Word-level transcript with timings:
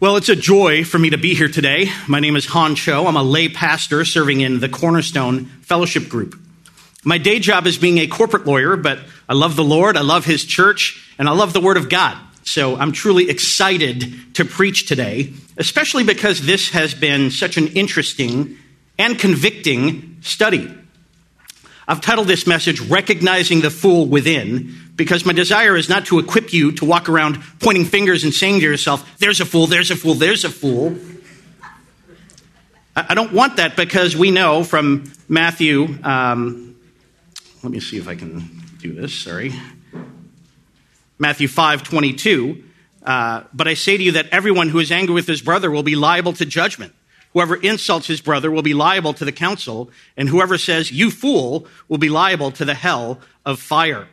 Well, 0.00 0.16
it's 0.16 0.28
a 0.28 0.36
joy 0.36 0.84
for 0.84 0.96
me 0.96 1.10
to 1.10 1.18
be 1.18 1.34
here 1.34 1.48
today. 1.48 1.90
My 2.06 2.20
name 2.20 2.36
is 2.36 2.46
Hohn 2.46 2.76
Cho. 2.76 3.08
I'm 3.08 3.16
a 3.16 3.22
lay 3.24 3.48
pastor 3.48 4.04
serving 4.04 4.42
in 4.42 4.60
the 4.60 4.68
Cornerstone 4.68 5.46
Fellowship 5.62 6.08
Group. 6.08 6.38
My 7.02 7.18
day 7.18 7.40
job 7.40 7.66
is 7.66 7.78
being 7.78 7.98
a 7.98 8.06
corporate 8.06 8.46
lawyer, 8.46 8.76
but 8.76 9.00
I 9.28 9.34
love 9.34 9.56
the 9.56 9.64
Lord, 9.64 9.96
I 9.96 10.02
love 10.02 10.24
His 10.24 10.44
church, 10.44 11.12
and 11.18 11.28
I 11.28 11.32
love 11.32 11.52
the 11.52 11.60
Word 11.60 11.76
of 11.76 11.88
God. 11.88 12.16
So 12.44 12.76
I'm 12.76 12.92
truly 12.92 13.28
excited 13.28 14.36
to 14.36 14.44
preach 14.44 14.86
today, 14.86 15.32
especially 15.56 16.04
because 16.04 16.46
this 16.46 16.70
has 16.70 16.94
been 16.94 17.32
such 17.32 17.56
an 17.56 17.66
interesting 17.66 18.56
and 19.00 19.18
convicting 19.18 20.18
study. 20.20 20.72
I've 21.88 22.02
titled 22.02 22.28
this 22.28 22.46
message, 22.46 22.80
Recognizing 22.82 23.62
the 23.62 23.70
Fool 23.70 24.06
Within, 24.06 24.76
because 24.98 25.24
my 25.24 25.32
desire 25.32 25.76
is 25.76 25.88
not 25.88 26.06
to 26.06 26.18
equip 26.18 26.52
you 26.52 26.72
to 26.72 26.84
walk 26.84 27.08
around 27.08 27.40
pointing 27.60 27.86
fingers 27.86 28.24
and 28.24 28.34
saying 28.34 28.60
to 28.60 28.66
yourself, 28.66 29.18
There's 29.18 29.40
a 29.40 29.46
fool, 29.46 29.66
there's 29.66 29.90
a 29.90 29.96
fool, 29.96 30.14
there's 30.14 30.44
a 30.44 30.50
fool. 30.50 30.98
I 32.94 33.14
don't 33.14 33.32
want 33.32 33.56
that 33.56 33.76
because 33.76 34.16
we 34.16 34.32
know 34.32 34.64
from 34.64 35.10
Matthew, 35.28 35.86
um, 36.02 36.76
let 37.62 37.70
me 37.70 37.78
see 37.78 37.96
if 37.96 38.08
I 38.08 38.16
can 38.16 38.50
do 38.80 38.92
this, 38.92 39.14
sorry. 39.14 39.54
Matthew 41.16 41.48
5 41.48 41.84
22. 41.84 42.64
Uh, 43.04 43.44
but 43.54 43.68
I 43.68 43.74
say 43.74 43.96
to 43.96 44.02
you 44.02 44.12
that 44.12 44.26
everyone 44.30 44.68
who 44.68 44.80
is 44.80 44.90
angry 44.90 45.14
with 45.14 45.28
his 45.28 45.40
brother 45.40 45.70
will 45.70 45.84
be 45.84 45.94
liable 45.94 46.32
to 46.34 46.44
judgment. 46.44 46.92
Whoever 47.32 47.54
insults 47.54 48.08
his 48.08 48.20
brother 48.20 48.50
will 48.50 48.62
be 48.62 48.74
liable 48.74 49.14
to 49.14 49.24
the 49.24 49.32
council, 49.32 49.90
and 50.16 50.28
whoever 50.28 50.58
says, 50.58 50.90
You 50.90 51.10
fool, 51.10 51.68
will 51.88 51.98
be 51.98 52.08
liable 52.08 52.50
to 52.52 52.64
the 52.64 52.74
hell 52.74 53.20
of 53.46 53.60
fire. 53.60 54.08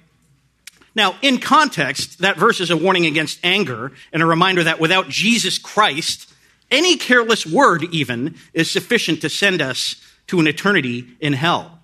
Now, 0.96 1.16
in 1.22 1.40
context, 1.40 2.20
that 2.20 2.38
verse 2.38 2.62
is 2.62 2.72
a 2.72 2.78
warning 2.78 3.06
against 3.06 3.40
anger 3.44 3.92
and 4.14 4.24
a 4.24 4.26
reminder 4.26 4.64
that 4.64 4.80
without 4.80 5.10
Jesus 5.10 5.58
Christ, 5.58 6.32
any 6.72 6.96
careless 6.98 7.46
word 7.46 7.84
even 7.94 8.36
is 8.54 8.72
sufficient 8.72 9.22
to 9.22 9.30
send 9.30 9.62
us 9.62 9.96
to 10.28 10.40
an 10.40 10.48
eternity 10.48 11.06
in 11.20 11.34
hell. 11.34 11.80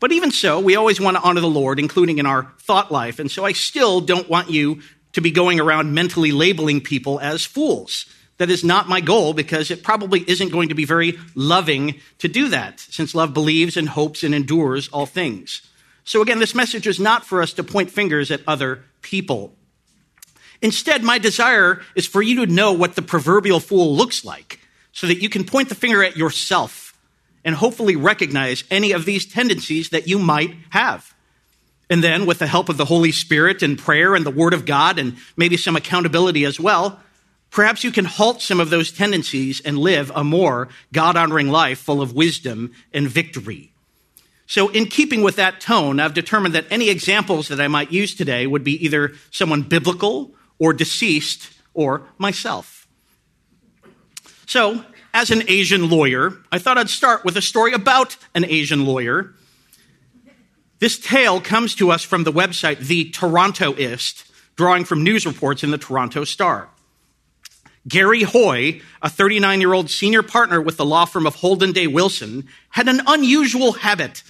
But 0.00 0.12
even 0.12 0.30
so, 0.30 0.60
we 0.60 0.76
always 0.76 1.00
want 1.00 1.16
to 1.16 1.22
honor 1.22 1.40
the 1.40 1.48
Lord, 1.48 1.78
including 1.78 2.18
in 2.18 2.26
our 2.26 2.52
thought 2.60 2.92
life. 2.92 3.18
And 3.18 3.30
so 3.30 3.44
I 3.44 3.52
still 3.52 4.00
don't 4.00 4.28
want 4.28 4.50
you 4.50 4.82
to 5.12 5.20
be 5.20 5.30
going 5.30 5.58
around 5.58 5.94
mentally 5.94 6.32
labeling 6.32 6.80
people 6.80 7.18
as 7.20 7.44
fools. 7.44 8.06
That 8.36 8.50
is 8.50 8.62
not 8.62 8.88
my 8.88 9.00
goal 9.00 9.32
because 9.32 9.70
it 9.70 9.82
probably 9.82 10.20
isn't 10.28 10.50
going 10.50 10.68
to 10.68 10.74
be 10.74 10.84
very 10.84 11.18
loving 11.34 12.00
to 12.18 12.28
do 12.28 12.48
that, 12.50 12.78
since 12.78 13.14
love 13.14 13.34
believes 13.34 13.76
and 13.76 13.88
hopes 13.88 14.22
and 14.22 14.34
endures 14.34 14.88
all 14.88 15.06
things. 15.06 15.62
So 16.08 16.22
again, 16.22 16.38
this 16.38 16.54
message 16.54 16.86
is 16.86 16.98
not 16.98 17.26
for 17.26 17.42
us 17.42 17.52
to 17.52 17.62
point 17.62 17.90
fingers 17.90 18.30
at 18.30 18.40
other 18.46 18.82
people. 19.02 19.54
Instead, 20.62 21.04
my 21.04 21.18
desire 21.18 21.82
is 21.94 22.06
for 22.06 22.22
you 22.22 22.46
to 22.46 22.50
know 22.50 22.72
what 22.72 22.96
the 22.96 23.02
proverbial 23.02 23.60
fool 23.60 23.94
looks 23.94 24.24
like 24.24 24.58
so 24.90 25.06
that 25.06 25.20
you 25.20 25.28
can 25.28 25.44
point 25.44 25.68
the 25.68 25.74
finger 25.74 26.02
at 26.02 26.16
yourself 26.16 26.98
and 27.44 27.54
hopefully 27.54 27.94
recognize 27.94 28.64
any 28.70 28.92
of 28.92 29.04
these 29.04 29.26
tendencies 29.26 29.90
that 29.90 30.08
you 30.08 30.18
might 30.18 30.56
have. 30.70 31.14
And 31.90 32.02
then, 32.02 32.24
with 32.24 32.38
the 32.38 32.46
help 32.46 32.70
of 32.70 32.78
the 32.78 32.86
Holy 32.86 33.12
Spirit 33.12 33.62
and 33.62 33.78
prayer 33.78 34.14
and 34.14 34.24
the 34.24 34.30
Word 34.30 34.54
of 34.54 34.64
God 34.64 34.98
and 34.98 35.18
maybe 35.36 35.58
some 35.58 35.76
accountability 35.76 36.46
as 36.46 36.58
well, 36.58 37.00
Perhaps 37.50 37.82
you 37.82 37.90
can 37.90 38.04
halt 38.04 38.42
some 38.42 38.60
of 38.60 38.68
those 38.68 38.92
tendencies 38.92 39.62
and 39.62 39.78
live 39.78 40.12
a 40.14 40.22
more 40.22 40.68
God 40.92 41.16
honoring 41.16 41.48
life 41.48 41.78
full 41.78 42.02
of 42.02 42.12
wisdom 42.12 42.72
and 42.92 43.08
victory. 43.08 43.72
So, 44.48 44.70
in 44.70 44.86
keeping 44.86 45.20
with 45.20 45.36
that 45.36 45.60
tone, 45.60 46.00
I've 46.00 46.14
determined 46.14 46.54
that 46.54 46.64
any 46.70 46.88
examples 46.88 47.48
that 47.48 47.60
I 47.60 47.68
might 47.68 47.92
use 47.92 48.14
today 48.14 48.46
would 48.46 48.64
be 48.64 48.82
either 48.82 49.12
someone 49.30 49.60
biblical 49.60 50.32
or 50.58 50.72
deceased 50.72 51.50
or 51.74 52.06
myself. 52.16 52.88
So, 54.46 54.86
as 55.12 55.30
an 55.30 55.42
Asian 55.48 55.90
lawyer, 55.90 56.32
I 56.50 56.58
thought 56.58 56.78
I'd 56.78 56.88
start 56.88 57.26
with 57.26 57.36
a 57.36 57.42
story 57.42 57.74
about 57.74 58.16
an 58.34 58.46
Asian 58.46 58.86
lawyer. 58.86 59.34
This 60.78 60.98
tale 60.98 61.42
comes 61.42 61.74
to 61.74 61.90
us 61.90 62.02
from 62.02 62.24
the 62.24 62.32
website 62.32 62.78
The 62.78 63.10
Torontoist, 63.10 64.30
drawing 64.56 64.86
from 64.86 65.04
news 65.04 65.26
reports 65.26 65.62
in 65.62 65.72
the 65.72 65.78
Toronto 65.78 66.24
Star. 66.24 66.70
Garry 67.86 68.22
Hoy, 68.22 68.80
a 69.02 69.10
39 69.10 69.60
year 69.60 69.74
old 69.74 69.90
senior 69.90 70.22
partner 70.22 70.58
with 70.58 70.78
the 70.78 70.86
law 70.86 71.04
firm 71.04 71.26
of 71.26 71.34
Holden 71.34 71.72
Day 71.72 71.86
Wilson, 71.86 72.48
had 72.70 72.88
an 72.88 73.02
unusual 73.06 73.72
habit 73.72 74.22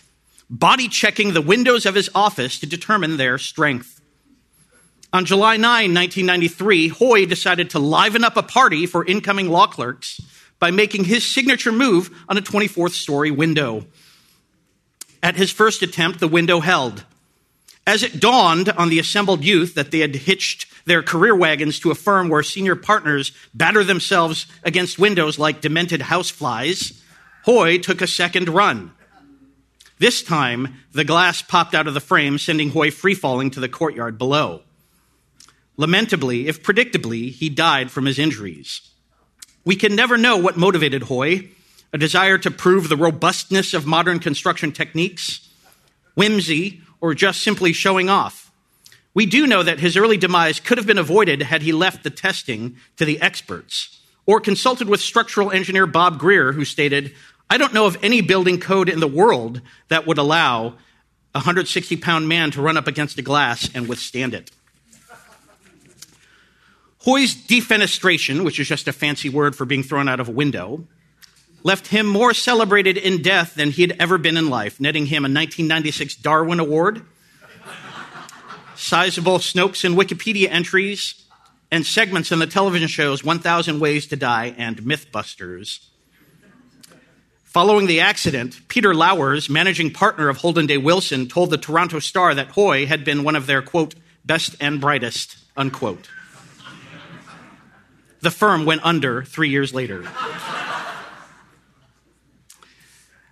body 0.51 0.89
checking 0.89 1.33
the 1.33 1.43
windows 1.43 1.87
of 1.87 1.95
his 1.95 2.11
office 2.15 2.59
to 2.61 2.67
determine 2.67 3.17
their 3.17 3.39
strength. 3.39 4.01
On 5.13 5.25
July 5.25 5.57
9, 5.57 5.63
1993, 5.95 6.89
Hoy 6.89 7.27
decided 7.27 7.71
to 7.71 7.79
liven 7.79 8.25
up 8.25 8.37
a 8.37 8.43
party 8.43 8.87
for 8.87 9.07
incoming 9.07 9.49
law 9.49 9.67
clerks 9.67 10.21
by 10.59 10.71
making 10.71 11.05
his 11.05 11.27
signature 11.27 11.73
move 11.73 12.11
on 12.29 12.37
a 12.37 12.43
24th 12.43 12.93
story 12.93 13.31
window. 13.31 13.87
At 15.23 15.37
his 15.37 15.51
first 15.51 15.83
attempt, 15.83 16.21
the 16.21 16.29
window 16.29 16.61
held. 16.61 17.05
As 17.87 18.03
it 18.03 18.21
dawned 18.21 18.69
on 18.69 18.91
the 18.91 18.99
assembled 18.99 19.43
youth 19.43 19.75
that 19.75 19.91
they 19.91 20.01
had 20.01 20.15
hitched 20.15 20.67
their 20.85 21.03
career 21.03 21.35
wagons 21.35 21.79
to 21.81 21.91
a 21.91 21.95
firm 21.95 22.29
where 22.29 22.43
senior 22.43 22.77
partners 22.77 23.33
batter 23.55 23.83
themselves 23.83 24.47
against 24.63 24.99
windows 24.99 25.39
like 25.39 25.63
demented 25.63 26.03
houseflies, 26.03 27.01
Hoy 27.45 27.79
took 27.79 28.03
a 28.03 28.07
second 28.07 28.51
run. 28.51 28.93
This 29.99 30.23
time, 30.23 30.77
the 30.93 31.05
glass 31.05 31.43
popped 31.43 31.75
out 31.75 31.89
of 31.89 31.95
the 31.95 32.01
frame, 32.01 32.39
sending 32.39 32.71
Hoy 32.71 32.91
free 32.91 33.15
falling 33.15 33.51
to 33.51 33.61
the 33.61 33.69
courtyard 33.69 34.19
below. 34.19 34.63
Lamentably, 35.77 36.49
if 36.49 36.63
predictably, 36.63 37.31
he 37.31 37.49
died 37.49 37.91
from 37.91 38.07
his 38.07 38.19
injuries. 38.19 38.81
We 39.65 39.77
can 39.77 39.95
never 39.95 40.17
know 40.17 40.37
what 40.37 40.57
motivated 40.57 41.05
Hoy 41.05 41.51
a 41.93 41.99
desire 41.99 42.39
to 42.39 42.51
prove 42.51 42.89
the 42.89 42.97
robustness 42.97 43.73
of 43.75 43.87
modern 43.87 44.19
construction 44.19 44.73
techniques, 44.73 45.49
whimsy, 46.15 46.83
or 47.01 47.15
just 47.15 47.43
simply 47.43 47.73
showing 47.73 48.11
off. 48.11 48.53
We 49.15 49.27
do 49.27 49.47
know 49.47 49.63
that 49.63 49.81
his 49.81 49.97
early 49.97 50.17
demise 50.17 50.61
could 50.61 50.79
have 50.79 50.87
been 50.87 50.99
avoided 50.99 51.43
had 51.43 51.63
he 51.63 51.73
left 51.73 52.05
the 52.05 52.11
testing 52.11 52.77
to 52.97 53.05
the 53.05 53.21
experts 53.21 54.01
or 54.27 54.41
consulted 54.41 54.89
with 54.89 55.01
structural 55.01 55.51
engineer 55.51 55.87
Bob 55.87 56.19
Greer, 56.19 56.53
who 56.53 56.65
stated, 56.65 57.15
I 57.51 57.57
don't 57.57 57.73
know 57.73 57.87
of 57.87 57.97
any 58.03 58.21
building 58.21 58.61
code 58.61 58.89
in 58.89 59.01
the 59.01 59.09
world 59.09 59.61
that 59.89 60.07
would 60.07 60.19
allow 60.19 60.75
a 61.35 61.41
160 61.41 61.97
pound 61.97 62.29
man 62.29 62.51
to 62.53 62.63
run 62.63 62.77
up 62.77 62.87
against 62.87 63.19
a 63.19 63.23
glass 63.23 63.71
and 63.75 63.89
withstand 63.89 64.35
it. 64.35 64.51
Hoy's 66.99 67.35
defenestration, 67.35 68.45
which 68.45 68.61
is 68.61 68.69
just 68.69 68.89
a 68.89 68.93
fancy 68.93 69.29
word 69.29 69.57
for 69.57 69.65
being 69.65 69.83
thrown 69.83 70.09
out 70.09 70.21
of 70.21 70.29
a 70.29 70.33
window, 70.33 70.87
left 71.63 71.87
him 71.87 72.07
more 72.07 72.35
celebrated 72.35 72.97
in 72.97 73.23
death 73.23 73.55
than 73.55 73.71
he 73.71 73.83
had 73.83 73.97
ever 73.99 74.19
been 74.19 74.37
in 74.37 74.51
life, 74.51 74.81
netting 74.81 75.07
him 75.07 75.25
a 75.25 75.31
1996 75.31 76.17
Darwin 76.17 76.61
Award 76.61 77.05
sizable 78.79 79.39
Snopes 79.39 79.85
and 79.85 79.97
Wikipedia 79.97 80.49
entries, 80.49 81.27
and 81.71 81.85
segments 81.85 82.33
in 82.33 82.39
the 82.39 82.47
television 82.47 82.89
shows 82.89 83.25
1000 83.25 83.81
Ways 83.81 84.07
to 84.07 84.17
Die 84.17 84.55
and 84.57 84.83
Mythbusters. 84.83 85.81
Following 87.49 87.87
the 87.87 88.01
accident, 88.01 88.61
Peter 88.69 88.93
Lauwers, 88.93 89.49
managing 89.49 89.91
partner 89.91 90.29
of 90.29 90.37
Holden 90.37 90.67
Day 90.67 90.77
Wilson, 90.77 91.29
told 91.29 91.49
the 91.49 91.57
Toronto 91.57 91.99
Star 91.99 92.35
that 92.35 92.49
Hoy 92.49 92.85
had 92.85 93.07
been 93.07 93.25
one 93.25 93.37
of 93.37 93.47
their, 93.47 93.63
quote, 93.63 93.95
best 94.23 94.55
and 94.61 94.83
brightest, 94.83 95.39
unquote. 95.57 96.11
The 98.21 98.31
firm 98.31 98.67
went 98.67 98.85
under 98.85 99.23
three 99.23 99.49
years 99.49 99.73
later. 99.73 100.07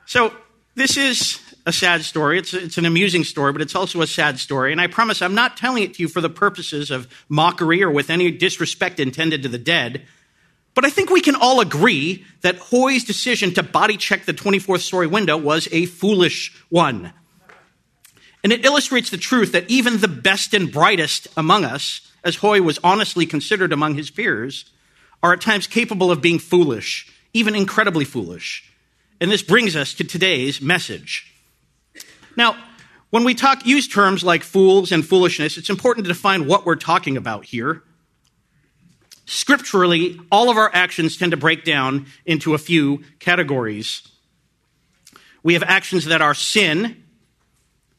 So, 0.06 0.32
this 0.76 0.96
is 0.96 1.38
a 1.66 1.72
sad 1.72 2.02
story. 2.02 2.38
It's, 2.38 2.54
it's 2.54 2.78
an 2.78 2.86
amusing 2.86 3.22
story, 3.22 3.52
but 3.52 3.60
it's 3.60 3.74
also 3.74 4.00
a 4.00 4.06
sad 4.06 4.38
story. 4.38 4.72
And 4.72 4.80
I 4.80 4.86
promise 4.86 5.20
I'm 5.20 5.34
not 5.34 5.58
telling 5.58 5.82
it 5.82 5.92
to 5.94 6.02
you 6.02 6.08
for 6.08 6.22
the 6.22 6.30
purposes 6.30 6.90
of 6.90 7.06
mockery 7.28 7.82
or 7.82 7.90
with 7.90 8.08
any 8.08 8.30
disrespect 8.30 8.98
intended 8.98 9.42
to 9.42 9.48
the 9.50 9.58
dead. 9.58 10.06
But 10.76 10.84
I 10.84 10.90
think 10.90 11.08
we 11.08 11.22
can 11.22 11.34
all 11.34 11.60
agree 11.60 12.26
that 12.42 12.58
Hoy's 12.58 13.02
decision 13.02 13.54
to 13.54 13.62
body 13.62 13.96
check 13.96 14.26
the 14.26 14.34
24th 14.34 14.80
story 14.80 15.06
window 15.06 15.38
was 15.38 15.68
a 15.72 15.86
foolish 15.86 16.54
one. 16.68 17.14
And 18.44 18.52
it 18.52 18.64
illustrates 18.64 19.08
the 19.08 19.16
truth 19.16 19.52
that 19.52 19.68
even 19.70 19.98
the 19.98 20.06
best 20.06 20.52
and 20.52 20.70
brightest 20.70 21.28
among 21.34 21.64
us, 21.64 22.02
as 22.22 22.36
Hoy 22.36 22.60
was 22.60 22.78
honestly 22.84 23.24
considered 23.24 23.72
among 23.72 23.94
his 23.94 24.10
peers, 24.10 24.70
are 25.22 25.32
at 25.32 25.40
times 25.40 25.66
capable 25.66 26.10
of 26.10 26.20
being 26.20 26.38
foolish, 26.38 27.10
even 27.32 27.56
incredibly 27.56 28.04
foolish. 28.04 28.70
And 29.18 29.30
this 29.30 29.42
brings 29.42 29.76
us 29.76 29.94
to 29.94 30.04
today's 30.04 30.60
message. 30.60 31.32
Now, 32.36 32.54
when 33.08 33.24
we 33.24 33.34
talk, 33.34 33.64
use 33.64 33.88
terms 33.88 34.22
like 34.22 34.42
fools 34.42 34.92
and 34.92 35.06
foolishness, 35.06 35.56
it's 35.56 35.70
important 35.70 36.04
to 36.04 36.12
define 36.12 36.46
what 36.46 36.66
we're 36.66 36.76
talking 36.76 37.16
about 37.16 37.46
here. 37.46 37.82
Scripturally, 39.26 40.20
all 40.30 40.48
of 40.50 40.56
our 40.56 40.70
actions 40.72 41.16
tend 41.16 41.32
to 41.32 41.36
break 41.36 41.64
down 41.64 42.06
into 42.24 42.54
a 42.54 42.58
few 42.58 43.02
categories. 43.18 44.08
We 45.42 45.54
have 45.54 45.64
actions 45.64 46.06
that 46.06 46.22
are 46.22 46.34
sin. 46.34 47.02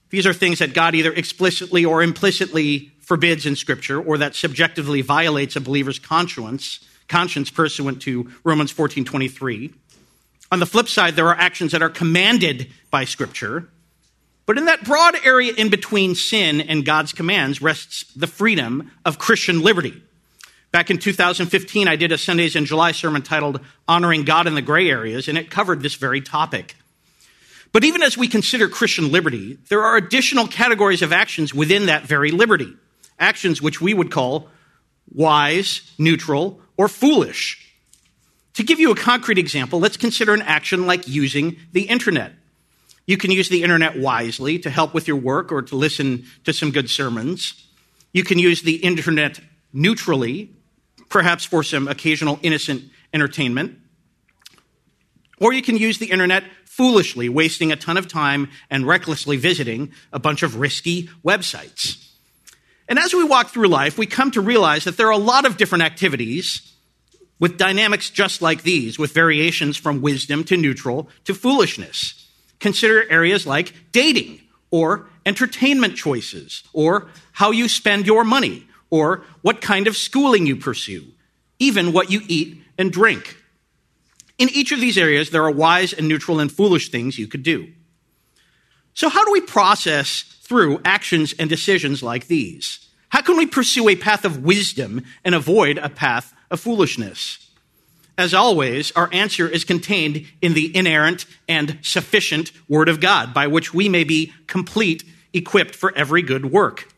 These 0.09 0.25
are 0.25 0.33
things 0.33 0.59
that 0.59 0.73
God 0.73 0.95
either 0.95 1.13
explicitly 1.13 1.83
or 1.83 2.01
implicitly 2.01 2.91
forbids 3.01 3.45
in 3.45 3.55
Scripture 3.55 4.01
or 4.01 4.17
that 4.17 4.35
subjectively 4.35 5.01
violates 5.01 5.55
a 5.55 5.61
believer's 5.61 5.99
conscience. 5.99 6.79
conscience 7.07 7.49
pursuant 7.49 8.01
to 8.01 8.29
Romans 8.43 8.71
14:23. 8.71 9.73
On 10.51 10.59
the 10.59 10.65
flip 10.65 10.89
side, 10.89 11.15
there 11.15 11.27
are 11.27 11.37
actions 11.37 11.71
that 11.71 11.81
are 11.81 11.89
commanded 11.89 12.67
by 12.89 13.05
Scripture. 13.05 13.69
But 14.45 14.57
in 14.57 14.65
that 14.65 14.85
broad 14.85 15.15
area 15.25 15.53
in 15.53 15.69
between 15.69 16.15
sin 16.15 16.61
and 16.61 16.85
God's 16.85 17.11
commands 17.11 17.61
rests 17.61 18.05
the 18.13 18.27
freedom 18.27 18.91
of 19.05 19.19
Christian 19.19 19.61
liberty. 19.61 20.01
Back 20.71 20.89
in 20.91 20.97
2015, 20.97 21.87
I 21.87 21.95
did 21.95 22.11
a 22.11 22.17
Sundays 22.17 22.55
in 22.55 22.65
July 22.65 22.91
sermon 22.91 23.21
titled 23.21 23.61
Honoring 23.87 24.23
God 24.23 24.47
in 24.47 24.55
the 24.55 24.61
Gray 24.61 24.89
Areas, 24.89 25.27
and 25.27 25.37
it 25.37 25.49
covered 25.49 25.81
this 25.81 25.95
very 25.95 26.21
topic. 26.21 26.75
But 27.71 27.83
even 27.83 28.03
as 28.03 28.17
we 28.17 28.27
consider 28.27 28.67
Christian 28.67 29.11
liberty, 29.11 29.57
there 29.69 29.83
are 29.83 29.97
additional 29.97 30.47
categories 30.47 31.01
of 31.01 31.13
actions 31.13 31.53
within 31.53 31.85
that 31.85 32.03
very 32.03 32.31
liberty. 32.31 32.73
Actions 33.19 33.61
which 33.61 33.81
we 33.81 33.93
would 33.93 34.11
call 34.11 34.49
wise, 35.13 35.93
neutral, 35.97 36.61
or 36.75 36.87
foolish. 36.87 37.63
To 38.55 38.63
give 38.63 38.79
you 38.79 38.91
a 38.91 38.95
concrete 38.95 39.37
example, 39.37 39.79
let's 39.79 39.97
consider 39.97 40.33
an 40.33 40.41
action 40.41 40.85
like 40.85 41.07
using 41.07 41.57
the 41.71 41.83
internet. 41.83 42.33
You 43.05 43.15
can 43.15 43.31
use 43.31 43.47
the 43.47 43.63
internet 43.63 43.97
wisely 43.97 44.59
to 44.59 44.69
help 44.69 44.93
with 44.93 45.07
your 45.07 45.17
work 45.17 45.51
or 45.51 45.61
to 45.61 45.75
listen 45.75 46.25
to 46.43 46.51
some 46.51 46.71
good 46.71 46.89
sermons. 46.89 47.65
You 48.11 48.23
can 48.23 48.37
use 48.37 48.63
the 48.63 48.75
internet 48.77 49.39
neutrally, 49.71 50.51
perhaps 51.09 51.45
for 51.45 51.63
some 51.63 51.87
occasional 51.87 52.39
innocent 52.41 52.83
entertainment. 53.13 53.77
Or 55.39 55.53
you 55.53 55.61
can 55.61 55.77
use 55.77 55.97
the 55.97 56.11
internet 56.11 56.43
foolishly, 56.65 57.29
wasting 57.29 57.71
a 57.71 57.75
ton 57.75 57.97
of 57.97 58.07
time 58.07 58.49
and 58.69 58.85
recklessly 58.85 59.37
visiting 59.37 59.91
a 60.13 60.19
bunch 60.19 60.43
of 60.43 60.59
risky 60.59 61.09
websites. 61.25 62.03
And 62.87 62.99
as 62.99 63.13
we 63.13 63.23
walk 63.23 63.49
through 63.49 63.67
life, 63.67 63.97
we 63.97 64.05
come 64.05 64.31
to 64.31 64.41
realize 64.41 64.83
that 64.85 64.95
there 64.95 65.07
are 65.07 65.11
a 65.11 65.17
lot 65.17 65.45
of 65.45 65.57
different 65.57 65.83
activities 65.83 66.73
with 67.39 67.57
dynamics 67.57 68.09
just 68.09 68.41
like 68.41 68.63
these, 68.63 68.97
with 68.97 69.13
variations 69.13 69.77
from 69.77 70.01
wisdom 70.01 70.43
to 70.45 70.57
neutral 70.57 71.09
to 71.25 71.33
foolishness. 71.33 72.27
Consider 72.59 73.09
areas 73.11 73.45
like 73.45 73.73
dating 73.91 74.41
or 74.71 75.07
entertainment 75.25 75.95
choices 75.95 76.63
or 76.73 77.09
how 77.33 77.51
you 77.51 77.67
spend 77.67 78.05
your 78.05 78.23
money 78.23 78.66
or 78.89 79.23
what 79.41 79.61
kind 79.61 79.87
of 79.87 79.97
schooling 79.97 80.45
you 80.45 80.55
pursue, 80.55 81.05
even 81.59 81.93
what 81.93 82.11
you 82.11 82.21
eat 82.27 82.61
and 82.77 82.91
drink. 82.91 83.37
In 84.37 84.49
each 84.49 84.71
of 84.71 84.79
these 84.79 84.97
areas, 84.97 85.29
there 85.29 85.43
are 85.43 85.51
wise 85.51 85.93
and 85.93 86.07
neutral 86.07 86.39
and 86.39 86.51
foolish 86.51 86.89
things 86.89 87.17
you 87.17 87.27
could 87.27 87.43
do. 87.43 87.67
So, 88.93 89.09
how 89.09 89.25
do 89.25 89.31
we 89.31 89.41
process 89.41 90.23
through 90.41 90.81
actions 90.85 91.33
and 91.37 91.49
decisions 91.49 92.01
like 92.01 92.27
these? 92.27 92.87
How 93.09 93.21
can 93.21 93.37
we 93.37 93.45
pursue 93.45 93.89
a 93.89 93.95
path 93.95 94.25
of 94.25 94.43
wisdom 94.43 95.03
and 95.23 95.33
avoid 95.33 95.77
a 95.77 95.89
path 95.89 96.33
of 96.51 96.59
foolishness? 96.59 97.47
As 98.17 98.33
always, 98.33 98.91
our 98.93 99.09
answer 99.11 99.47
is 99.47 99.63
contained 99.63 100.25
in 100.41 100.53
the 100.53 100.75
inerrant 100.75 101.25
and 101.47 101.77
sufficient 101.83 102.51
Word 102.67 102.89
of 102.89 102.99
God, 102.99 103.33
by 103.33 103.45
which 103.47 103.73
we 103.73 103.89
may 103.89 104.03
be 104.03 104.33
complete, 104.47 105.03
equipped 105.33 105.75
for 105.75 105.95
every 105.95 106.23
good 106.23 106.51
work. 106.51 106.91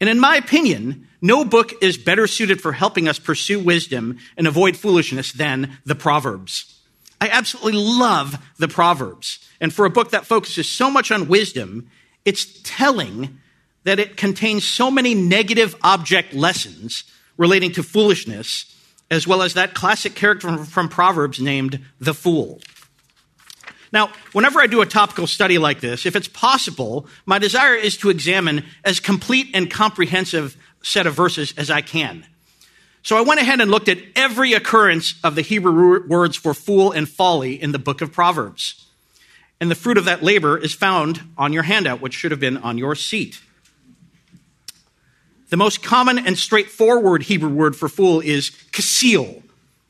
And 0.00 0.08
in 0.08 0.20
my 0.20 0.36
opinion, 0.36 1.08
no 1.22 1.44
book 1.44 1.72
is 1.80 1.96
better 1.96 2.26
suited 2.26 2.60
for 2.60 2.72
helping 2.72 3.08
us 3.08 3.18
pursue 3.18 3.60
wisdom 3.60 4.18
and 4.36 4.46
avoid 4.46 4.76
foolishness 4.76 5.32
than 5.32 5.78
the 5.86 5.94
Proverbs. 5.94 6.80
I 7.20 7.28
absolutely 7.28 7.80
love 7.80 8.44
the 8.58 8.68
Proverbs. 8.68 9.38
And 9.60 9.72
for 9.72 9.86
a 9.86 9.90
book 9.90 10.10
that 10.10 10.26
focuses 10.26 10.68
so 10.68 10.90
much 10.90 11.12
on 11.12 11.28
wisdom, 11.28 11.88
it's 12.24 12.60
telling 12.64 13.38
that 13.84 14.00
it 14.00 14.16
contains 14.16 14.64
so 14.66 14.90
many 14.90 15.14
negative 15.14 15.76
object 15.82 16.34
lessons 16.34 17.04
relating 17.36 17.72
to 17.72 17.82
foolishness 17.82 18.68
as 19.12 19.26
well 19.26 19.42
as 19.42 19.54
that 19.54 19.74
classic 19.74 20.14
character 20.14 20.56
from, 20.64 20.88
Proverbs 20.88 21.38
named 21.38 21.78
the 22.00 22.14
fool. 22.14 22.60
Now, 23.92 24.10
whenever 24.32 24.58
I 24.58 24.66
do 24.66 24.80
a 24.80 24.86
topical 24.86 25.26
study 25.26 25.58
like 25.58 25.80
this, 25.80 26.06
if 26.06 26.16
it's 26.16 26.28
possible, 26.28 27.06
my 27.26 27.38
desire 27.38 27.74
is 27.74 27.98
to 27.98 28.08
examine 28.08 28.64
as 28.86 29.00
complete 29.00 29.48
and 29.52 29.70
comprehensive 29.70 30.56
set 30.82 31.06
of 31.06 31.14
verses 31.14 31.54
as 31.56 31.70
I 31.70 31.80
can. 31.80 32.26
So 33.02 33.16
I 33.16 33.22
went 33.22 33.40
ahead 33.40 33.60
and 33.60 33.70
looked 33.70 33.88
at 33.88 33.98
every 34.14 34.52
occurrence 34.52 35.14
of 35.24 35.34
the 35.34 35.42
Hebrew 35.42 36.06
words 36.06 36.36
for 36.36 36.54
fool 36.54 36.92
and 36.92 37.08
folly 37.08 37.60
in 37.60 37.72
the 37.72 37.78
book 37.78 38.00
of 38.00 38.12
Proverbs. 38.12 38.86
And 39.60 39.70
the 39.70 39.76
fruit 39.76 39.98
of 39.98 40.04
that 40.04 40.22
labor 40.22 40.56
is 40.56 40.74
found 40.74 41.20
on 41.36 41.52
your 41.52 41.64
handout, 41.64 42.00
which 42.00 42.14
should 42.14 42.30
have 42.30 42.40
been 42.40 42.56
on 42.56 42.78
your 42.78 42.94
seat. 42.94 43.40
The 45.50 45.56
most 45.56 45.82
common 45.82 46.18
and 46.18 46.38
straightforward 46.38 47.24
Hebrew 47.24 47.50
word 47.50 47.76
for 47.76 47.88
fool 47.88 48.20
is 48.20 48.50
kasil, 48.70 49.42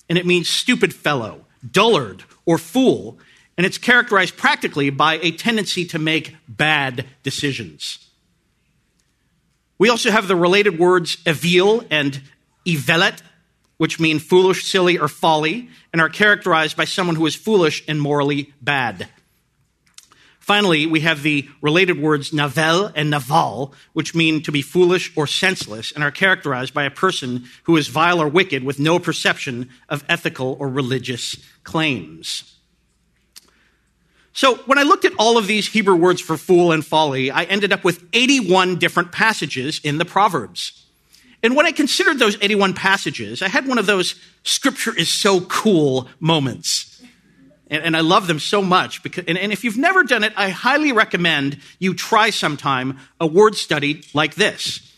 and 0.08 0.18
it 0.18 0.26
means 0.26 0.48
stupid 0.48 0.94
fellow, 0.94 1.44
dullard, 1.70 2.24
or 2.44 2.58
fool, 2.58 3.18
and 3.56 3.64
it's 3.64 3.78
characterized 3.78 4.36
practically 4.36 4.90
by 4.90 5.14
a 5.22 5.30
tendency 5.30 5.84
to 5.84 5.98
make 5.98 6.34
bad 6.48 7.06
decisions. 7.22 8.08
We 9.82 9.88
also 9.88 10.12
have 10.12 10.28
the 10.28 10.36
related 10.36 10.78
words 10.78 11.18
evil 11.26 11.84
and 11.90 12.22
evelet, 12.64 13.20
which 13.78 13.98
mean 13.98 14.20
foolish, 14.20 14.64
silly, 14.64 14.96
or 14.96 15.08
folly, 15.08 15.70
and 15.92 16.00
are 16.00 16.08
characterized 16.08 16.76
by 16.76 16.84
someone 16.84 17.16
who 17.16 17.26
is 17.26 17.34
foolish 17.34 17.82
and 17.88 18.00
morally 18.00 18.54
bad. 18.62 19.08
Finally, 20.38 20.86
we 20.86 21.00
have 21.00 21.24
the 21.24 21.48
related 21.60 22.00
words 22.00 22.32
navel 22.32 22.92
and 22.94 23.10
naval, 23.10 23.74
which 23.92 24.14
mean 24.14 24.40
to 24.44 24.52
be 24.52 24.62
foolish 24.62 25.12
or 25.16 25.26
senseless 25.26 25.90
and 25.90 26.04
are 26.04 26.12
characterized 26.12 26.72
by 26.72 26.84
a 26.84 26.88
person 26.88 27.46
who 27.64 27.76
is 27.76 27.88
vile 27.88 28.22
or 28.22 28.28
wicked 28.28 28.62
with 28.62 28.78
no 28.78 29.00
perception 29.00 29.68
of 29.88 30.04
ethical 30.08 30.56
or 30.60 30.68
religious 30.68 31.34
claims. 31.64 32.54
So, 34.34 34.56
when 34.64 34.78
I 34.78 34.82
looked 34.82 35.04
at 35.04 35.12
all 35.18 35.36
of 35.36 35.46
these 35.46 35.68
Hebrew 35.68 35.94
words 35.94 36.20
for 36.20 36.38
fool 36.38 36.72
and 36.72 36.84
folly, 36.84 37.30
I 37.30 37.44
ended 37.44 37.72
up 37.72 37.84
with 37.84 38.02
81 38.14 38.78
different 38.78 39.12
passages 39.12 39.80
in 39.84 39.98
the 39.98 40.06
Proverbs. 40.06 40.86
And 41.42 41.56
when 41.56 41.66
I 41.66 41.72
considered 41.72 42.18
those 42.18 42.36
81 42.40 42.74
passages, 42.74 43.42
I 43.42 43.48
had 43.48 43.66
one 43.66 43.78
of 43.78 43.86
those 43.86 44.14
scripture 44.44 44.96
is 44.96 45.08
so 45.08 45.40
cool 45.42 46.08
moments. 46.20 47.02
And, 47.68 47.82
and 47.82 47.96
I 47.96 48.00
love 48.00 48.26
them 48.26 48.38
so 48.38 48.62
much. 48.62 49.02
Because, 49.02 49.24
and, 49.26 49.36
and 49.36 49.52
if 49.52 49.64
you've 49.64 49.76
never 49.76 50.04
done 50.04 50.24
it, 50.24 50.32
I 50.36 50.50
highly 50.50 50.92
recommend 50.92 51.58
you 51.78 51.94
try 51.94 52.30
sometime 52.30 52.98
a 53.20 53.26
word 53.26 53.56
study 53.56 54.04
like 54.14 54.36
this. 54.36 54.88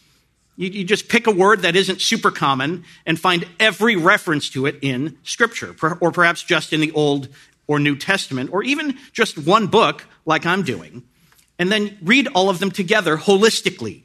You, 0.56 0.68
you, 0.68 0.84
just 0.84 1.08
pick 1.08 1.26
a 1.26 1.32
word 1.32 1.62
that 1.62 1.74
isn't 1.74 2.00
super 2.00 2.30
common 2.30 2.84
and 3.06 3.18
find 3.18 3.46
every 3.58 3.96
reference 3.96 4.50
to 4.50 4.66
it 4.66 4.78
in 4.82 5.18
Scripture, 5.24 5.74
or 6.00 6.12
perhaps 6.12 6.44
just 6.44 6.72
in 6.72 6.80
the 6.80 6.92
Old 6.92 7.28
or 7.66 7.78
New 7.78 7.96
Testament, 7.96 8.52
or 8.52 8.62
even 8.62 8.98
just 9.12 9.38
one 9.38 9.66
book 9.66 10.06
like 10.26 10.46
I'm 10.46 10.62
doing, 10.62 11.02
and 11.58 11.70
then 11.70 11.98
read 12.02 12.28
all 12.28 12.50
of 12.50 12.58
them 12.58 12.70
together 12.70 13.16
holistically. 13.16 14.02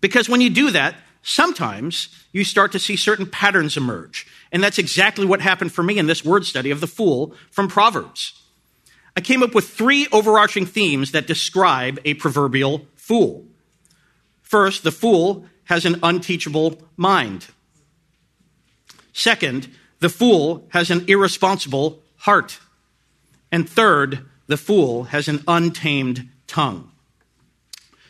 Because 0.00 0.28
when 0.28 0.40
you 0.40 0.50
do 0.50 0.70
that, 0.70 0.94
sometimes 1.22 2.08
you 2.32 2.44
start 2.44 2.72
to 2.72 2.78
see 2.78 2.96
certain 2.96 3.26
patterns 3.26 3.76
emerge. 3.76 4.26
And 4.52 4.62
that's 4.62 4.78
exactly 4.78 5.26
what 5.26 5.40
happened 5.40 5.72
for 5.72 5.82
me 5.82 5.98
in 5.98 6.06
this 6.06 6.24
word 6.24 6.46
study 6.46 6.70
of 6.70 6.80
the 6.80 6.86
fool 6.86 7.34
from 7.50 7.68
Proverbs. 7.68 8.40
I 9.16 9.20
came 9.20 9.42
up 9.42 9.54
with 9.54 9.68
three 9.68 10.06
overarching 10.12 10.64
themes 10.64 11.12
that 11.12 11.26
describe 11.26 11.98
a 12.04 12.14
proverbial 12.14 12.86
fool. 12.94 13.46
First, 14.42 14.84
the 14.84 14.92
fool 14.92 15.44
has 15.64 15.84
an 15.84 15.98
unteachable 16.02 16.80
mind. 16.96 17.48
Second, 19.12 19.68
the 19.98 20.08
fool 20.08 20.68
has 20.70 20.90
an 20.90 21.04
irresponsible 21.08 22.00
heart. 22.18 22.58
And 23.50 23.68
third, 23.68 24.26
the 24.46 24.56
fool 24.56 25.04
has 25.04 25.28
an 25.28 25.42
untamed 25.48 26.28
tongue. 26.46 26.90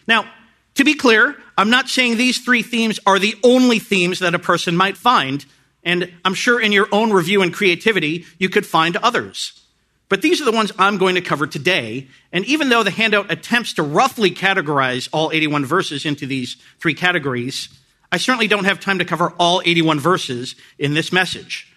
Now, 0.06 0.28
to 0.74 0.84
be 0.84 0.94
clear, 0.94 1.36
I'm 1.56 1.70
not 1.70 1.88
saying 1.88 2.16
these 2.16 2.38
three 2.38 2.62
themes 2.62 3.00
are 3.04 3.18
the 3.18 3.36
only 3.42 3.78
themes 3.78 4.20
that 4.20 4.34
a 4.34 4.38
person 4.38 4.76
might 4.76 4.96
find, 4.96 5.44
and 5.82 6.12
I'm 6.24 6.34
sure 6.34 6.60
in 6.60 6.72
your 6.72 6.88
own 6.92 7.12
review 7.12 7.42
and 7.42 7.52
creativity, 7.52 8.24
you 8.38 8.48
could 8.48 8.64
find 8.64 8.96
others. 8.96 9.60
But 10.08 10.22
these 10.22 10.40
are 10.40 10.44
the 10.44 10.52
ones 10.52 10.72
I'm 10.78 10.96
going 10.96 11.16
to 11.16 11.20
cover 11.20 11.46
today, 11.46 12.08
and 12.32 12.44
even 12.46 12.68
though 12.70 12.82
the 12.82 12.90
handout 12.90 13.30
attempts 13.30 13.74
to 13.74 13.82
roughly 13.82 14.30
categorize 14.30 15.08
all 15.12 15.32
81 15.32 15.66
verses 15.66 16.06
into 16.06 16.26
these 16.26 16.56
three 16.78 16.94
categories, 16.94 17.68
I 18.10 18.16
certainly 18.16 18.48
don't 18.48 18.64
have 18.64 18.80
time 18.80 19.00
to 19.00 19.04
cover 19.04 19.34
all 19.38 19.60
81 19.64 20.00
verses 20.00 20.54
in 20.78 20.94
this 20.94 21.12
message. 21.12 21.67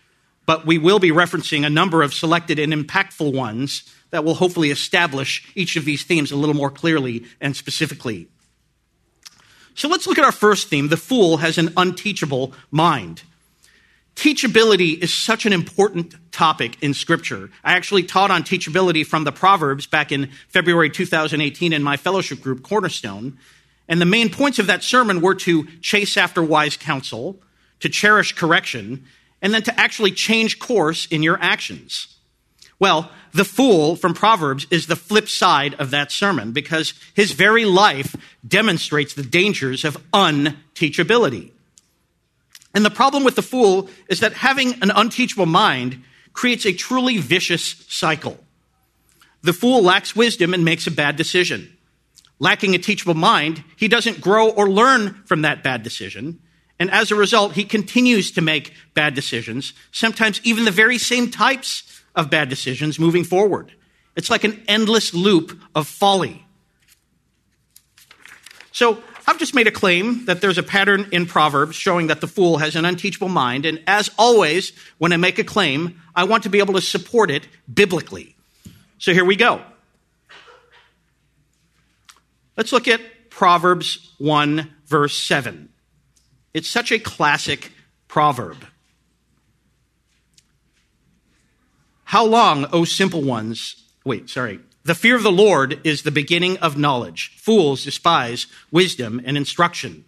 But 0.51 0.65
we 0.65 0.77
will 0.77 0.99
be 0.99 1.11
referencing 1.11 1.65
a 1.65 1.69
number 1.69 2.03
of 2.03 2.13
selected 2.13 2.59
and 2.59 2.73
impactful 2.73 3.33
ones 3.33 3.89
that 4.09 4.25
will 4.25 4.33
hopefully 4.33 4.69
establish 4.69 5.49
each 5.55 5.77
of 5.77 5.85
these 5.85 6.03
themes 6.03 6.29
a 6.29 6.35
little 6.35 6.53
more 6.53 6.69
clearly 6.69 7.23
and 7.39 7.55
specifically. 7.55 8.27
So 9.75 9.87
let's 9.87 10.07
look 10.07 10.17
at 10.17 10.25
our 10.25 10.31
first 10.33 10.67
theme. 10.67 10.89
The 10.89 10.97
fool 10.97 11.37
has 11.37 11.57
an 11.57 11.71
unteachable 11.77 12.53
mind. 12.69 13.23
Teachability 14.17 15.01
is 15.01 15.13
such 15.13 15.45
an 15.45 15.53
important 15.53 16.15
topic 16.33 16.75
in 16.83 16.93
Scripture. 16.93 17.49
I 17.63 17.71
actually 17.71 18.03
taught 18.03 18.29
on 18.29 18.43
teachability 18.43 19.05
from 19.05 19.23
the 19.23 19.31
Proverbs 19.31 19.87
back 19.87 20.11
in 20.11 20.31
February 20.49 20.89
2018 20.89 21.71
in 21.71 21.81
my 21.81 21.95
fellowship 21.95 22.41
group, 22.41 22.61
Cornerstone. 22.61 23.37
And 23.87 24.01
the 24.01 24.05
main 24.05 24.29
points 24.29 24.59
of 24.59 24.67
that 24.67 24.83
sermon 24.83 25.21
were 25.21 25.35
to 25.35 25.63
chase 25.79 26.17
after 26.17 26.43
wise 26.43 26.75
counsel, 26.75 27.41
to 27.79 27.87
cherish 27.87 28.35
correction, 28.35 29.05
and 29.41 29.53
then 29.53 29.63
to 29.63 29.79
actually 29.79 30.11
change 30.11 30.59
course 30.59 31.05
in 31.07 31.23
your 31.23 31.37
actions. 31.41 32.15
Well, 32.79 33.11
the 33.33 33.45
fool 33.45 33.95
from 33.95 34.13
Proverbs 34.13 34.65
is 34.71 34.87
the 34.87 34.95
flip 34.95 35.29
side 35.29 35.75
of 35.75 35.91
that 35.91 36.11
sermon 36.11 36.51
because 36.51 36.93
his 37.13 37.31
very 37.31 37.65
life 37.65 38.15
demonstrates 38.45 39.13
the 39.13 39.23
dangers 39.23 39.85
of 39.85 39.97
unteachability. 40.11 41.51
And 42.73 42.85
the 42.85 42.89
problem 42.89 43.23
with 43.23 43.35
the 43.35 43.41
fool 43.41 43.89
is 44.07 44.19
that 44.21 44.33
having 44.33 44.81
an 44.81 44.91
unteachable 44.91 45.45
mind 45.45 46.01
creates 46.33 46.65
a 46.65 46.73
truly 46.73 47.17
vicious 47.17 47.85
cycle. 47.89 48.39
The 49.43 49.53
fool 49.53 49.83
lacks 49.83 50.15
wisdom 50.15 50.53
and 50.53 50.63
makes 50.63 50.87
a 50.87 50.91
bad 50.91 51.15
decision. 51.15 51.75
Lacking 52.39 52.73
a 52.73 52.79
teachable 52.79 53.13
mind, 53.13 53.63
he 53.75 53.87
doesn't 53.87 54.21
grow 54.21 54.49
or 54.49 54.69
learn 54.69 55.21
from 55.25 55.43
that 55.43 55.63
bad 55.63 55.83
decision. 55.83 56.39
And 56.81 56.89
as 56.89 57.11
a 57.11 57.15
result, 57.15 57.53
he 57.53 57.63
continues 57.63 58.31
to 58.31 58.41
make 58.41 58.73
bad 58.95 59.13
decisions, 59.13 59.73
sometimes 59.91 60.41
even 60.43 60.65
the 60.65 60.71
very 60.71 60.97
same 60.97 61.29
types 61.29 62.01
of 62.15 62.31
bad 62.31 62.49
decisions 62.49 62.97
moving 62.97 63.23
forward. 63.23 63.71
It's 64.15 64.31
like 64.31 64.43
an 64.43 64.63
endless 64.67 65.13
loop 65.13 65.55
of 65.75 65.87
folly. 65.87 66.43
So, 68.71 68.97
I've 69.27 69.37
just 69.37 69.53
made 69.53 69.67
a 69.67 69.71
claim 69.71 70.25
that 70.25 70.41
there's 70.41 70.57
a 70.57 70.63
pattern 70.63 71.07
in 71.11 71.27
Proverbs 71.27 71.75
showing 71.75 72.07
that 72.07 72.19
the 72.19 72.27
fool 72.27 72.57
has 72.57 72.75
an 72.75 72.83
unteachable 72.83 73.29
mind. 73.29 73.67
And 73.67 73.83
as 73.85 74.09
always, 74.17 74.73
when 74.97 75.13
I 75.13 75.17
make 75.17 75.37
a 75.37 75.43
claim, 75.43 76.01
I 76.15 76.23
want 76.23 76.41
to 76.43 76.49
be 76.49 76.57
able 76.57 76.73
to 76.73 76.81
support 76.81 77.29
it 77.29 77.47
biblically. 77.71 78.35
So 78.97 79.13
here 79.13 79.23
we 79.23 79.35
go. 79.35 79.61
Let's 82.57 82.71
look 82.71 82.87
at 82.87 83.01
Proverbs 83.29 84.15
1, 84.17 84.67
verse 84.87 85.15
7. 85.15 85.70
It's 86.53 86.69
such 86.69 86.91
a 86.91 86.99
classic 86.99 87.71
proverb. 88.07 88.65
How 92.05 92.25
long, 92.25 92.65
O 92.73 92.83
simple 92.83 93.21
ones? 93.21 93.83
Wait, 94.03 94.29
sorry. 94.29 94.59
The 94.83 94.95
fear 94.95 95.15
of 95.15 95.23
the 95.23 95.31
Lord 95.31 95.79
is 95.85 96.03
the 96.03 96.11
beginning 96.11 96.57
of 96.57 96.77
knowledge. 96.77 97.37
Fools 97.37 97.83
despise 97.83 98.47
wisdom 98.71 99.21
and 99.23 99.37
instruction. 99.37 100.05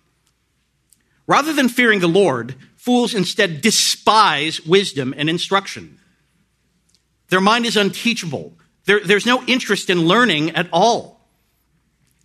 Rather 1.28 1.54
than 1.54 1.70
fearing 1.70 2.00
the 2.00 2.08
Lord, 2.08 2.56
fools 2.76 3.14
instead 3.14 3.62
despise 3.62 4.66
wisdom 4.66 5.14
and 5.16 5.30
instruction. 5.30 6.00
Their 7.30 7.40
mind 7.40 7.66
is 7.66 7.78
unteachable. 7.78 8.58
There, 8.86 9.00
there's 9.00 9.26
no 9.26 9.44
interest 9.46 9.90
in 9.90 10.06
learning 10.06 10.52
at 10.52 10.68
all. 10.74 11.12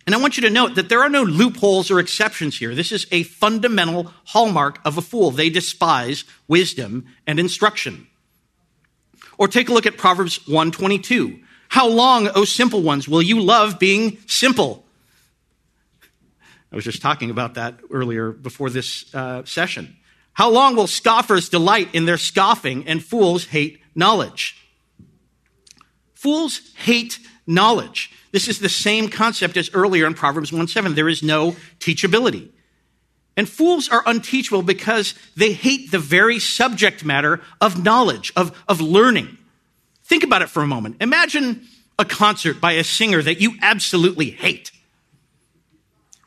And 0.09 0.15
I 0.15 0.17
want 0.17 0.37
you 0.37 0.41
to 0.41 0.49
note 0.49 0.73
that 0.73 0.89
there 0.89 1.03
are 1.03 1.09
no 1.09 1.21
loopholes 1.21 1.91
or 1.91 1.99
exceptions 1.99 2.57
here. 2.57 2.73
This 2.73 2.91
is 2.91 3.05
a 3.11 3.21
fundamental 3.21 4.11
hallmark 4.25 4.79
of 4.83 4.97
a 4.97 5.03
fool. 5.03 5.29
They 5.29 5.51
despise 5.51 6.23
wisdom 6.47 7.05
and 7.27 7.39
instruction. 7.39 8.07
Or 9.37 9.47
take 9.47 9.69
a 9.69 9.71
look 9.71 9.85
at 9.85 9.97
Proverbs 9.97 10.47
122. 10.47 11.39
How 11.67 11.87
long, 11.87 12.27
O 12.29 12.43
simple 12.43 12.81
ones, 12.81 13.07
will 13.07 13.21
you 13.21 13.39
love 13.39 13.77
being 13.77 14.17
simple? 14.25 14.83
I 16.71 16.75
was 16.75 16.85
just 16.85 17.03
talking 17.03 17.29
about 17.29 17.53
that 17.53 17.75
earlier 17.91 18.31
before 18.31 18.71
this 18.71 19.13
uh, 19.13 19.45
session. 19.45 19.95
How 20.33 20.49
long 20.49 20.75
will 20.75 20.87
scoffers 20.87 21.49
delight 21.49 21.93
in 21.93 22.05
their 22.05 22.17
scoffing 22.17 22.87
and 22.87 23.05
fools 23.05 23.45
hate 23.45 23.79
knowledge? 23.93 24.57
Fools 26.15 26.61
hate 26.77 27.19
knowledge. 27.45 28.11
This 28.31 28.47
is 28.47 28.59
the 28.59 28.69
same 28.69 29.09
concept 29.09 29.57
as 29.57 29.69
earlier 29.73 30.05
in 30.05 30.13
Proverbs 30.13 30.53
1 30.53 30.67
7. 30.67 30.95
There 30.95 31.09
is 31.09 31.23
no 31.23 31.55
teachability. 31.79 32.49
And 33.35 33.47
fools 33.47 33.87
are 33.87 34.03
unteachable 34.05 34.63
because 34.63 35.15
they 35.35 35.53
hate 35.53 35.91
the 35.91 35.99
very 35.99 36.39
subject 36.39 37.05
matter 37.05 37.41
of 37.61 37.81
knowledge, 37.81 38.33
of, 38.35 38.61
of 38.67 38.81
learning. 38.81 39.37
Think 40.03 40.23
about 40.23 40.41
it 40.41 40.49
for 40.49 40.61
a 40.61 40.67
moment. 40.67 40.97
Imagine 40.99 41.65
a 41.97 42.05
concert 42.05 42.59
by 42.59 42.73
a 42.73 42.83
singer 42.83 43.21
that 43.21 43.39
you 43.39 43.53
absolutely 43.61 44.31
hate. 44.31 44.71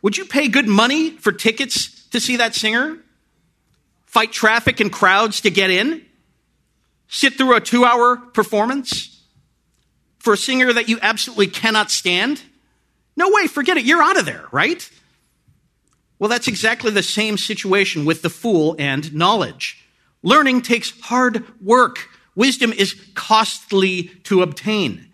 Would 0.01 0.17
you 0.17 0.25
pay 0.25 0.49
good 0.49 0.69
money 0.69 1.11
for 1.11 1.33
tickets 1.33 2.07
to 2.09 2.21
see 2.21 2.37
that 2.37 2.55
singer? 2.55 2.99
Fight 4.07 4.33
traffic 4.33 4.81
and 4.81 4.93
crowds 4.93 5.43
to 5.43 5.51
get 5.51 5.71
in? 5.71 6.05
Sit 7.09 7.35
through 7.35 7.57
a 7.57 7.61
two 7.61 7.85
hour 7.85 8.17
performance? 8.17 9.12
For 10.23 10.35
a 10.35 10.37
singer 10.37 10.73
that 10.73 10.88
you 10.88 10.99
absolutely 11.02 11.49
cannot 11.49 11.91
stand? 11.91 12.41
No 13.17 13.31
way, 13.31 13.49
forget 13.49 13.76
it. 13.76 13.85
You're 13.85 14.02
out 14.02 14.19
of 14.19 14.25
there, 14.25 14.45
right? 14.52 14.88
Well, 16.19 16.29
that's 16.29 16.47
exactly 16.47 16.93
the 16.93 17.02
same 17.02 17.37
situation 17.37 18.05
with 18.05 18.23
the 18.23 18.31
fool 18.31 18.76
and 18.79 19.12
knowledge. 19.12 19.85
Learning 20.23 20.62
takes 20.62 20.99
hard 21.00 21.45
work. 21.61 22.09
Wisdom 22.37 22.73
is 22.73 22.95
costly 23.14 24.05
to 24.25 24.43
obtain. 24.43 25.09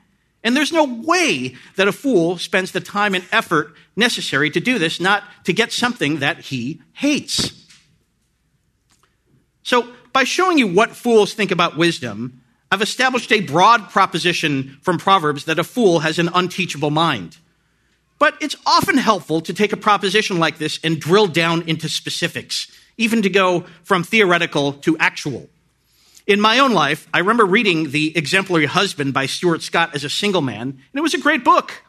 And 0.44 0.54
there's 0.54 0.72
no 0.72 0.84
way 0.84 1.56
that 1.76 1.88
a 1.88 1.92
fool 1.92 2.36
spends 2.36 2.72
the 2.72 2.80
time 2.80 3.14
and 3.14 3.24
effort 3.32 3.74
necessary 3.96 4.50
to 4.50 4.60
do 4.60 4.78
this, 4.78 5.00
not 5.00 5.24
to 5.44 5.54
get 5.54 5.72
something 5.72 6.18
that 6.18 6.40
he 6.40 6.82
hates. 6.92 7.50
So, 9.62 9.88
by 10.12 10.24
showing 10.24 10.58
you 10.58 10.66
what 10.66 10.94
fools 10.94 11.32
think 11.32 11.50
about 11.50 11.78
wisdom, 11.78 12.42
I've 12.70 12.82
established 12.82 13.32
a 13.32 13.40
broad 13.40 13.88
proposition 13.90 14.78
from 14.82 14.98
Proverbs 14.98 15.44
that 15.46 15.58
a 15.58 15.64
fool 15.64 16.00
has 16.00 16.18
an 16.18 16.28
unteachable 16.34 16.90
mind. 16.90 17.38
But 18.18 18.36
it's 18.40 18.56
often 18.66 18.98
helpful 18.98 19.40
to 19.42 19.54
take 19.54 19.72
a 19.72 19.76
proposition 19.76 20.38
like 20.38 20.58
this 20.58 20.80
and 20.82 21.00
drill 21.00 21.28
down 21.28 21.68
into 21.68 21.88
specifics, 21.88 22.70
even 22.96 23.22
to 23.22 23.30
go 23.30 23.64
from 23.84 24.02
theoretical 24.02 24.74
to 24.74 24.98
actual. 24.98 25.48
In 26.26 26.40
my 26.40 26.58
own 26.58 26.72
life, 26.72 27.08
I 27.14 27.20
remember 27.20 27.46
reading 27.46 27.90
The 27.90 28.16
Exemplary 28.16 28.66
Husband 28.66 29.14
by 29.14 29.26
Stuart 29.26 29.62
Scott 29.62 29.94
as 29.94 30.04
a 30.04 30.10
single 30.10 30.42
man, 30.42 30.68
and 30.68 30.94
it 30.94 31.00
was 31.00 31.14
a 31.14 31.18
great 31.18 31.42
book. 31.42 31.82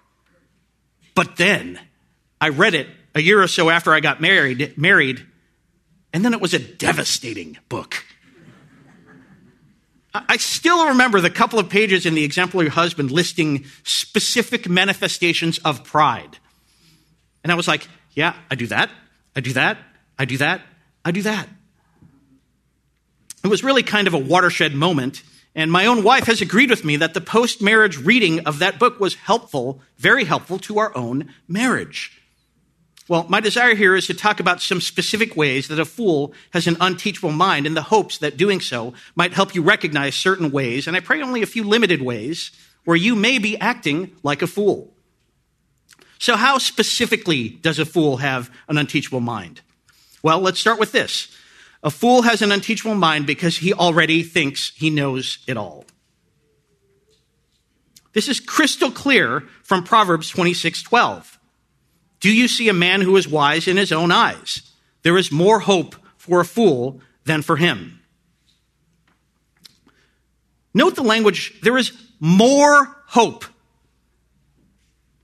But 1.14 1.36
then 1.36 1.80
I 2.40 2.50
read 2.50 2.74
it 2.74 2.88
a 3.14 3.22
year 3.22 3.42
or 3.42 3.48
so 3.48 3.70
after 3.70 3.94
I 3.94 4.00
got 4.00 4.22
married, 4.22 4.78
married, 4.78 5.26
and 6.14 6.24
then 6.24 6.34
it 6.34 6.40
was 6.40 6.54
a 6.54 6.60
devastating 6.60 7.58
book. 7.68 8.06
I 10.14 10.38
still 10.38 10.88
remember 10.88 11.22
the 11.22 11.30
couple 11.30 11.60
of 11.60 11.70
pages 11.70 12.06
in 12.06 12.16
The 12.16 12.24
Exemplary 12.24 12.70
Husband 12.70 13.12
listing 13.12 13.66
specific 13.84 14.68
manifestations 14.68 15.60
of 15.60 15.84
pride. 15.84 16.38
And 17.44 17.52
I 17.52 17.56
was 17.56 17.68
like, 17.68 17.88
yeah, 18.14 18.34
I 18.50 18.56
do 18.56 18.66
that, 18.68 18.90
I 19.36 19.42
do 19.42 19.54
that, 19.54 19.78
I 20.18 20.26
do 20.26 20.38
that, 20.38 20.62
I 21.06 21.12
do 21.12 21.22
that. 21.22 21.48
It 23.44 23.48
was 23.48 23.64
really 23.64 23.84
kind 23.84 24.08
of 24.08 24.14
a 24.14 24.18
watershed 24.18 24.74
moment. 24.74 25.24
And 25.56 25.72
my 25.72 25.86
own 25.86 26.04
wife 26.04 26.26
has 26.26 26.42
agreed 26.42 26.70
with 26.70 26.84
me 26.84 26.98
that 26.98 27.14
the 27.14 27.22
post 27.22 27.62
marriage 27.62 27.98
reading 27.98 28.42
of 28.42 28.60
that 28.60 28.80
book 28.80 29.00
was 29.00 29.16
helpful, 29.16 29.82
very 29.98 30.26
helpful 30.26 30.58
to 30.60 30.80
our 30.80 30.96
own 30.98 31.34
marriage. 31.48 32.20
Well, 33.10 33.26
my 33.28 33.40
desire 33.40 33.74
here 33.74 33.96
is 33.96 34.06
to 34.06 34.14
talk 34.14 34.40
about 34.40 34.62
some 34.62 34.80
specific 34.80 35.36
ways 35.36 35.68
that 35.68 35.80
a 35.80 35.86
fool 35.86 36.32
has 36.52 36.68
an 36.68 36.78
unteachable 36.80 37.32
mind 37.32 37.66
in 37.66 37.74
the 37.74 37.82
hopes 37.82 38.20
that 38.20 38.38
doing 38.38 38.62
so 38.62 38.94
might 39.16 39.34
help 39.34 39.56
you 39.56 39.64
recognize 39.64 40.14
certain 40.14 40.52
ways, 40.52 40.86
and 40.86 40.96
I 40.96 41.00
pray 41.00 41.20
only 41.24 41.42
a 41.42 41.48
few 41.48 41.64
limited 41.64 42.04
ways, 42.04 42.52
where 42.86 42.96
you 42.96 43.16
may 43.16 43.40
be 43.40 43.58
acting 43.58 44.16
like 44.22 44.44
a 44.44 44.48
fool. 44.48 44.94
So, 46.20 46.36
how 46.36 46.60
specifically 46.60 47.50
does 47.50 47.80
a 47.80 47.86
fool 47.86 48.18
have 48.18 48.52
an 48.68 48.78
unteachable 48.78 49.22
mind? 49.22 49.62
Well, 50.22 50.40
let's 50.40 50.60
start 50.60 50.80
with 50.80 50.92
this. 50.92 51.36
A 51.82 51.90
fool 51.90 52.22
has 52.22 52.44
an 52.44 52.52
unteachable 52.52 52.94
mind 52.94 53.26
because 53.26 53.58
he 53.58 53.74
already 53.74 54.22
thinks 54.22 54.72
he 54.76 54.92
knows 54.92 55.40
it 55.48 55.58
all. 55.58 55.86
This 58.14 58.28
is 58.28 58.40
crystal 58.40 58.92
clear 58.92 59.46
from 59.64 59.84
Proverbs 59.84 60.30
26 60.30 60.84
12. 60.84 61.39
Do 62.20 62.34
you 62.34 62.48
see 62.48 62.70
a 62.70 62.74
man 62.74 63.02
who 63.02 63.16
is 63.18 63.28
wise 63.28 63.68
in 63.68 63.78
his 63.78 63.92
own 63.92 64.12
eyes? 64.12 64.62
There 65.04 65.18
is 65.18 65.32
more 65.32 65.60
hope 65.60 65.96
for 66.18 66.42
a 66.42 66.46
fool 66.46 67.02
than 67.26 67.42
for 67.42 67.56
him. 67.56 68.00
Note 70.74 70.96
the 70.96 71.04
language 71.04 71.60
there 71.62 71.78
is 71.78 71.92
more 72.20 72.96
hope 73.08 73.46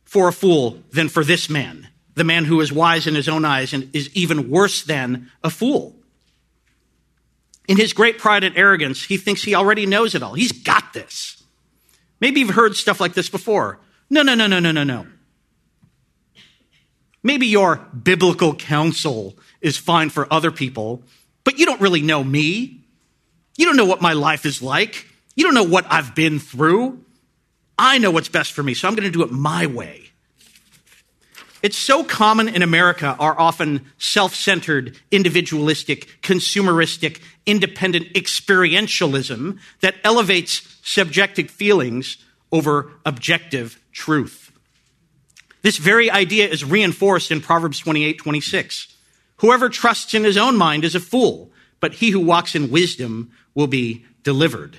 for 0.04 0.28
a 0.28 0.34
fool 0.34 0.82
than 0.92 1.10
for 1.10 1.24
this 1.24 1.50
man, 1.50 1.90
the 2.16 2.24
man 2.24 2.46
who 2.46 2.62
is 2.62 2.72
wise 2.72 3.06
in 3.06 3.16
his 3.16 3.28
own 3.28 3.44
eyes 3.44 3.74
and 3.74 3.94
is 3.94 4.10
even 4.16 4.50
worse 4.50 4.84
than 4.84 5.30
a 5.44 5.50
fool. 5.50 5.96
In 7.68 7.78
his 7.78 7.94
great 7.94 8.18
pride 8.18 8.44
and 8.44 8.56
arrogance, 8.58 9.04
he 9.04 9.18
thinks 9.18 9.44
he 9.44 9.56
already 9.56 9.86
knows 9.86 10.16
it 10.16 10.24
all. 10.24 10.34
He's 10.34 10.52
got 10.52 10.94
this. 10.94 11.44
Maybe 12.22 12.40
you've 12.40 12.52
heard 12.52 12.76
stuff 12.76 13.02
like 13.02 13.14
this 13.14 13.30
before. 13.30 13.80
No, 14.10 14.22
no, 14.22 14.36
no, 14.36 14.48
no, 14.48 14.60
no, 14.60 14.72
no, 14.72 14.84
no. 14.84 15.08
Maybe 17.26 17.48
your 17.48 17.78
biblical 17.78 18.54
counsel 18.54 19.36
is 19.60 19.78
fine 19.78 20.12
for 20.12 20.32
other 20.32 20.52
people, 20.52 21.02
but 21.44 21.58
you 21.58 21.66
don't 21.66 21.82
really 21.82 22.04
know 22.04 22.24
me. 22.24 22.82
You 23.58 23.66
don't 23.66 23.78
know 23.78 23.86
what 23.86 24.00
my 24.00 24.14
life 24.14 24.46
is 24.46 24.62
like. 24.62 25.08
You 25.36 25.44
don't 25.44 25.56
know 25.56 25.64
what 25.64 25.88
I've 25.90 26.14
been 26.14 26.38
through. 26.38 27.04
I 27.80 27.98
know 27.98 28.12
what's 28.12 28.30
best 28.30 28.54
for 28.54 28.62
me, 28.62 28.76
so 28.76 28.88
I'm 28.88 28.94
going 28.94 29.12
to 29.12 29.18
do 29.18 29.24
it 29.24 29.32
my 29.32 29.66
way. 29.66 30.12
It's 31.64 31.78
so 31.78 32.04
common 32.04 32.48
in 32.48 32.62
America, 32.62 33.16
our 33.18 33.38
often 33.40 33.88
self 33.98 34.36
centered, 34.36 34.96
individualistic, 35.10 36.22
consumeristic, 36.22 37.22
independent 37.48 38.14
experientialism 38.14 39.58
that 39.82 39.96
elevates 40.04 40.78
subjective 40.84 41.50
feelings 41.50 42.18
over 42.52 42.92
objective 43.04 43.82
truth. 43.92 44.45
This 45.66 45.78
very 45.78 46.12
idea 46.12 46.48
is 46.48 46.64
reinforced 46.64 47.32
in 47.32 47.42
Proverbs 47.42 47.80
28 47.80 48.20
26. 48.20 48.96
Whoever 49.38 49.68
trusts 49.68 50.14
in 50.14 50.24
his 50.24 50.38
own 50.38 50.58
mind 50.58 50.86
is 50.86 50.94
a 50.94 51.00
fool, 51.00 51.52
but 51.80 51.96
he 51.96 52.12
who 52.12 52.20
walks 52.20 52.54
in 52.54 52.70
wisdom 52.70 53.32
will 53.56 53.66
be 53.66 54.06
delivered. 54.22 54.78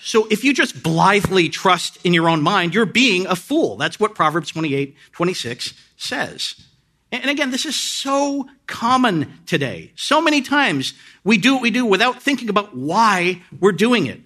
So 0.00 0.28
if 0.30 0.44
you 0.44 0.54
just 0.54 0.84
blithely 0.84 1.48
trust 1.48 1.98
in 2.04 2.14
your 2.14 2.28
own 2.28 2.42
mind, 2.42 2.76
you're 2.76 2.86
being 2.86 3.26
a 3.26 3.34
fool. 3.34 3.74
That's 3.76 3.98
what 3.98 4.14
Proverbs 4.14 4.52
28 4.52 4.94
26 5.10 5.74
says. 5.96 6.62
And 7.10 7.28
again, 7.28 7.50
this 7.50 7.66
is 7.66 7.74
so 7.74 8.48
common 8.68 9.40
today. 9.46 9.90
So 9.96 10.20
many 10.20 10.42
times 10.42 10.94
we 11.24 11.38
do 11.38 11.54
what 11.54 11.62
we 11.62 11.72
do 11.72 11.84
without 11.84 12.22
thinking 12.22 12.48
about 12.48 12.76
why 12.76 13.42
we're 13.58 13.72
doing 13.72 14.06
it 14.06 14.20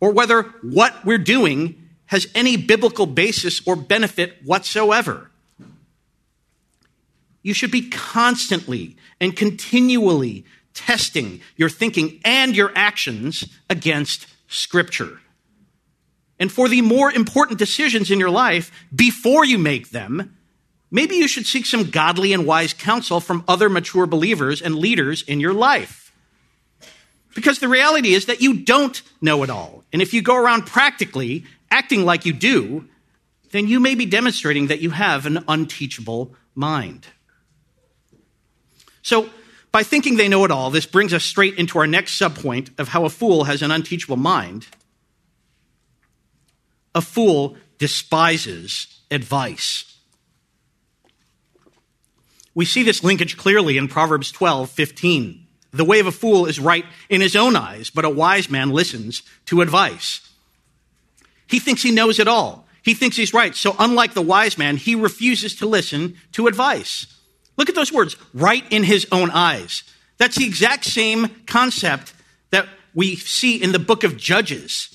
or 0.00 0.12
whether 0.12 0.44
what 0.62 1.04
we're 1.04 1.18
doing 1.18 1.83
has 2.06 2.26
any 2.34 2.56
biblical 2.56 3.06
basis 3.06 3.66
or 3.66 3.76
benefit 3.76 4.36
whatsoever. 4.44 5.30
You 7.42 7.54
should 7.54 7.70
be 7.70 7.88
constantly 7.90 8.96
and 9.20 9.36
continually 9.36 10.44
testing 10.72 11.40
your 11.56 11.68
thinking 11.68 12.20
and 12.24 12.56
your 12.56 12.72
actions 12.74 13.44
against 13.70 14.26
Scripture. 14.48 15.20
And 16.38 16.50
for 16.50 16.68
the 16.68 16.80
more 16.80 17.12
important 17.12 17.58
decisions 17.58 18.10
in 18.10 18.18
your 18.18 18.30
life, 18.30 18.72
before 18.94 19.44
you 19.44 19.58
make 19.58 19.90
them, 19.90 20.36
maybe 20.90 21.16
you 21.16 21.28
should 21.28 21.46
seek 21.46 21.66
some 21.66 21.90
godly 21.90 22.32
and 22.32 22.46
wise 22.46 22.72
counsel 22.72 23.20
from 23.20 23.44
other 23.46 23.68
mature 23.68 24.06
believers 24.06 24.60
and 24.60 24.74
leaders 24.74 25.22
in 25.22 25.38
your 25.38 25.54
life. 25.54 26.12
Because 27.34 27.58
the 27.58 27.68
reality 27.68 28.14
is 28.14 28.26
that 28.26 28.40
you 28.40 28.54
don't 28.54 29.02
know 29.20 29.42
it 29.42 29.50
all. 29.50 29.84
And 29.92 30.00
if 30.00 30.14
you 30.14 30.22
go 30.22 30.36
around 30.36 30.66
practically 30.66 31.44
acting 31.74 32.04
like 32.04 32.24
you 32.24 32.32
do, 32.32 32.88
then 33.50 33.66
you 33.66 33.80
may 33.80 33.96
be 33.96 34.06
demonstrating 34.06 34.68
that 34.68 34.80
you 34.80 34.90
have 34.90 35.26
an 35.26 35.44
unteachable 35.48 36.34
mind. 36.54 37.06
So, 39.02 39.28
by 39.72 39.82
thinking 39.82 40.16
they 40.16 40.28
know 40.28 40.44
it 40.44 40.52
all, 40.52 40.70
this 40.70 40.86
brings 40.86 41.12
us 41.12 41.24
straight 41.24 41.58
into 41.58 41.78
our 41.80 41.86
next 41.86 42.18
subpoint 42.20 42.78
of 42.78 42.88
how 42.88 43.04
a 43.04 43.10
fool 43.10 43.44
has 43.44 43.60
an 43.60 43.72
unteachable 43.72 44.16
mind. 44.16 44.68
A 46.94 47.00
fool 47.00 47.56
despises 47.78 49.00
advice. 49.10 49.98
We 52.54 52.64
see 52.64 52.84
this 52.84 53.02
linkage 53.02 53.36
clearly 53.36 53.76
in 53.76 53.88
Proverbs 53.88 54.30
12, 54.30 54.70
15. 54.70 55.46
The 55.72 55.84
way 55.84 55.98
of 55.98 56.06
a 56.06 56.12
fool 56.12 56.46
is 56.46 56.60
right 56.60 56.84
in 57.08 57.20
his 57.20 57.34
own 57.34 57.56
eyes, 57.56 57.90
but 57.90 58.04
a 58.04 58.10
wise 58.10 58.48
man 58.48 58.70
listens 58.70 59.24
to 59.46 59.60
advice. 59.60 60.23
He 61.46 61.58
thinks 61.58 61.82
he 61.82 61.90
knows 61.90 62.18
it 62.18 62.28
all. 62.28 62.66
He 62.82 62.94
thinks 62.94 63.16
he's 63.16 63.32
right. 63.32 63.54
So, 63.54 63.74
unlike 63.78 64.14
the 64.14 64.22
wise 64.22 64.58
man, 64.58 64.76
he 64.76 64.94
refuses 64.94 65.54
to 65.56 65.66
listen 65.66 66.16
to 66.32 66.46
advice. 66.46 67.06
Look 67.56 67.68
at 67.68 67.74
those 67.74 67.92
words, 67.92 68.16
right 68.34 68.64
in 68.70 68.82
his 68.82 69.06
own 69.10 69.30
eyes. 69.30 69.84
That's 70.18 70.36
the 70.36 70.44
exact 70.44 70.84
same 70.84 71.28
concept 71.46 72.12
that 72.50 72.68
we 72.94 73.16
see 73.16 73.62
in 73.62 73.72
the 73.72 73.78
book 73.78 74.04
of 74.04 74.16
Judges. 74.16 74.90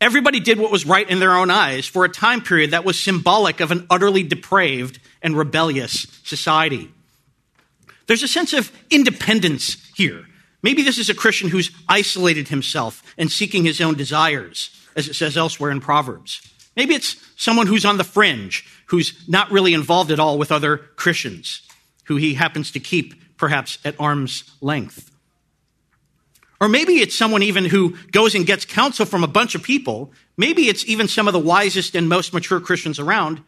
Everybody 0.00 0.40
did 0.40 0.58
what 0.58 0.70
was 0.70 0.84
right 0.84 1.08
in 1.08 1.20
their 1.20 1.34
own 1.34 1.50
eyes 1.50 1.86
for 1.86 2.04
a 2.04 2.08
time 2.08 2.42
period 2.42 2.72
that 2.72 2.84
was 2.84 2.98
symbolic 2.98 3.60
of 3.60 3.70
an 3.70 3.86
utterly 3.88 4.22
depraved 4.22 5.00
and 5.22 5.36
rebellious 5.36 6.06
society. 6.22 6.90
There's 8.06 8.22
a 8.22 8.28
sense 8.28 8.52
of 8.52 8.70
independence 8.90 9.90
here. 9.96 10.26
Maybe 10.62 10.82
this 10.82 10.98
is 10.98 11.08
a 11.08 11.14
Christian 11.14 11.48
who's 11.48 11.70
isolated 11.88 12.48
himself 12.48 13.02
and 13.16 13.30
seeking 13.30 13.64
his 13.64 13.80
own 13.80 13.94
desires, 13.94 14.70
as 14.96 15.08
it 15.08 15.14
says 15.14 15.36
elsewhere 15.36 15.70
in 15.70 15.80
Proverbs. 15.80 16.40
Maybe 16.74 16.94
it's 16.94 17.16
someone 17.36 17.66
who's 17.66 17.84
on 17.84 17.98
the 17.98 18.04
fringe, 18.04 18.66
who's 18.86 19.22
not 19.28 19.50
really 19.50 19.74
involved 19.74 20.10
at 20.10 20.18
all 20.18 20.38
with 20.38 20.50
other 20.50 20.78
Christians 20.96 21.62
who 22.04 22.16
he 22.16 22.34
happens 22.34 22.70
to 22.72 22.80
keep 22.80 23.36
perhaps 23.36 23.78
at 23.84 23.94
arm's 24.00 24.44
length. 24.60 25.10
Or 26.60 26.68
maybe 26.68 27.00
it's 27.00 27.14
someone 27.14 27.42
even 27.42 27.66
who 27.66 27.96
goes 28.12 28.34
and 28.34 28.46
gets 28.46 28.64
counsel 28.64 29.04
from 29.04 29.22
a 29.22 29.28
bunch 29.28 29.54
of 29.54 29.62
people. 29.62 30.12
Maybe 30.36 30.68
it's 30.68 30.86
even 30.86 31.06
some 31.06 31.26
of 31.26 31.34
the 31.34 31.38
wisest 31.38 31.94
and 31.94 32.08
most 32.08 32.32
mature 32.32 32.60
Christians 32.60 32.98
around. 32.98 33.42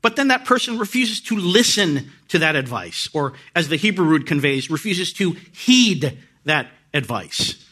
But 0.00 0.16
then 0.16 0.28
that 0.28 0.44
person 0.44 0.78
refuses 0.78 1.20
to 1.22 1.36
listen 1.36 2.10
to 2.28 2.38
that 2.38 2.56
advice, 2.56 3.08
or 3.12 3.34
as 3.54 3.68
the 3.68 3.76
Hebrew 3.76 4.06
root 4.06 4.26
conveys, 4.26 4.70
refuses 4.70 5.12
to 5.14 5.32
heed 5.52 6.18
that 6.44 6.68
advice. 6.94 7.67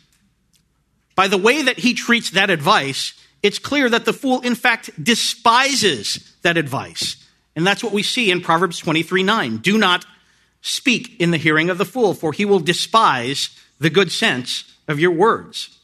By 1.17 1.27
the 1.27 1.39
way 1.39 1.63
that 1.63 1.81
he 1.81 1.95
treats 1.95 2.31
that 2.31 2.51
advice, 2.51 3.15
it's 3.43 3.59
clear 3.59 3.91
that 3.91 4.05
the 4.05 4.13
fool, 4.13 4.41
in 4.43 4.55
fact, 4.55 4.91
despises 5.03 6.37
that 6.43 6.57
advice. 6.57 7.17
And 7.57 7.67
that's 7.67 7.83
what 7.83 7.93
we 7.93 8.05
see 8.05 8.31
in 8.31 8.41
Proverbs 8.41 8.79
23 8.79 9.25
9. 9.25 9.57
Do 9.57 9.77
not 9.77 10.05
Speak 10.67 11.21
in 11.21 11.31
the 11.31 11.37
hearing 11.37 11.71
of 11.71 11.79
the 11.79 11.85
fool, 11.85 12.13
for 12.13 12.33
he 12.33 12.45
will 12.45 12.59
despise 12.59 13.51
the 13.79 13.89
good 13.89 14.11
sense 14.11 14.65
of 14.89 14.99
your 14.99 15.13
words. 15.13 15.79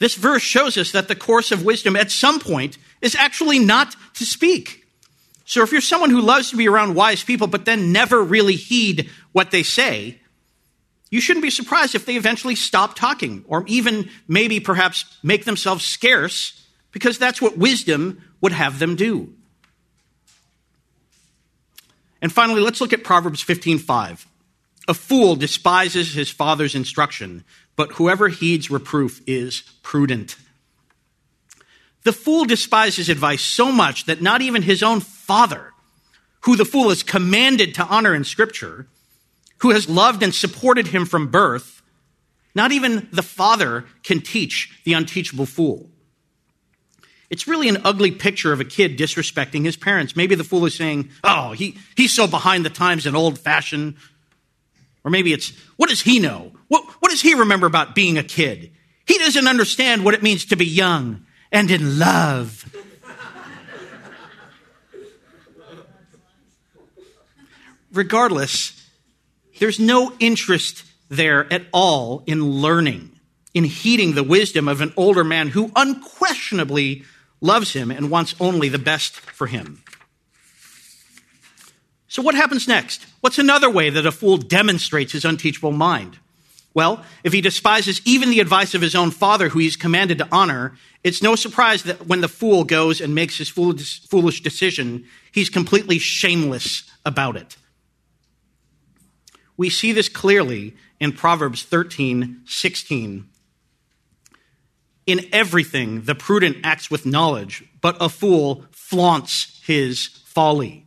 This 0.00 0.16
verse 0.16 0.42
shows 0.42 0.76
us 0.76 0.90
that 0.90 1.06
the 1.06 1.14
course 1.14 1.52
of 1.52 1.64
wisdom 1.64 1.94
at 1.94 2.10
some 2.10 2.40
point 2.40 2.76
is 3.00 3.14
actually 3.14 3.60
not 3.60 3.94
to 4.14 4.26
speak. 4.26 4.84
So 5.44 5.62
if 5.62 5.70
you're 5.70 5.80
someone 5.80 6.10
who 6.10 6.20
loves 6.20 6.50
to 6.50 6.56
be 6.56 6.68
around 6.68 6.96
wise 6.96 7.22
people, 7.22 7.46
but 7.46 7.66
then 7.66 7.92
never 7.92 8.20
really 8.20 8.56
heed 8.56 9.10
what 9.30 9.52
they 9.52 9.62
say, 9.62 10.20
you 11.10 11.20
shouldn't 11.20 11.42
be 11.42 11.50
surprised 11.50 11.94
if 11.94 12.04
they 12.06 12.16
eventually 12.16 12.54
stop 12.54 12.96
talking 12.96 13.44
or 13.46 13.64
even 13.66 14.10
maybe 14.26 14.60
perhaps 14.60 15.04
make 15.22 15.44
themselves 15.44 15.84
scarce 15.84 16.66
because 16.92 17.18
that's 17.18 17.40
what 17.40 17.56
wisdom 17.56 18.22
would 18.40 18.52
have 18.52 18.78
them 18.78 18.96
do. 18.96 19.32
And 22.20 22.32
finally, 22.32 22.60
let's 22.60 22.80
look 22.80 22.92
at 22.92 23.04
Proverbs 23.04 23.42
15:5. 23.42 24.26
A 24.88 24.94
fool 24.94 25.36
despises 25.36 26.14
his 26.14 26.30
father's 26.30 26.74
instruction, 26.74 27.44
but 27.76 27.92
whoever 27.92 28.28
heeds 28.28 28.70
reproof 28.70 29.20
is 29.26 29.62
prudent. 29.82 30.36
The 32.04 32.12
fool 32.12 32.44
despises 32.44 33.08
advice 33.08 33.42
so 33.42 33.72
much 33.72 34.06
that 34.06 34.22
not 34.22 34.40
even 34.40 34.62
his 34.62 34.82
own 34.82 35.00
father, 35.00 35.72
who 36.42 36.56
the 36.56 36.64
fool 36.64 36.90
is 36.90 37.02
commanded 37.02 37.74
to 37.74 37.84
honor 37.84 38.14
in 38.14 38.22
Scripture, 38.22 38.86
who 39.58 39.70
has 39.70 39.88
loved 39.88 40.22
and 40.22 40.34
supported 40.34 40.88
him 40.88 41.06
from 41.06 41.28
birth, 41.28 41.82
not 42.54 42.72
even 42.72 43.08
the 43.12 43.22
father 43.22 43.84
can 44.02 44.20
teach 44.20 44.80
the 44.84 44.92
unteachable 44.92 45.46
fool. 45.46 45.90
It's 47.28 47.48
really 47.48 47.68
an 47.68 47.78
ugly 47.84 48.12
picture 48.12 48.52
of 48.52 48.60
a 48.60 48.64
kid 48.64 48.98
disrespecting 48.98 49.64
his 49.64 49.76
parents. 49.76 50.14
Maybe 50.14 50.34
the 50.34 50.44
fool 50.44 50.64
is 50.64 50.74
saying, 50.74 51.10
Oh, 51.24 51.52
he, 51.52 51.76
he's 51.96 52.14
so 52.14 52.26
behind 52.26 52.64
the 52.64 52.70
times 52.70 53.04
and 53.04 53.16
old 53.16 53.38
fashioned. 53.38 53.96
Or 55.04 55.10
maybe 55.10 55.32
it's, 55.32 55.52
What 55.76 55.88
does 55.88 56.02
he 56.02 56.18
know? 56.18 56.52
What, 56.68 56.84
what 57.00 57.10
does 57.10 57.20
he 57.20 57.34
remember 57.34 57.66
about 57.66 57.94
being 57.94 58.16
a 58.16 58.22
kid? 58.22 58.70
He 59.06 59.18
doesn't 59.18 59.46
understand 59.46 60.04
what 60.04 60.14
it 60.14 60.22
means 60.22 60.46
to 60.46 60.56
be 60.56 60.66
young 60.66 61.26
and 61.52 61.70
in 61.70 61.98
love. 61.98 62.64
Regardless, 67.92 68.75
there's 69.58 69.80
no 69.80 70.12
interest 70.18 70.84
there 71.08 71.52
at 71.52 71.66
all 71.72 72.22
in 72.26 72.42
learning, 72.42 73.18
in 73.54 73.64
heeding 73.64 74.14
the 74.14 74.24
wisdom 74.24 74.68
of 74.68 74.80
an 74.80 74.92
older 74.96 75.24
man 75.24 75.48
who 75.48 75.70
unquestionably 75.76 77.04
loves 77.40 77.72
him, 77.72 77.90
and 77.90 78.10
wants 78.10 78.34
only 78.40 78.68
the 78.68 78.78
best 78.78 79.16
for 79.16 79.46
him. 79.46 79.82
So, 82.08 82.22
what 82.22 82.34
happens 82.34 82.66
next? 82.66 83.04
What's 83.20 83.38
another 83.38 83.68
way 83.68 83.90
that 83.90 84.06
a 84.06 84.12
fool 84.12 84.38
demonstrates 84.38 85.12
his 85.12 85.24
unteachable 85.24 85.72
mind? 85.72 86.18
Well, 86.72 87.04
if 87.24 87.32
he 87.32 87.40
despises 87.40 88.00
even 88.04 88.30
the 88.30 88.40
advice 88.40 88.74
of 88.74 88.82
his 88.82 88.94
own 88.94 89.10
father, 89.10 89.48
who 89.48 89.58
he's 89.58 89.76
commanded 89.76 90.18
to 90.18 90.28
honor, 90.30 90.76
it's 91.02 91.22
no 91.22 91.34
surprise 91.34 91.84
that 91.84 92.06
when 92.06 92.20
the 92.20 92.28
fool 92.28 92.64
goes 92.64 93.00
and 93.00 93.14
makes 93.14 93.38
his 93.38 93.48
foolish 93.48 94.42
decision, 94.42 95.06
he's 95.32 95.48
completely 95.48 95.98
shameless 95.98 96.82
about 97.04 97.36
it. 97.36 97.56
We 99.56 99.70
see 99.70 99.92
this 99.92 100.08
clearly 100.08 100.76
in 101.00 101.12
Proverbs 101.12 101.62
13 101.62 102.42
16. 102.46 103.28
In 105.06 105.20
everything, 105.32 106.02
the 106.02 106.16
prudent 106.16 106.58
acts 106.64 106.90
with 106.90 107.06
knowledge, 107.06 107.64
but 107.80 107.96
a 108.00 108.08
fool 108.08 108.64
flaunts 108.72 109.60
his 109.64 110.06
folly. 110.24 110.84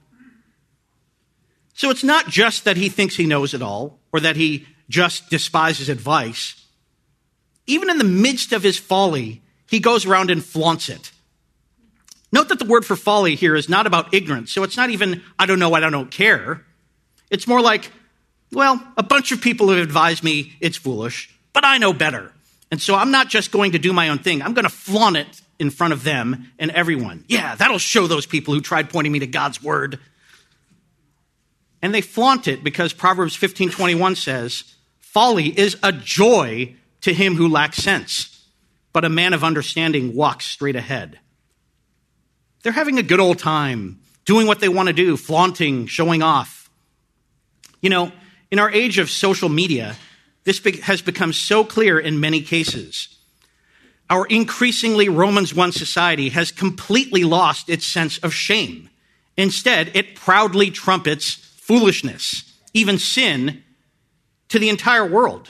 So 1.74 1.90
it's 1.90 2.04
not 2.04 2.28
just 2.28 2.66
that 2.66 2.76
he 2.76 2.90
thinks 2.90 3.16
he 3.16 3.26
knows 3.26 3.54
it 3.54 3.62
all 3.62 4.00
or 4.12 4.20
that 4.20 4.36
he 4.36 4.68
just 4.90 5.30
despises 5.30 5.88
advice. 5.88 6.66
Even 7.68 7.90
in 7.90 7.98
the 7.98 8.04
midst 8.04 8.52
of 8.52 8.64
his 8.64 8.78
folly, 8.78 9.42
he 9.70 9.80
goes 9.80 10.06
around 10.06 10.30
and 10.30 10.44
flaunts 10.44 10.90
it. 10.90 11.12
Note 12.32 12.50
that 12.50 12.60
the 12.60 12.66
word 12.66 12.86
for 12.86 12.96
folly 12.96 13.36
here 13.36 13.56
is 13.56 13.70
not 13.70 13.88
about 13.88 14.14
ignorance. 14.14 14.52
So 14.52 14.64
it's 14.64 14.76
not 14.76 14.90
even, 14.90 15.22
I 15.38 15.46
don't 15.46 15.60
know, 15.60 15.74
I 15.74 15.80
don't 15.80 16.12
care. 16.12 16.66
It's 17.30 17.48
more 17.48 17.62
like, 17.62 17.92
Well, 18.52 18.82
a 18.98 19.04
bunch 19.04 19.32
of 19.32 19.42
people 19.42 19.70
have 19.70 19.78
advised 19.78 20.24
me 20.24 20.54
it's 20.60 20.78
foolish, 20.78 21.34
but 21.54 21.66
I 21.66 21.78
know 21.78 21.94
better. 21.94 22.32
And 22.72 22.82
so 22.82 22.96
I'm 22.96 23.12
not 23.12 23.30
just 23.30 23.52
going 23.52 23.72
to 23.74 23.80
do 23.80 23.94
my 23.94 24.10
own 24.10 24.20
thing. 24.20 24.42
I'm 24.42 24.54
going 24.54 24.64
to 24.64 24.70
flaunt 24.70 25.18
it 25.18 25.42
in 25.60 25.70
front 25.70 25.94
of 25.94 26.04
them 26.04 26.52
and 26.58 26.72
everyone. 26.72 27.26
Yeah, 27.28 27.56
that'll 27.56 27.80
show 27.80 28.08
those 28.08 28.26
people 28.26 28.54
who 28.54 28.62
tried 28.62 28.90
pointing 28.90 29.12
me 29.12 29.20
to 29.20 29.28
God's 29.28 29.62
word. 29.62 30.00
And 31.82 31.94
they 31.94 32.02
flaunt 32.02 32.48
it 32.48 32.64
because 32.64 32.94
Proverbs 32.94 33.36
15:21 33.36 34.16
says, 34.16 34.64
"Folly 35.00 35.58
is 35.58 35.78
a 35.82 35.92
joy 35.92 36.76
to 37.02 37.14
him 37.14 37.36
who 37.36 37.48
lacks 37.48 37.78
sense, 37.78 38.40
but 38.94 39.06
a 39.06 39.10
man 39.10 39.34
of 39.34 39.44
understanding 39.44 40.14
walks 40.14 40.46
straight 40.46 40.76
ahead." 40.76 41.20
They're 42.62 42.74
having 42.74 43.00
a 43.00 43.04
good 43.04 43.20
old 43.20 43.40
time 43.40 44.00
doing 44.26 44.46
what 44.46 44.60
they 44.60 44.70
want 44.70 44.88
to 44.88 44.94
do, 44.94 45.16
flaunting, 45.16 45.88
showing 45.88 46.22
off. 46.22 46.70
You 47.82 47.90
know, 47.90 48.12
in 48.52 48.60
our 48.60 48.72
age 48.72 48.98
of 48.98 49.10
social 49.10 49.50
media, 49.50 49.96
this 50.44 50.60
has 50.84 51.02
become 51.02 51.34
so 51.34 51.64
clear 51.64 52.00
in 52.00 52.20
many 52.20 52.42
cases. 52.42 53.16
Our 54.10 54.26
increasingly 54.26 55.08
Romans 55.08 55.54
1 55.54 55.72
society 55.72 56.30
has 56.30 56.52
completely 56.52 57.24
lost 57.24 57.70
its 57.70 57.86
sense 57.86 58.18
of 58.20 58.34
shame. 58.34 58.90
Instead, 59.38 59.92
it 59.96 60.16
proudly 60.16 60.72
trumpets 60.72 61.34
foolishness, 61.34 62.58
even 62.74 62.98
sin, 62.98 63.64
to 64.48 64.58
the 64.58 64.70
entire 64.70 65.06
world. 65.06 65.50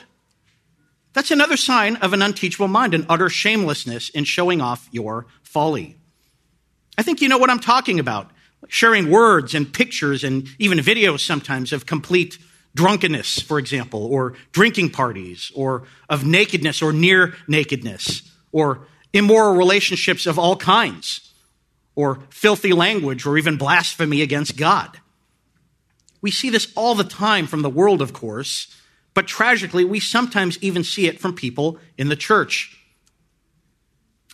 That's 1.14 1.30
another 1.30 1.56
sign 1.56 1.96
of 1.96 2.12
an 2.12 2.22
unteachable 2.22 2.68
mind, 2.68 2.94
an 2.94 3.06
utter 3.08 3.30
shamelessness 3.30 4.10
in 4.10 4.24
showing 4.24 4.60
off 4.60 4.88
your 4.92 5.26
folly. 5.42 5.96
I 6.98 7.02
think 7.02 7.22
you 7.22 7.28
know 7.28 7.38
what 7.38 7.50
I'm 7.50 7.60
talking 7.60 7.98
about. 7.98 8.30
Sharing 8.68 9.10
words 9.10 9.54
and 9.54 9.72
pictures 9.72 10.22
and 10.22 10.46
even 10.58 10.78
videos 10.78 11.20
sometimes 11.20 11.72
of 11.72 11.86
complete 11.86 12.38
drunkenness, 12.74 13.40
for 13.40 13.58
example, 13.58 14.06
or 14.06 14.34
drinking 14.52 14.90
parties, 14.90 15.50
or 15.54 15.84
of 16.08 16.24
nakedness 16.24 16.82
or 16.82 16.92
near 16.92 17.34
nakedness, 17.48 18.22
or 18.52 18.86
immoral 19.12 19.56
relationships 19.56 20.26
of 20.26 20.38
all 20.38 20.56
kinds, 20.56 21.32
or 21.94 22.20
filthy 22.30 22.72
language, 22.72 23.26
or 23.26 23.36
even 23.36 23.56
blasphemy 23.56 24.22
against 24.22 24.56
God. 24.56 25.00
We 26.22 26.30
see 26.30 26.50
this 26.50 26.72
all 26.76 26.94
the 26.94 27.04
time 27.04 27.46
from 27.46 27.62
the 27.62 27.70
world, 27.70 28.02
of 28.02 28.12
course, 28.12 28.74
but 29.14 29.26
tragically, 29.26 29.84
we 29.84 30.00
sometimes 30.00 30.58
even 30.62 30.84
see 30.84 31.06
it 31.06 31.20
from 31.20 31.34
people 31.34 31.78
in 31.98 32.08
the 32.08 32.16
church. 32.16 32.76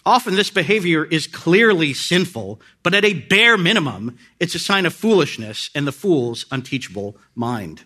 Often, 0.05 0.37
this 0.37 0.51
behavior 0.51 1.05
is 1.05 1.27
clearly 1.27 1.92
sinful, 1.92 2.61
but 2.83 2.94
at 2.94 3.05
a 3.05 3.14
bare 3.14 3.57
minimum, 3.57 4.18
it's 4.38 4.55
a 4.55 4.61
sign 4.61 4.87
of 4.87 4.94
foolishness 4.94 5.70
and 5.75 5.87
the 5.87 5.92
fool's 5.92 6.46
unteachable 6.53 7.16
mind. 7.35 7.85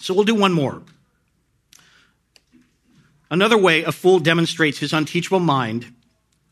So 0.00 0.14
we'll 0.14 0.24
do 0.24 0.34
one 0.34 0.52
more. 0.52 0.82
Another 3.30 3.58
way 3.58 3.84
a 3.84 3.92
fool 3.92 4.18
demonstrates 4.18 4.78
his 4.78 4.92
unteachable 4.92 5.40
mind 5.40 5.94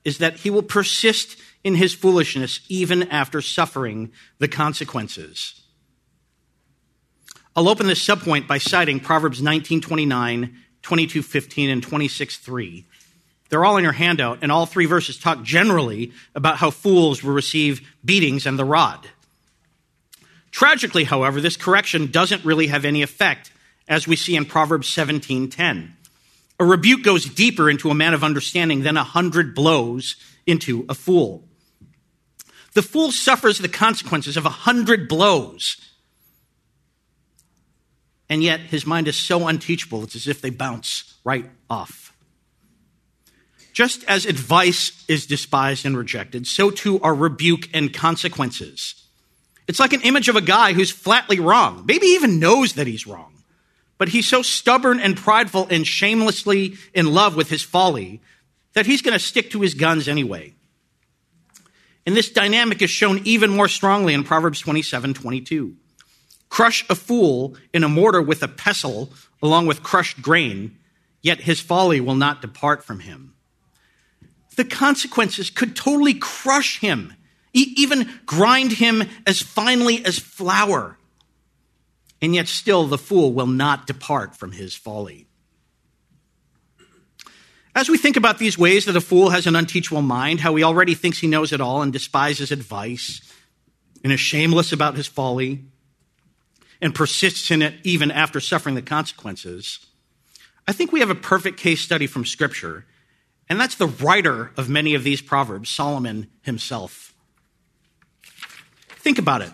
is 0.04 0.18
that 0.18 0.36
he 0.36 0.50
will 0.50 0.62
persist 0.62 1.36
in 1.64 1.74
his 1.74 1.94
foolishness 1.94 2.60
even 2.68 3.04
after 3.08 3.40
suffering 3.40 4.12
the 4.38 4.48
consequences. 4.48 5.60
I'll 7.56 7.68
open 7.68 7.88
this 7.88 8.06
subpoint 8.06 8.46
by 8.46 8.58
citing 8.58 9.00
Proverbs 9.00 9.40
19:29, 9.40 10.54
22:15 10.82 11.70
and 11.70 11.82
26:3. 11.82 12.84
They're 13.48 13.64
all 13.64 13.78
in 13.78 13.82
your 13.82 13.94
handout 13.94 14.38
and 14.42 14.52
all 14.52 14.66
three 14.66 14.86
verses 14.86 15.18
talk 15.18 15.42
generally 15.42 16.12
about 16.34 16.58
how 16.58 16.70
fools 16.70 17.24
will 17.24 17.32
receive 17.32 17.80
beatings 18.04 18.46
and 18.46 18.58
the 18.58 18.64
rod. 18.64 19.08
Tragically, 20.58 21.04
however, 21.04 21.40
this 21.40 21.56
correction 21.56 22.10
doesn't 22.10 22.44
really 22.44 22.66
have 22.66 22.84
any 22.84 23.02
effect, 23.02 23.52
as 23.86 24.08
we 24.08 24.16
see 24.16 24.34
in 24.34 24.44
Proverbs 24.44 24.88
17:10. 24.88 25.94
A 26.58 26.64
rebuke 26.64 27.04
goes 27.04 27.26
deeper 27.26 27.70
into 27.70 27.92
a 27.92 27.94
man 27.94 28.12
of 28.12 28.24
understanding 28.24 28.82
than 28.82 28.96
a 28.96 29.04
hundred 29.04 29.54
blows 29.54 30.16
into 30.48 30.84
a 30.88 30.94
fool. 30.94 31.48
The 32.72 32.82
fool 32.82 33.12
suffers 33.12 33.58
the 33.58 33.68
consequences 33.68 34.36
of 34.36 34.46
a 34.46 34.64
hundred 34.66 35.08
blows. 35.08 35.76
And 38.28 38.42
yet 38.42 38.58
his 38.58 38.84
mind 38.84 39.06
is 39.06 39.14
so 39.14 39.46
unteachable, 39.46 40.02
it's 40.02 40.16
as 40.16 40.26
if 40.26 40.40
they 40.40 40.50
bounce 40.50 41.14
right 41.22 41.48
off. 41.70 42.12
Just 43.72 44.02
as 44.08 44.26
advice 44.26 45.04
is 45.06 45.24
despised 45.24 45.86
and 45.86 45.96
rejected, 45.96 46.48
so 46.48 46.72
too 46.72 46.98
are 47.00 47.14
rebuke 47.14 47.68
and 47.72 47.94
consequences. 47.94 49.04
It's 49.68 49.78
like 49.78 49.92
an 49.92 50.00
image 50.00 50.28
of 50.28 50.36
a 50.36 50.40
guy 50.40 50.72
who's 50.72 50.90
flatly 50.90 51.38
wrong, 51.38 51.84
maybe 51.86 52.06
even 52.06 52.40
knows 52.40 52.72
that 52.72 52.86
he's 52.86 53.06
wrong, 53.06 53.34
but 53.98 54.08
he's 54.08 54.26
so 54.26 54.40
stubborn 54.40 54.98
and 54.98 55.16
prideful 55.16 55.68
and 55.70 55.86
shamelessly 55.86 56.76
in 56.94 57.12
love 57.12 57.36
with 57.36 57.50
his 57.50 57.62
folly 57.62 58.22
that 58.72 58.86
he's 58.86 59.02
going 59.02 59.12
to 59.12 59.24
stick 59.24 59.50
to 59.50 59.60
his 59.60 59.74
guns 59.74 60.08
anyway. 60.08 60.54
And 62.06 62.16
this 62.16 62.30
dynamic 62.30 62.80
is 62.80 62.88
shown 62.88 63.20
even 63.24 63.50
more 63.50 63.68
strongly 63.68 64.14
in 64.14 64.24
Proverbs 64.24 64.60
27 64.60 65.12
22. 65.12 65.76
Crush 66.48 66.88
a 66.88 66.94
fool 66.94 67.54
in 67.74 67.84
a 67.84 67.88
mortar 67.88 68.22
with 68.22 68.42
a 68.42 68.48
pestle 68.48 69.12
along 69.42 69.66
with 69.66 69.82
crushed 69.82 70.22
grain, 70.22 70.78
yet 71.20 71.42
his 71.42 71.60
folly 71.60 72.00
will 72.00 72.14
not 72.14 72.40
depart 72.40 72.82
from 72.82 73.00
him. 73.00 73.34
The 74.56 74.64
consequences 74.64 75.50
could 75.50 75.76
totally 75.76 76.14
crush 76.14 76.80
him 76.80 77.12
even 77.62 78.10
grind 78.26 78.72
him 78.72 79.04
as 79.26 79.40
finely 79.40 80.04
as 80.04 80.18
flour. 80.18 80.98
And 82.20 82.34
yet, 82.34 82.48
still, 82.48 82.86
the 82.86 82.98
fool 82.98 83.32
will 83.32 83.46
not 83.46 83.86
depart 83.86 84.36
from 84.36 84.52
his 84.52 84.74
folly. 84.74 85.26
As 87.74 87.88
we 87.88 87.96
think 87.96 88.16
about 88.16 88.38
these 88.38 88.58
ways 88.58 88.86
that 88.86 88.96
a 88.96 89.00
fool 89.00 89.30
has 89.30 89.46
an 89.46 89.54
unteachable 89.54 90.02
mind, 90.02 90.40
how 90.40 90.54
he 90.56 90.64
already 90.64 90.94
thinks 90.94 91.18
he 91.18 91.28
knows 91.28 91.52
it 91.52 91.60
all 91.60 91.80
and 91.80 91.92
despises 91.92 92.50
advice, 92.50 93.20
and 94.02 94.12
is 94.12 94.18
shameless 94.18 94.72
about 94.72 94.96
his 94.96 95.06
folly, 95.06 95.64
and 96.80 96.94
persists 96.94 97.50
in 97.50 97.62
it 97.62 97.74
even 97.84 98.10
after 98.10 98.40
suffering 98.40 98.74
the 98.74 98.82
consequences, 98.82 99.86
I 100.66 100.72
think 100.72 100.92
we 100.92 101.00
have 101.00 101.10
a 101.10 101.14
perfect 101.14 101.58
case 101.58 101.80
study 101.80 102.06
from 102.06 102.24
Scripture, 102.24 102.84
and 103.48 103.60
that's 103.60 103.76
the 103.76 103.86
writer 103.86 104.52
of 104.56 104.68
many 104.68 104.94
of 104.94 105.04
these 105.04 105.22
Proverbs, 105.22 105.70
Solomon 105.70 106.28
himself. 106.42 107.07
Think 108.98 109.18
about 109.18 109.42
it. 109.42 109.50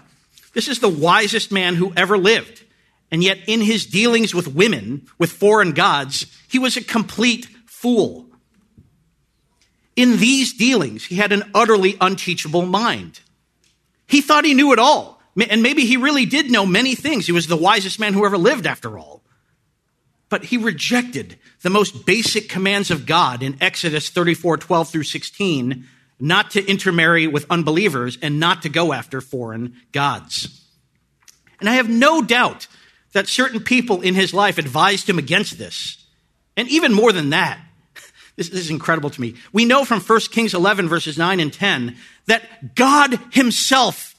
This 0.53 0.69
is 0.69 0.79
the 0.79 0.89
wisest 0.89 1.53
man 1.53 1.75
who 1.75 1.93
ever 1.97 2.17
lived. 2.17 2.65
And 3.11 3.23
yet, 3.23 3.39
in 3.47 3.61
his 3.61 3.87
dealings 3.87 4.35
with 4.35 4.49
women, 4.49 5.07
with 5.19 5.31
foreign 5.31 5.73
gods, 5.73 6.27
he 6.49 6.59
was 6.59 6.77
a 6.77 6.83
complete 6.83 7.47
fool. 7.67 8.27
In 9.97 10.17
these 10.19 10.55
dealings, 10.55 11.05
he 11.05 11.17
had 11.17 11.33
an 11.33 11.51
utterly 11.55 11.97
unteachable 12.01 12.67
mind. 12.67 13.21
He 14.07 14.21
thought 14.21 14.45
he 14.45 14.55
knew 14.55 14.73
it 14.73 14.79
all. 14.79 15.21
And 15.49 15.63
maybe 15.63 15.85
he 15.85 15.97
really 15.97 16.27
did 16.27 16.51
know 16.51 16.65
many 16.67 16.95
things. 16.95 17.27
He 17.27 17.33
was 17.33 17.47
the 17.47 17.57
wisest 17.57 17.99
man 17.99 18.15
who 18.15 18.25
ever 18.25 18.39
lived, 18.39 18.67
after 18.67 18.99
all. 18.99 19.23
But 20.29 20.45
he 20.47 20.57
rejected 20.57 21.39
the 21.63 21.71
most 21.71 22.07
basic 22.07 22.49
commands 22.49 22.91
of 22.91 23.07
God 23.07 23.43
in 23.43 23.57
Exodus 23.61 24.11
34 24.11 24.59
12 24.59 24.89
through 24.89 25.03
16 25.05 25.87
not 26.25 26.53
to 26.53 26.65
intermarry 26.65 27.27
with 27.27 27.45
unbelievers, 27.51 28.17
and 28.23 28.41
not 28.41 28.63
to 28.63 28.71
go 28.71 28.95
after 28.95 29.21
foreign 29.21 29.77
gods. 29.93 30.65
And 31.61 31.69
I 31.69 31.75
have 31.75 31.89
no 31.89 32.23
doubt 32.23 32.67
that 33.13 33.29
certain 33.29 33.61
people 33.61 34.01
in 34.01 34.15
his 34.15 34.33
life 34.33 34.57
advised 34.57 35.09
him 35.09 35.19
against 35.19 35.59
this. 35.59 36.03
And 36.57 36.67
even 36.69 36.95
more 36.95 37.13
than 37.13 37.31
that, 37.31 37.61
this, 38.37 38.49
this, 38.49 38.61
is 38.61 38.71
incredible 38.71 39.11
to 39.11 39.21
me. 39.21 39.35
We 39.53 39.67
know 39.67 39.85
from 39.85 40.01
1 40.01 40.21
Kings 40.31 40.55
11, 40.55 40.89
verses 40.89 41.19
9 41.19 41.41
and 41.41 41.53
10, 41.53 41.95
that 42.27 42.75
God 42.75 43.21
himself 43.33 44.19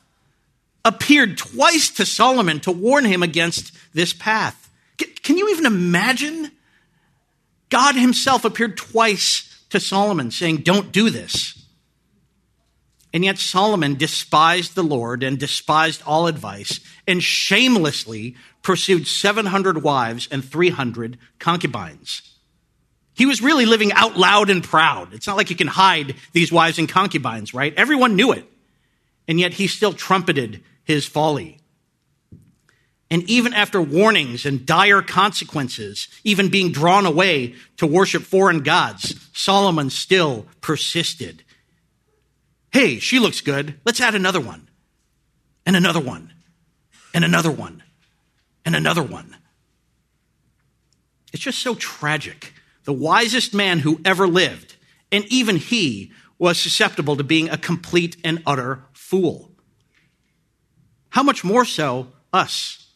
appeared 0.86 1.40
twice 1.40 1.90
to 1.90 2.06
Solomon 2.06 2.60
to 2.62 2.72
warn 2.72 3.06
him 3.06 3.24
against 3.24 3.72
this 3.96 4.14
path. 4.14 4.70
Can, 4.98 5.10
can 5.24 5.38
you 5.38 5.50
even 5.50 5.66
imagine? 5.66 6.52
God 7.72 7.96
himself 7.96 8.46
appeared 8.46 8.78
twice 8.78 9.66
to 9.72 9.80
Solomon 9.80 10.30
saying, 10.30 10.58
Don't 10.58 10.92
do 10.92 11.10
this. 11.10 11.65
And 13.16 13.24
yet 13.24 13.38
Solomon 13.38 13.96
despised 13.96 14.76
the 14.76 14.84
Lord 14.84 15.24
and 15.24 15.40
despised 15.40 16.04
all 16.06 16.28
advice 16.28 16.82
and 17.08 17.24
shamelessly 17.24 18.36
pursued 18.62 19.08
700 19.08 19.82
wives 19.82 20.28
and 20.30 20.44
300 20.44 21.18
concubines. 21.40 22.38
He 23.14 23.26
was 23.26 23.42
really 23.42 23.66
living 23.66 23.94
out 23.94 24.18
loud 24.18 24.50
and 24.50 24.62
proud. 24.62 25.14
It's 25.14 25.28
not 25.28 25.38
like 25.38 25.50
you 25.50 25.56
can 25.56 25.68
hide 25.68 26.16
these 26.34 26.52
wives 26.52 26.78
and 26.78 26.90
concubines, 26.90 27.54
right? 27.54 27.74
Everyone 27.78 28.18
knew 28.18 28.34
it. 28.34 28.52
And 29.30 29.40
yet 29.40 29.54
he 29.54 29.68
still 29.68 29.94
trumpeted 29.94 30.62
his 30.84 31.06
folly. 31.06 31.60
And 33.10 33.24
even 33.30 33.54
after 33.54 33.82
warnings 33.82 34.46
and 34.46 34.66
dire 34.66 35.02
consequences, 35.02 36.10
even 36.26 36.50
being 36.50 36.74
drawn 36.74 37.06
away 37.06 37.56
to 37.78 37.88
worship 37.88 38.24
foreign 38.24 38.60
gods, 38.60 39.16
Solomon 39.32 39.90
still 39.90 40.48
persisted 40.60 41.45
Hey, 42.76 43.00
she 43.00 43.20
looks 43.20 43.40
good. 43.40 43.80
Let's 43.86 44.02
add 44.02 44.16
another 44.16 44.42
one 44.42 44.68
and 45.66 45.78
another 45.78 46.02
one. 46.02 46.34
and 47.14 47.24
another 47.24 47.50
one 47.50 47.84
and 48.66 48.76
another 48.76 49.02
one. 49.02 49.38
It's 51.32 51.42
just 51.42 51.60
so 51.60 51.76
tragic. 51.76 52.52
The 52.84 52.92
wisest 52.92 53.54
man 53.54 53.80
who 53.80 54.02
ever 54.04 54.28
lived, 54.28 54.76
and 55.10 55.24
even 55.32 55.56
he 55.56 56.12
was 56.38 56.60
susceptible 56.60 57.16
to 57.16 57.24
being 57.24 57.48
a 57.50 57.58
complete 57.58 58.18
and 58.26 58.44
utter 58.46 58.84
fool. 58.92 59.52
How 61.12 61.24
much 61.24 61.46
more 61.46 61.64
so 61.64 62.10
us? 62.34 62.92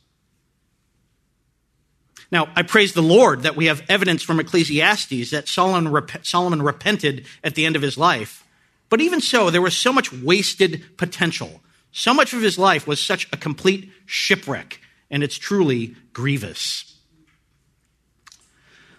Now, 2.34 2.50
I 2.54 2.64
praise 2.64 2.92
the 2.92 3.02
Lord 3.02 3.44
that 3.44 3.56
we 3.56 3.68
have 3.68 3.86
evidence 3.88 4.24
from 4.24 4.42
Ecclesiastes 4.42 5.32
that 5.32 5.48
Solomon, 5.48 5.90
rep- 5.90 6.26
Solomon 6.26 6.62
repented 6.62 7.26
at 7.46 7.56
the 7.56 7.66
end 7.66 7.78
of 7.78 7.82
his 7.82 7.98
life. 7.98 8.44
But 8.90 9.02
even 9.02 9.22
so, 9.22 9.50
there 9.50 9.62
was 9.62 9.78
so 9.78 9.94
much 9.94 10.12
wasted 10.12 10.98
potential. 10.98 11.62
So 11.92 12.14
much 12.14 12.34
of 12.34 12.42
his 12.42 12.58
life 12.58 12.88
was 12.88 13.00
such 13.00 13.28
a 13.32 13.38
complete 13.38 13.92
shipwreck, 14.06 14.80
and 15.10 15.24
it's 15.24 15.38
truly 15.38 15.96
grievous. 16.14 16.98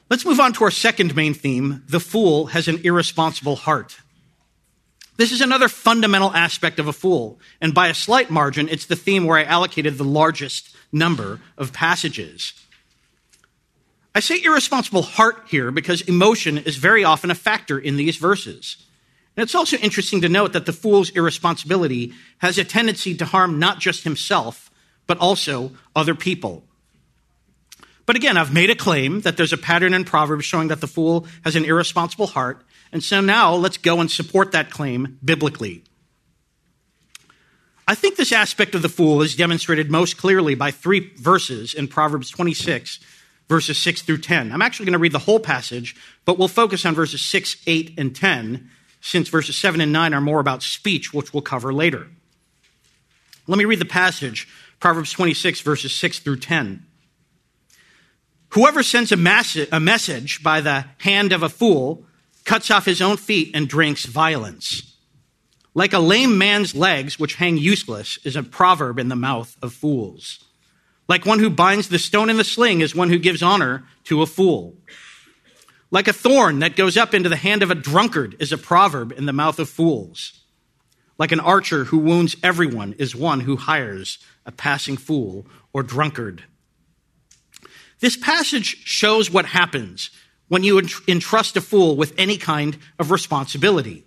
Let's 0.08 0.24
move 0.24 0.40
on 0.40 0.52
to 0.54 0.64
our 0.64 0.70
second 0.70 1.14
main 1.14 1.34
theme 1.34 1.84
the 1.88 2.00
fool 2.00 2.46
has 2.46 2.66
an 2.66 2.80
irresponsible 2.82 3.56
heart. 3.56 4.00
This 5.16 5.32
is 5.32 5.40
another 5.40 5.68
fundamental 5.68 6.32
aspect 6.32 6.78
of 6.78 6.88
a 6.88 6.92
fool, 6.92 7.38
and 7.60 7.74
by 7.74 7.88
a 7.88 7.94
slight 7.94 8.30
margin, 8.30 8.68
it's 8.68 8.86
the 8.86 8.96
theme 8.96 9.24
where 9.24 9.38
I 9.38 9.44
allocated 9.44 9.98
the 9.98 10.04
largest 10.04 10.74
number 10.90 11.40
of 11.58 11.72
passages. 11.72 12.54
I 14.14 14.20
say 14.20 14.40
irresponsible 14.42 15.02
heart 15.02 15.44
here 15.46 15.70
because 15.70 16.00
emotion 16.02 16.58
is 16.58 16.76
very 16.76 17.04
often 17.04 17.30
a 17.30 17.34
factor 17.34 17.78
in 17.78 17.96
these 17.96 18.16
verses. 18.16 18.84
And 19.40 19.46
it's 19.46 19.54
also 19.54 19.78
interesting 19.78 20.20
to 20.20 20.28
note 20.28 20.52
that 20.52 20.66
the 20.66 20.72
fool's 20.74 21.08
irresponsibility 21.08 22.12
has 22.40 22.58
a 22.58 22.62
tendency 22.62 23.14
to 23.14 23.24
harm 23.24 23.58
not 23.58 23.78
just 23.78 24.04
himself, 24.04 24.70
but 25.06 25.16
also 25.16 25.72
other 25.96 26.14
people. 26.14 26.62
But 28.04 28.16
again, 28.16 28.36
I've 28.36 28.52
made 28.52 28.68
a 28.68 28.74
claim 28.74 29.22
that 29.22 29.38
there's 29.38 29.54
a 29.54 29.56
pattern 29.56 29.94
in 29.94 30.04
Proverbs 30.04 30.44
showing 30.44 30.68
that 30.68 30.82
the 30.82 30.86
fool 30.86 31.26
has 31.42 31.56
an 31.56 31.64
irresponsible 31.64 32.26
heart. 32.26 32.62
And 32.92 33.02
so 33.02 33.22
now 33.22 33.54
let's 33.54 33.78
go 33.78 34.02
and 34.02 34.10
support 34.10 34.52
that 34.52 34.70
claim 34.70 35.18
biblically. 35.24 35.84
I 37.88 37.94
think 37.94 38.16
this 38.16 38.32
aspect 38.32 38.74
of 38.74 38.82
the 38.82 38.90
fool 38.90 39.22
is 39.22 39.34
demonstrated 39.34 39.90
most 39.90 40.18
clearly 40.18 40.54
by 40.54 40.70
three 40.70 41.14
verses 41.16 41.72
in 41.72 41.88
Proverbs 41.88 42.28
26 42.28 43.00
verses 43.48 43.78
6 43.78 44.02
through 44.02 44.18
10. 44.18 44.52
I'm 44.52 44.60
actually 44.60 44.84
going 44.84 44.92
to 44.92 44.98
read 44.98 45.12
the 45.12 45.18
whole 45.18 45.40
passage, 45.40 45.96
but 46.26 46.38
we'll 46.38 46.46
focus 46.46 46.84
on 46.84 46.94
verses 46.94 47.22
6, 47.22 47.56
8, 47.66 47.94
and 47.96 48.14
10, 48.14 48.70
since 49.00 49.28
verses 49.28 49.56
7 49.56 49.80
and 49.80 49.92
9 49.92 50.14
are 50.14 50.20
more 50.20 50.40
about 50.40 50.62
speech, 50.62 51.12
which 51.12 51.32
we'll 51.32 51.42
cover 51.42 51.72
later. 51.72 52.08
Let 53.46 53.58
me 53.58 53.64
read 53.64 53.80
the 53.80 53.84
passage, 53.84 54.46
Proverbs 54.78 55.12
26, 55.12 55.60
verses 55.62 55.94
6 55.94 56.20
through 56.20 56.38
10. 56.38 56.86
Whoever 58.50 58.82
sends 58.82 59.12
a, 59.12 59.66
a 59.72 59.80
message 59.80 60.42
by 60.42 60.60
the 60.60 60.86
hand 60.98 61.32
of 61.32 61.42
a 61.42 61.48
fool 61.48 62.04
cuts 62.44 62.70
off 62.70 62.84
his 62.84 63.00
own 63.00 63.16
feet 63.16 63.50
and 63.54 63.68
drinks 63.68 64.04
violence. 64.06 64.96
Like 65.74 65.92
a 65.92 66.00
lame 66.00 66.36
man's 66.36 66.74
legs, 66.74 67.18
which 67.18 67.36
hang 67.36 67.56
useless, 67.56 68.18
is 68.24 68.34
a 68.34 68.42
proverb 68.42 68.98
in 68.98 69.08
the 69.08 69.16
mouth 69.16 69.56
of 69.62 69.72
fools. 69.72 70.44
Like 71.08 71.26
one 71.26 71.38
who 71.38 71.50
binds 71.50 71.88
the 71.88 71.98
stone 71.98 72.28
in 72.28 72.36
the 72.36 72.44
sling 72.44 72.80
is 72.80 72.94
one 72.94 73.08
who 73.08 73.18
gives 73.18 73.42
honor 73.42 73.84
to 74.04 74.22
a 74.22 74.26
fool. 74.26 74.74
Like 75.90 76.06
a 76.06 76.12
thorn 76.12 76.60
that 76.60 76.76
goes 76.76 76.96
up 76.96 77.14
into 77.14 77.28
the 77.28 77.36
hand 77.36 77.62
of 77.62 77.70
a 77.70 77.74
drunkard 77.74 78.36
is 78.38 78.52
a 78.52 78.58
proverb 78.58 79.12
in 79.12 79.26
the 79.26 79.32
mouth 79.32 79.58
of 79.58 79.68
fools. 79.68 80.40
Like 81.18 81.32
an 81.32 81.40
archer 81.40 81.84
who 81.84 81.98
wounds 81.98 82.36
everyone 82.42 82.94
is 82.98 83.14
one 83.14 83.40
who 83.40 83.56
hires 83.56 84.18
a 84.46 84.52
passing 84.52 84.96
fool 84.96 85.46
or 85.72 85.82
drunkard. 85.82 86.44
This 87.98 88.16
passage 88.16 88.76
shows 88.84 89.30
what 89.30 89.46
happens 89.46 90.10
when 90.48 90.64
you 90.64 90.80
entrust 91.06 91.56
a 91.56 91.60
fool 91.60 91.96
with 91.96 92.14
any 92.16 92.36
kind 92.36 92.78
of 92.98 93.10
responsibility. 93.10 94.04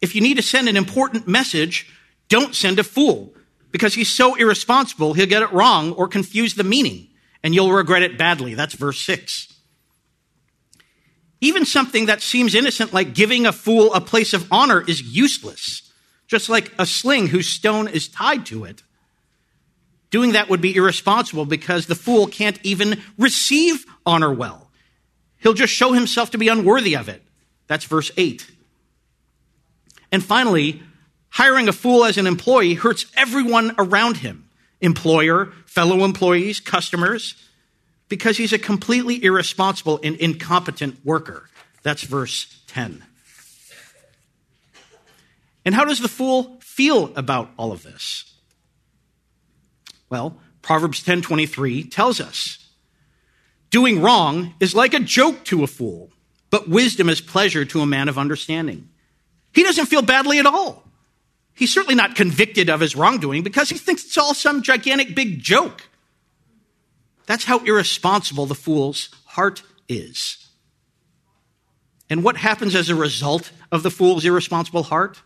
If 0.00 0.14
you 0.14 0.20
need 0.20 0.36
to 0.36 0.42
send 0.42 0.68
an 0.68 0.76
important 0.76 1.28
message, 1.28 1.92
don't 2.28 2.54
send 2.54 2.78
a 2.78 2.84
fool 2.84 3.34
because 3.70 3.94
he's 3.94 4.08
so 4.08 4.34
irresponsible, 4.36 5.12
he'll 5.12 5.26
get 5.26 5.42
it 5.42 5.52
wrong 5.52 5.92
or 5.92 6.08
confuse 6.08 6.54
the 6.54 6.64
meaning, 6.64 7.08
and 7.42 7.54
you'll 7.54 7.72
regret 7.72 8.02
it 8.02 8.16
badly. 8.16 8.54
That's 8.54 8.74
verse 8.74 9.00
6. 9.02 9.55
Even 11.40 11.64
something 11.64 12.06
that 12.06 12.22
seems 12.22 12.54
innocent, 12.54 12.92
like 12.92 13.14
giving 13.14 13.46
a 13.46 13.52
fool 13.52 13.92
a 13.94 14.00
place 14.00 14.32
of 14.32 14.46
honor, 14.50 14.82
is 14.86 15.02
useless, 15.02 15.90
just 16.26 16.48
like 16.48 16.72
a 16.78 16.86
sling 16.86 17.28
whose 17.28 17.48
stone 17.48 17.88
is 17.88 18.08
tied 18.08 18.46
to 18.46 18.64
it. 18.64 18.82
Doing 20.10 20.32
that 20.32 20.48
would 20.48 20.60
be 20.60 20.74
irresponsible 20.74 21.44
because 21.44 21.86
the 21.86 21.94
fool 21.94 22.26
can't 22.26 22.58
even 22.62 23.02
receive 23.18 23.84
honor 24.06 24.32
well. 24.32 24.70
He'll 25.38 25.52
just 25.52 25.72
show 25.72 25.92
himself 25.92 26.30
to 26.30 26.38
be 26.38 26.48
unworthy 26.48 26.96
of 26.96 27.08
it. 27.08 27.22
That's 27.66 27.84
verse 27.84 28.10
8. 28.16 28.50
And 30.10 30.24
finally, 30.24 30.82
Hiring 31.36 31.68
a 31.68 31.72
fool 31.74 32.06
as 32.06 32.16
an 32.16 32.26
employee 32.26 32.72
hurts 32.72 33.04
everyone 33.14 33.74
around 33.76 34.16
him 34.16 34.48
employer, 34.80 35.52
fellow 35.66 36.02
employees, 36.02 36.60
customers 36.60 37.34
because 38.08 38.36
he's 38.36 38.52
a 38.52 38.58
completely 38.58 39.22
irresponsible 39.22 40.00
and 40.02 40.16
incompetent 40.16 41.04
worker. 41.04 41.48
That's 41.82 42.02
verse 42.02 42.62
10. 42.68 43.04
And 45.64 45.74
how 45.74 45.84
does 45.84 45.98
the 45.98 46.08
fool 46.08 46.60
feel 46.60 47.12
about 47.16 47.50
all 47.56 47.72
of 47.72 47.82
this? 47.82 48.32
Well, 50.08 50.40
Proverbs 50.62 51.02
10:23 51.02 51.84
tells 51.84 52.20
us, 52.20 52.58
"Doing 53.70 54.00
wrong 54.00 54.54
is 54.60 54.74
like 54.74 54.94
a 54.94 55.00
joke 55.00 55.44
to 55.46 55.64
a 55.64 55.66
fool, 55.66 56.12
but 56.50 56.68
wisdom 56.68 57.08
is 57.08 57.20
pleasure 57.20 57.64
to 57.64 57.80
a 57.80 57.86
man 57.86 58.08
of 58.08 58.18
understanding." 58.18 58.88
He 59.52 59.62
doesn't 59.62 59.86
feel 59.86 60.02
badly 60.02 60.38
at 60.38 60.46
all. 60.46 60.86
He's 61.54 61.72
certainly 61.72 61.94
not 61.94 62.14
convicted 62.14 62.68
of 62.68 62.80
his 62.80 62.94
wrongdoing 62.94 63.42
because 63.42 63.70
he 63.70 63.78
thinks 63.78 64.04
it's 64.04 64.18
all 64.18 64.34
some 64.34 64.62
gigantic 64.62 65.14
big 65.14 65.42
joke. 65.42 65.85
That's 67.26 67.44
how 67.44 67.58
irresponsible 67.58 68.46
the 68.46 68.54
fool's 68.54 69.10
heart 69.24 69.62
is. 69.88 70.46
And 72.08 72.22
what 72.22 72.36
happens 72.36 72.74
as 72.74 72.88
a 72.88 72.94
result 72.94 73.50
of 73.72 73.82
the 73.82 73.90
fool's 73.90 74.24
irresponsible 74.24 74.84
heart? 74.84 75.20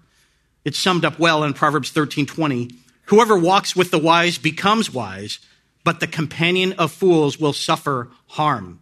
It's 0.65 0.79
summed 0.79 1.05
up 1.05 1.19
well 1.19 1.45
in 1.45 1.53
Proverbs 1.53 1.91
13:20. 1.91 2.75
Whoever 3.07 3.37
walks 3.37 3.77
with 3.77 3.91
the 3.91 3.99
wise 3.99 4.39
becomes 4.39 4.93
wise, 4.93 5.41
but 5.85 6.01
the 6.01 6.07
companion 6.07 6.73
of 6.75 6.93
fools 6.93 7.39
will 7.39 7.53
suffer 7.53 8.11
harm. 8.29 8.81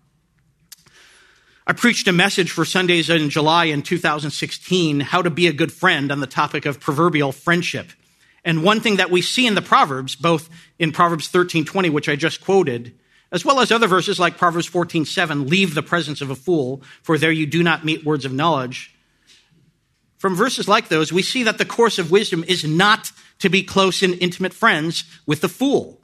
I 1.67 1.73
preached 1.73 2.09
a 2.09 2.13
message 2.13 2.51
for 2.51 2.65
Sundays 2.65 3.11
in 3.11 3.31
July 3.31 3.67
in 3.67 3.83
2016, 3.83 5.01
how 5.01 5.23
to 5.23 5.31
be 5.31 5.47
a 5.47 5.53
good 5.53 5.73
friend 5.73 6.11
on 6.11 6.21
the 6.21 6.27
topic 6.27 6.67
of 6.67 6.81
proverbial 6.81 7.33
friendship. 7.33 7.91
And 8.45 8.63
one 8.63 8.81
thing 8.81 8.97
that 8.97 9.11
we 9.11 9.21
see 9.21 9.47
in 9.47 9.55
the 9.55 9.63
Proverbs, 9.63 10.15
both 10.15 10.49
in 10.79 10.93
Proverbs 10.93 11.29
13:20, 11.29 11.91
which 11.91 12.09
I 12.09 12.17
just 12.17 12.41
quoted, 12.41 12.95
as 13.31 13.45
well 13.45 13.61
as 13.61 13.71
other 13.71 13.87
verses 13.87 14.19
like 14.19 14.39
Proverbs 14.39 14.69
14:7, 14.69 15.49
leave 15.49 15.75
the 15.75 15.83
presence 15.83 16.21
of 16.21 16.31
a 16.31 16.37
fool, 16.37 16.83
for 17.03 17.19
there 17.19 17.33
you 17.33 17.47
do 17.47 17.63
not 17.63 17.85
meet 17.85 18.05
words 18.05 18.25
of 18.25 18.33
knowledge. 18.33 18.95
From 20.17 20.35
verses 20.35 20.67
like 20.67 20.89
those, 20.89 21.13
we 21.13 21.23
see 21.23 21.45
that 21.45 21.59
the 21.59 21.65
course 21.65 21.99
of 21.99 22.11
wisdom 22.11 22.45
is 22.49 22.65
not 22.65 23.13
to 23.39 23.49
be 23.49 23.63
close 23.63 24.03
and 24.03 24.15
intimate 24.21 24.53
friends 24.53 25.05
with 25.27 25.41
the 25.41 25.49
fool. 25.49 26.01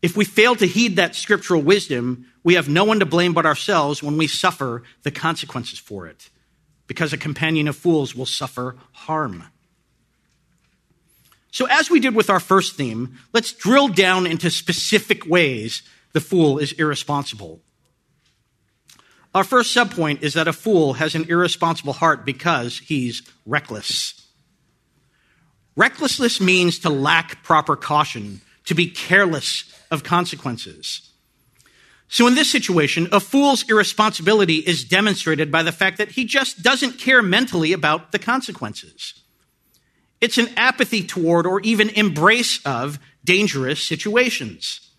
If 0.00 0.16
we 0.16 0.24
fail 0.24 0.56
to 0.56 0.66
heed 0.66 0.96
that 0.96 1.14
scriptural 1.14 1.62
wisdom, 1.62 2.26
we 2.42 2.54
have 2.54 2.68
no 2.68 2.84
one 2.84 3.00
to 3.00 3.06
blame 3.06 3.34
but 3.34 3.46
ourselves 3.46 4.02
when 4.02 4.16
we 4.16 4.26
suffer 4.26 4.82
the 5.02 5.10
consequences 5.10 5.78
for 5.78 6.06
it, 6.06 6.30
because 6.86 7.12
a 7.12 7.18
companion 7.18 7.68
of 7.68 7.76
fools 7.76 8.14
will 8.14 8.26
suffer 8.26 8.76
harm. 8.92 9.44
So, 11.52 11.66
as 11.66 11.90
we 11.90 12.00
did 12.00 12.14
with 12.14 12.30
our 12.30 12.40
first 12.40 12.76
theme, 12.76 13.18
let's 13.34 13.52
drill 13.52 13.88
down 13.88 14.26
into 14.26 14.50
specific 14.50 15.26
ways 15.26 15.82
the 16.12 16.20
fool 16.20 16.58
is 16.58 16.72
irresponsible. 16.72 17.60
Our 19.34 19.44
first 19.44 19.74
subpoint 19.74 20.22
is 20.22 20.34
that 20.34 20.48
a 20.48 20.52
fool 20.52 20.94
has 20.94 21.14
an 21.14 21.24
irresponsible 21.28 21.94
heart 21.94 22.26
because 22.26 22.78
he's 22.78 23.22
reckless. 23.46 24.22
Recklessness 25.74 26.38
means 26.40 26.78
to 26.80 26.90
lack 26.90 27.42
proper 27.42 27.76
caution, 27.76 28.42
to 28.66 28.74
be 28.74 28.90
careless 28.90 29.64
of 29.90 30.04
consequences. 30.04 31.08
So, 32.08 32.26
in 32.26 32.34
this 32.34 32.50
situation, 32.50 33.08
a 33.10 33.20
fool's 33.20 33.66
irresponsibility 33.70 34.56
is 34.56 34.84
demonstrated 34.84 35.50
by 35.50 35.62
the 35.62 35.72
fact 35.72 35.96
that 35.96 36.10
he 36.10 36.26
just 36.26 36.62
doesn't 36.62 36.98
care 36.98 37.22
mentally 37.22 37.72
about 37.72 38.12
the 38.12 38.18
consequences. 38.18 39.14
It's 40.20 40.36
an 40.36 40.50
apathy 40.58 41.06
toward 41.06 41.46
or 41.46 41.60
even 41.60 41.88
embrace 41.88 42.60
of 42.66 42.98
dangerous 43.24 43.82
situations. 43.82 44.91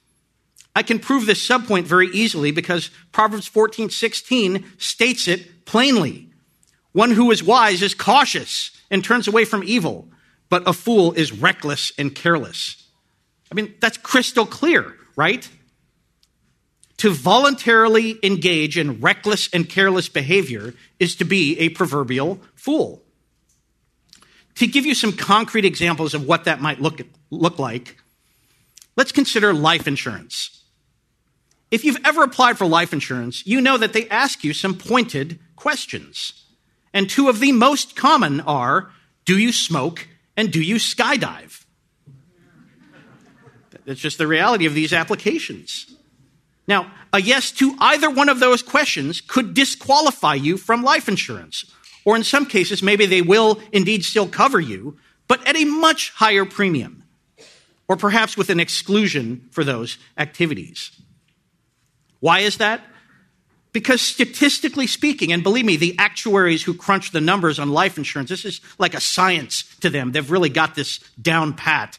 I 0.76 0.84
can 0.84 1.00
prove 1.00 1.26
this 1.26 1.48
subpoint 1.48 1.84
very 1.84 2.08
easily 2.08 2.52
because 2.52 2.90
Proverbs 3.12 3.48
14, 3.48 3.90
16 3.90 4.66
states 4.78 5.28
it 5.28 5.66
plainly. 5.66 6.30
One 6.94 7.12
who 7.12 7.32
is 7.32 7.44
wise 7.44 7.82
is 7.82 7.94
cautious 7.94 8.72
and 8.90 9.04
turns 9.04 9.28
away 9.28 9.46
from 9.46 9.64
evil, 9.64 10.08
but 10.50 10.68
a 10.68 10.74
fool 10.74 11.14
is 11.14 11.32
reckless 11.32 11.92
and 11.98 12.14
careless. 12.14 12.88
I 13.52 13.56
mean, 13.56 13.74
that's 13.80 13.98
crystal 13.98 14.46
clear, 14.46 14.96
right? 15.16 15.48
To 16.98 17.12
voluntarily 17.12 18.18
engage 18.24 18.78
in 18.78 19.02
reckless 19.02 19.50
and 19.52 19.70
careless 19.70 20.10
behavior 20.10 20.74
is 21.00 21.16
to 21.18 21.26
be 21.26 21.60
a 21.60 21.70
proverbial 21.70 22.40
fool. 22.56 23.04
To 24.56 24.68
give 24.68 24.86
you 24.86 24.94
some 24.96 25.12
concrete 25.12 25.66
examples 25.66 26.14
of 26.14 26.26
what 26.28 26.46
that 26.46 26.62
might 26.62 26.80
look, 26.80 27.02
look 27.32 27.58
like, 27.58 27.98
let's 28.96 29.12
consider 29.12 29.54
life 29.54 29.88
insurance. 29.88 30.53
If 31.74 31.84
you've 31.84 32.06
ever 32.06 32.22
applied 32.22 32.60
for 32.60 32.68
life 32.68 32.94
insurance, 32.94 33.48
you 33.48 33.60
know 33.60 33.80
that 33.80 33.94
they 33.94 34.08
ask 34.10 34.44
you 34.44 34.54
some 34.54 34.78
pointed 34.78 35.40
questions. 35.56 36.46
And 36.94 37.10
two 37.10 37.30
of 37.30 37.40
the 37.40 37.52
most 37.52 37.96
common 37.96 38.42
are 38.42 38.92
do 39.26 39.40
you 39.40 39.52
smoke 39.52 40.08
and 40.38 40.52
do 40.52 40.62
you 40.62 40.76
skydive? 40.76 41.66
That's 43.86 44.00
just 44.00 44.20
the 44.20 44.28
reality 44.28 44.68
of 44.68 44.76
these 44.76 44.94
applications. 44.94 45.96
Now, 46.68 46.92
a 47.12 47.20
yes 47.20 47.52
to 47.54 47.76
either 47.80 48.08
one 48.08 48.30
of 48.30 48.40
those 48.40 48.62
questions 48.62 49.20
could 49.20 49.56
disqualify 49.56 50.36
you 50.36 50.58
from 50.58 50.84
life 50.84 51.08
insurance. 51.08 51.66
Or 52.06 52.16
in 52.16 52.24
some 52.24 52.46
cases, 52.46 52.84
maybe 52.84 53.08
they 53.08 53.24
will 53.24 53.60
indeed 53.72 54.06
still 54.06 54.28
cover 54.28 54.60
you, 54.60 55.00
but 55.28 55.46
at 55.48 55.56
a 55.56 55.66
much 55.66 56.12
higher 56.12 56.46
premium. 56.46 57.04
Or 57.88 57.98
perhaps 57.98 58.38
with 58.38 58.52
an 58.52 58.60
exclusion 58.60 59.48
for 59.50 59.64
those 59.64 59.98
activities. 60.20 60.92
Why 62.24 62.40
is 62.40 62.60
that? 62.60 62.80
Because 63.74 64.02
statistically 64.02 64.88
speaking, 64.88 65.34
and 65.34 65.44
believe 65.44 65.66
me, 65.66 65.76
the 65.76 65.94
actuaries 66.00 66.64
who 66.64 66.74
crunch 66.74 67.12
the 67.12 67.20
numbers 67.20 67.60
on 67.60 67.68
life 67.68 67.98
insurance, 67.98 68.30
this 68.30 68.46
is 68.46 68.62
like 68.80 68.94
a 68.94 69.02
science 69.02 69.64
to 69.82 69.90
them. 69.90 70.14
They've 70.14 70.32
really 70.32 70.48
got 70.48 70.74
this 70.74 71.00
down 71.22 71.54
pat. 71.54 71.98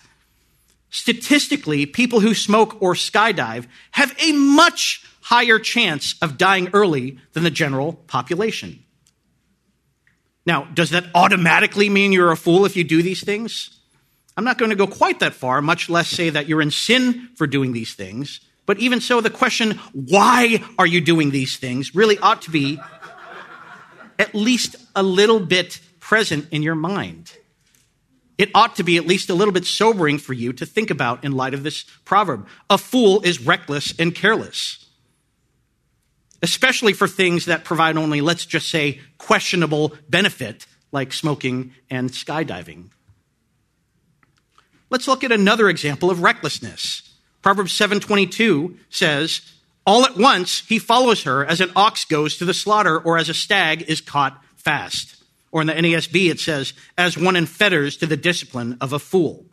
Statistically, 0.89 1.85
people 1.85 2.21
who 2.21 2.33
smoke 2.33 2.81
or 2.81 2.95
skydive 2.95 3.67
have 3.91 4.17
a 4.19 4.33
much 4.33 5.05
higher 5.21 5.59
chance 5.59 6.15
of 6.23 6.39
dying 6.39 6.71
early 6.73 7.19
than 7.35 7.43
the 7.43 7.51
general 7.51 7.93
population. 7.93 8.83
Now, 10.47 10.65
does 10.73 10.89
that 10.89 11.05
automatically 11.15 11.91
mean 11.91 12.13
you're 12.13 12.33
a 12.33 12.37
fool 12.37 12.65
if 12.65 12.79
you 12.79 12.85
do 12.85 13.03
these 13.03 13.23
things? 13.23 13.79
I'm 14.39 14.45
not 14.45 14.57
going 14.57 14.71
to 14.71 14.77
go 14.77 14.87
quite 14.87 15.21
that 15.21 15.35
far, 15.35 15.61
much 15.61 15.91
less 15.91 16.09
say 16.09 16.31
that 16.31 16.49
you're 16.49 16.63
in 16.63 16.71
sin 16.71 17.29
for 17.37 17.47
doing 17.47 17.75
these 17.75 17.93
things. 17.93 18.41
But 18.67 18.79
even 18.79 19.01
so, 19.01 19.21
the 19.21 19.31
question, 19.31 19.73
why 19.93 20.65
are 20.79 20.87
you 20.87 21.01
doing 21.01 21.31
these 21.31 21.57
things, 21.57 21.95
really 21.95 22.19
ought 22.19 22.43
to 22.43 22.51
be 22.51 22.81
at 24.19 24.35
least 24.35 24.77
a 24.95 25.03
little 25.03 25.41
bit 25.41 25.81
present 26.01 26.47
in 26.51 26.63
your 26.63 26.75
mind. 26.75 27.33
It 28.37 28.51
ought 28.55 28.77
to 28.77 28.83
be 28.83 28.97
at 28.97 29.07
least 29.07 29.31
a 29.31 29.35
little 29.35 29.53
bit 29.53 29.65
sobering 29.65 30.19
for 30.19 30.33
you 30.33 30.53
to 30.55 30.67
think 30.67 30.91
about 30.91 31.25
in 31.25 31.33
light 31.33 31.55
of 31.55 31.63
this 31.63 31.85
proverb. 32.05 32.47
A 32.69 32.79
fool 32.79 33.23
is 33.23 33.41
reckless 33.41 33.95
and 33.99 34.15
careless, 34.15 34.87
especially 36.43 36.93
for 36.93 37.07
things 37.07 37.47
that 37.47 37.65
provide 37.65 37.97
only, 37.97 38.21
let's 38.21 38.45
just 38.45 38.69
say, 38.69 39.01
questionable 39.19 39.95
benefit, 40.09 40.67
like 40.91 41.13
smoking 41.13 41.73
and 41.89 42.11
skydiving. 42.11 42.91
Let's 44.91 45.09
look 45.09 45.25
at 45.25 45.33
another 45.33 45.69
example 45.69 46.11
of 46.11 46.23
recklessness. 46.23 47.14
Proverbs 47.45 47.75
7:22 47.75 48.79
says, 48.89 49.43
"All 49.87 50.07
at 50.07 50.17
once 50.17 50.63
he 50.67 50.79
follows 50.79 51.25
her 51.25 51.45
as 51.45 51.61
an 51.61 51.71
ox 51.77 52.07
goes 52.07 52.39
to 52.39 52.47
the 52.47 52.55
slaughter 52.55 52.99
or 52.99 53.19
as 53.19 53.29
a 53.29 53.35
stag 53.35 53.83
is 53.87 54.01
caught 54.01 54.43
fast." 54.57 55.17
Or 55.53 55.61
in 55.61 55.67
the 55.67 55.75
NASB 55.75 56.31
it 56.31 56.41
says, 56.41 56.73
"As 56.97 57.19
one 57.19 57.37
in 57.37 57.45
fetters 57.45 57.99
to 57.99 58.07
the 58.07 58.17
discipline 58.17 58.79
of 58.81 58.95
a 58.95 58.99
fool." 58.99 59.45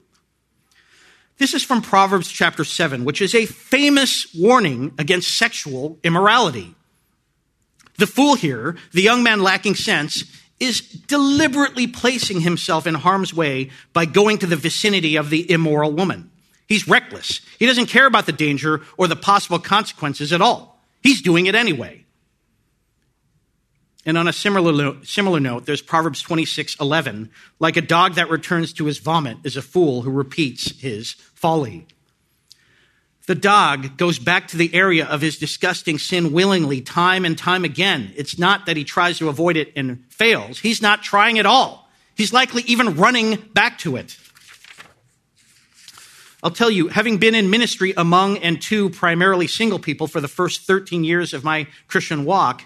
This 1.38 1.54
is 1.54 1.66
from 1.66 1.82
Proverbs 1.82 2.32
chapter 2.32 2.64
7, 2.64 3.04
which 3.04 3.22
is 3.22 3.36
a 3.36 3.46
famous 3.46 4.26
warning 4.34 4.94
against 4.98 5.36
sexual 5.36 6.00
immorality. 6.02 6.74
The 7.98 8.08
fool 8.08 8.36
here, 8.36 8.78
the 8.94 9.02
young 9.02 9.22
man 9.22 9.44
lacking 9.44 9.76
sense, 9.76 10.24
is 10.62 10.80
deliberately 10.80 11.88
placing 11.88 12.40
himself 12.40 12.88
in 12.88 12.94
harm's 12.94 13.34
way 13.34 13.70
by 13.92 14.06
going 14.06 14.38
to 14.38 14.48
the 14.48 14.56
vicinity 14.56 15.18
of 15.18 15.30
the 15.30 15.52
immoral 15.52 15.92
woman. 15.92 16.31
He's 16.72 16.88
reckless. 16.88 17.42
He 17.60 17.66
doesn't 17.66 17.88
care 17.88 18.06
about 18.06 18.28
the 18.28 18.32
danger 18.32 18.80
or 18.98 19.10
the 19.10 19.18
possible 19.18 19.60
consequences 19.60 20.32
at 20.32 20.40
all. 20.40 20.82
He's 21.04 21.22
doing 21.22 21.48
it 21.48 21.54
anyway. 21.54 22.06
And 24.06 24.18
on 24.18 24.30
a 24.30 24.32
similar, 24.32 25.04
similar 25.04 25.42
note, 25.42 25.66
there's 25.66 25.82
Proverbs 25.82 26.22
26 26.22 26.78
11. 26.80 27.30
Like 27.60 27.76
a 27.76 27.82
dog 27.82 28.14
that 28.14 28.30
returns 28.30 28.72
to 28.72 28.86
his 28.86 29.00
vomit 29.00 29.40
is 29.44 29.58
a 29.58 29.62
fool 29.62 30.04
who 30.04 30.12
repeats 30.12 30.80
his 30.80 31.12
folly. 31.36 31.88
The 33.28 33.36
dog 33.36 33.98
goes 33.98 34.18
back 34.18 34.48
to 34.48 34.58
the 34.58 34.74
area 34.74 35.06
of 35.06 35.20
his 35.20 35.38
disgusting 35.38 35.98
sin 35.98 36.32
willingly, 36.32 36.80
time 36.80 37.26
and 37.26 37.38
time 37.38 37.66
again. 37.66 38.14
It's 38.16 38.40
not 38.40 38.68
that 38.68 38.78
he 38.78 38.86
tries 38.86 39.18
to 39.18 39.28
avoid 39.28 39.58
it 39.58 39.74
and 39.76 40.06
fails. 40.08 40.60
He's 40.60 40.82
not 40.82 41.04
trying 41.04 41.38
at 41.38 41.46
all. 41.46 41.90
He's 42.16 42.32
likely 42.32 42.62
even 42.62 42.96
running 42.96 43.36
back 43.54 43.78
to 43.80 43.98
it. 43.98 44.18
I'll 46.44 46.52
tell 46.52 46.72
you, 46.72 46.88
having 46.88 47.18
been 47.18 47.36
in 47.36 47.50
ministry 47.50 47.94
among 47.96 48.40
and 48.40 48.62
to 48.64 48.90
primarily 48.90 49.48
single 49.48 49.78
people 49.78 50.08
for 50.08 50.20
the 50.20 50.28
first 50.28 50.62
13 50.62 51.04
years 51.04 51.34
of 51.34 51.44
my 51.44 51.68
Christian 51.88 52.26
walk, 52.26 52.64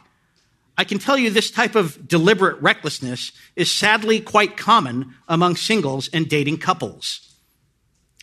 I 0.77 0.83
can 0.83 0.99
tell 0.99 1.17
you 1.17 1.29
this 1.29 1.51
type 1.51 1.75
of 1.75 2.07
deliberate 2.07 2.61
recklessness 2.61 3.31
is 3.55 3.71
sadly 3.71 4.19
quite 4.21 4.57
common 4.57 5.15
among 5.27 5.55
singles 5.57 6.09
and 6.13 6.27
dating 6.29 6.57
couples. 6.57 7.21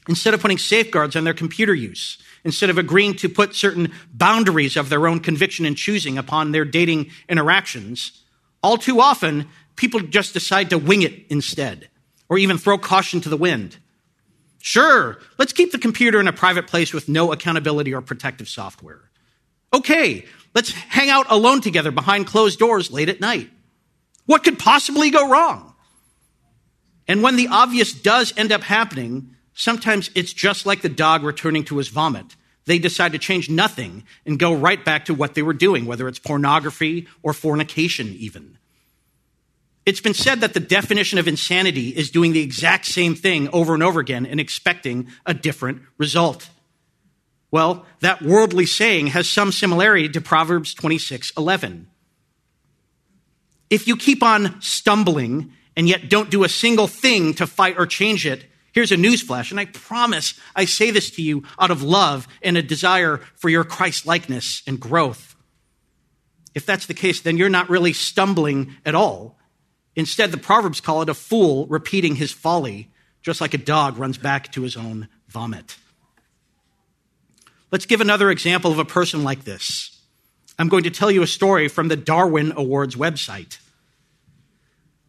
Instead 0.08 0.34
of 0.34 0.40
putting 0.40 0.58
safeguards 0.58 1.16
on 1.16 1.24
their 1.24 1.34
computer 1.34 1.74
use, 1.74 2.18
instead 2.44 2.70
of 2.70 2.78
agreeing 2.78 3.14
to 3.14 3.28
put 3.28 3.54
certain 3.54 3.92
boundaries 4.12 4.76
of 4.76 4.88
their 4.88 5.06
own 5.06 5.20
conviction 5.20 5.64
and 5.64 5.76
choosing 5.76 6.18
upon 6.18 6.52
their 6.52 6.64
dating 6.64 7.10
interactions, 7.28 8.22
all 8.62 8.76
too 8.76 9.00
often 9.00 9.48
people 9.76 10.00
just 10.00 10.32
decide 10.32 10.70
to 10.70 10.78
wing 10.78 11.02
it 11.02 11.26
instead, 11.28 11.88
or 12.28 12.38
even 12.38 12.58
throw 12.58 12.78
caution 12.78 13.20
to 13.20 13.28
the 13.28 13.36
wind. 13.36 13.76
Sure, 14.64 15.18
let's 15.38 15.52
keep 15.52 15.72
the 15.72 15.78
computer 15.78 16.20
in 16.20 16.28
a 16.28 16.32
private 16.32 16.68
place 16.68 16.92
with 16.92 17.08
no 17.08 17.32
accountability 17.32 17.92
or 17.92 18.00
protective 18.00 18.48
software. 18.48 19.10
Okay, 19.74 20.24
let's 20.54 20.70
hang 20.70 21.10
out 21.10 21.26
alone 21.28 21.60
together 21.60 21.90
behind 21.90 22.28
closed 22.28 22.60
doors 22.60 22.88
late 22.88 23.08
at 23.08 23.20
night. 23.20 23.50
What 24.24 24.44
could 24.44 24.60
possibly 24.60 25.10
go 25.10 25.28
wrong? 25.28 25.74
And 27.08 27.24
when 27.24 27.34
the 27.34 27.48
obvious 27.48 27.92
does 27.92 28.32
end 28.36 28.52
up 28.52 28.62
happening, 28.62 29.34
sometimes 29.52 30.10
it's 30.14 30.32
just 30.32 30.64
like 30.64 30.80
the 30.80 30.88
dog 30.88 31.24
returning 31.24 31.64
to 31.64 31.78
his 31.78 31.88
vomit. 31.88 32.36
They 32.64 32.78
decide 32.78 33.12
to 33.12 33.18
change 33.18 33.50
nothing 33.50 34.04
and 34.24 34.38
go 34.38 34.54
right 34.54 34.82
back 34.84 35.06
to 35.06 35.14
what 35.14 35.34
they 35.34 35.42
were 35.42 35.52
doing, 35.52 35.86
whether 35.86 36.06
it's 36.06 36.20
pornography 36.20 37.08
or 37.20 37.32
fornication, 37.32 38.14
even. 38.14 38.58
It's 39.84 40.00
been 40.00 40.14
said 40.14 40.40
that 40.40 40.54
the 40.54 40.60
definition 40.60 41.18
of 41.18 41.26
insanity 41.26 41.88
is 41.88 42.10
doing 42.10 42.32
the 42.32 42.42
exact 42.42 42.86
same 42.86 43.14
thing 43.14 43.48
over 43.52 43.74
and 43.74 43.82
over 43.82 43.98
again 43.98 44.26
and 44.26 44.38
expecting 44.38 45.08
a 45.26 45.34
different 45.34 45.82
result. 45.98 46.50
Well, 47.50 47.84
that 48.00 48.22
worldly 48.22 48.66
saying 48.66 49.08
has 49.08 49.28
some 49.28 49.50
similarity 49.50 50.08
to 50.08 50.20
Proverbs 50.20 50.74
26:11. 50.74 51.88
If 53.70 53.88
you 53.88 53.96
keep 53.96 54.22
on 54.22 54.60
stumbling 54.60 55.52
and 55.76 55.88
yet 55.88 56.08
don't 56.08 56.30
do 56.30 56.44
a 56.44 56.48
single 56.48 56.86
thing 56.86 57.34
to 57.34 57.46
fight 57.46 57.76
or 57.76 57.86
change 57.86 58.24
it, 58.24 58.44
here's 58.72 58.92
a 58.92 58.96
newsflash, 58.96 59.50
and 59.50 59.58
I 59.58 59.64
promise 59.64 60.34
I 60.54 60.64
say 60.64 60.90
this 60.90 61.10
to 61.12 61.22
you 61.22 61.42
out 61.58 61.70
of 61.70 61.82
love 61.82 62.28
and 62.42 62.56
a 62.56 62.62
desire 62.62 63.20
for 63.34 63.48
your 63.48 63.64
Christ 63.64 64.06
likeness 64.06 64.62
and 64.66 64.78
growth. 64.78 65.34
If 66.54 66.66
that's 66.66 66.86
the 66.86 66.94
case, 66.94 67.20
then 67.20 67.36
you're 67.36 67.48
not 67.48 67.68
really 67.68 67.92
stumbling 67.92 68.76
at 68.84 68.94
all 68.94 69.38
Instead, 69.94 70.30
the 70.30 70.38
Proverbs 70.38 70.80
call 70.80 71.02
it 71.02 71.08
a 71.08 71.14
fool 71.14 71.66
repeating 71.66 72.16
his 72.16 72.32
folly, 72.32 72.90
just 73.22 73.40
like 73.40 73.54
a 73.54 73.58
dog 73.58 73.98
runs 73.98 74.18
back 74.18 74.50
to 74.52 74.62
his 74.62 74.76
own 74.76 75.08
vomit. 75.28 75.76
Let's 77.70 77.86
give 77.86 78.00
another 78.00 78.30
example 78.30 78.70
of 78.70 78.78
a 78.78 78.84
person 78.84 79.24
like 79.24 79.44
this. 79.44 80.00
I'm 80.58 80.68
going 80.68 80.84
to 80.84 80.90
tell 80.90 81.10
you 81.10 81.22
a 81.22 81.26
story 81.26 81.68
from 81.68 81.88
the 81.88 81.96
Darwin 81.96 82.52
Awards 82.56 82.96
website. 82.96 83.58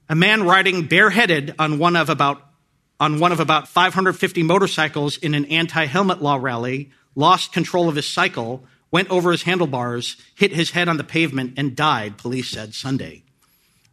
A 0.09 0.15
man 0.15 0.43
riding 0.43 0.87
bareheaded 0.87 1.55
on 1.59 1.79
one 1.79 1.95
of 1.95 2.09
about 2.09 2.41
on 2.99 3.19
one 3.19 3.31
of 3.33 3.39
about 3.41 3.67
550 3.67 4.43
motorcycles 4.43 5.17
in 5.17 5.33
an 5.33 5.45
anti-helmet 5.45 6.21
law 6.21 6.35
rally 6.35 6.91
lost 7.15 7.51
control 7.51 7.89
of 7.89 7.95
his 7.95 8.07
cycle, 8.07 8.63
went 8.91 9.09
over 9.09 9.31
his 9.31 9.43
handlebars, 9.43 10.15
hit 10.35 10.53
his 10.53 10.71
head 10.71 10.87
on 10.87 10.95
the 10.97 11.03
pavement 11.03 11.53
and 11.57 11.75
died, 11.75 12.17
police 12.17 12.49
said 12.49 12.73
Sunday. 12.73 13.22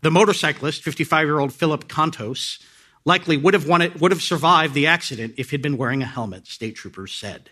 The 0.03 0.11
motorcyclist, 0.11 0.83
55 0.83 1.27
year 1.27 1.39
old 1.39 1.53
Philip 1.53 1.89
Contos, 1.89 2.59
likely 3.05 3.37
would 3.37 3.55
have, 3.55 3.67
wanted, 3.67 4.01
would 4.01 4.11
have 4.11 4.23
survived 4.23 4.75
the 4.75 4.87
accident 4.87 5.35
if 5.37 5.51
he'd 5.51 5.63
been 5.63 5.77
wearing 5.77 6.03
a 6.03 6.07
helmet, 6.07 6.47
state 6.47 6.77
troopers 6.77 7.13
said. 7.13 7.51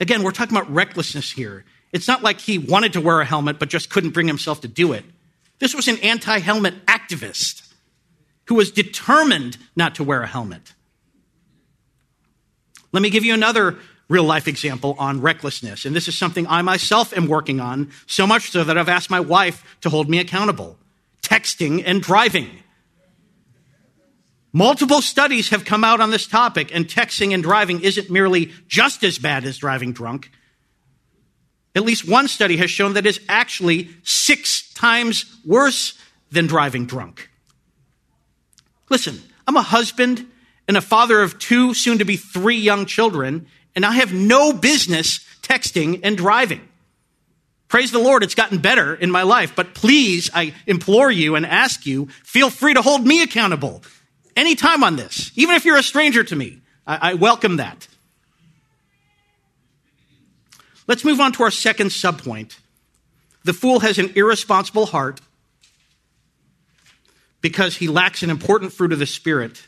Again, 0.00 0.22
we're 0.22 0.32
talking 0.32 0.56
about 0.56 0.72
recklessness 0.72 1.32
here. 1.32 1.64
It's 1.92 2.08
not 2.08 2.22
like 2.22 2.40
he 2.40 2.58
wanted 2.58 2.94
to 2.94 3.00
wear 3.00 3.20
a 3.20 3.24
helmet 3.24 3.58
but 3.58 3.68
just 3.68 3.90
couldn't 3.90 4.10
bring 4.10 4.26
himself 4.26 4.60
to 4.62 4.68
do 4.68 4.92
it. 4.92 5.04
This 5.58 5.74
was 5.74 5.88
an 5.88 5.98
anti 5.98 6.38
helmet 6.38 6.86
activist 6.86 7.72
who 8.46 8.56
was 8.56 8.70
determined 8.70 9.58
not 9.76 9.94
to 9.96 10.04
wear 10.04 10.22
a 10.22 10.26
helmet. 10.26 10.74
Let 12.92 13.02
me 13.02 13.10
give 13.10 13.24
you 13.24 13.34
another 13.34 13.78
real 14.08 14.24
life 14.24 14.48
example 14.48 14.96
on 14.98 15.20
recklessness. 15.20 15.84
And 15.84 15.96
this 15.96 16.08
is 16.08 16.18
something 16.18 16.46
I 16.46 16.62
myself 16.62 17.16
am 17.16 17.26
working 17.28 17.60
on, 17.60 17.90
so 18.06 18.26
much 18.26 18.50
so 18.50 18.64
that 18.64 18.76
I've 18.76 18.88
asked 18.88 19.08
my 19.08 19.20
wife 19.20 19.78
to 19.82 19.90
hold 19.90 20.10
me 20.10 20.18
accountable 20.18 20.78
texting 21.22 21.82
and 21.84 22.02
driving. 22.02 22.50
Multiple 24.52 25.00
studies 25.00 25.48
have 25.48 25.64
come 25.64 25.82
out 25.82 26.00
on 26.00 26.10
this 26.10 26.26
topic, 26.26 26.74
and 26.74 26.86
texting 26.86 27.32
and 27.32 27.42
driving 27.42 27.80
isn't 27.80 28.10
merely 28.10 28.52
just 28.68 29.02
as 29.02 29.18
bad 29.18 29.44
as 29.44 29.56
driving 29.56 29.92
drunk. 29.92 30.30
At 31.74 31.84
least 31.84 32.06
one 32.06 32.28
study 32.28 32.58
has 32.58 32.70
shown 32.70 32.92
that 32.94 33.06
it's 33.06 33.18
actually 33.30 33.88
six 34.02 34.70
times 34.74 35.24
worse 35.46 35.98
than 36.30 36.46
driving 36.46 36.84
drunk. 36.84 37.30
Listen, 38.90 39.22
I'm 39.46 39.56
a 39.56 39.62
husband 39.62 40.26
and 40.68 40.76
a 40.76 40.82
father 40.82 41.22
of 41.22 41.38
two, 41.38 41.72
soon 41.72 41.98
to 41.98 42.04
be 42.04 42.16
three 42.16 42.58
young 42.58 42.84
children, 42.84 43.46
and 43.74 43.86
I 43.86 43.92
have 43.92 44.12
no 44.12 44.52
business 44.52 45.20
texting 45.40 46.00
and 46.02 46.16
driving. 46.16 46.68
Praise 47.72 47.90
the 47.90 47.98
Lord, 47.98 48.22
it's 48.22 48.34
gotten 48.34 48.58
better 48.58 48.94
in 48.94 49.10
my 49.10 49.22
life, 49.22 49.56
but 49.56 49.72
please, 49.72 50.28
I 50.34 50.52
implore 50.66 51.10
you 51.10 51.36
and 51.36 51.46
ask 51.46 51.86
you, 51.86 52.04
feel 52.22 52.50
free 52.50 52.74
to 52.74 52.82
hold 52.82 53.06
me 53.06 53.22
accountable 53.22 53.82
anytime 54.36 54.84
on 54.84 54.96
this, 54.96 55.32
even 55.36 55.54
if 55.54 55.64
you're 55.64 55.78
a 55.78 55.82
stranger 55.82 56.22
to 56.22 56.36
me. 56.36 56.60
I, 56.86 57.12
I 57.12 57.14
welcome 57.14 57.56
that. 57.56 57.88
Let's 60.86 61.02
move 61.02 61.18
on 61.18 61.32
to 61.32 61.44
our 61.44 61.50
second 61.50 61.86
subpoint. 61.86 62.58
The 63.44 63.54
fool 63.54 63.80
has 63.80 63.98
an 63.98 64.12
irresponsible 64.16 64.84
heart 64.84 65.22
because 67.40 67.78
he 67.78 67.88
lacks 67.88 68.22
an 68.22 68.28
important 68.28 68.74
fruit 68.74 68.92
of 68.92 68.98
the 68.98 69.06
Spirit 69.06 69.66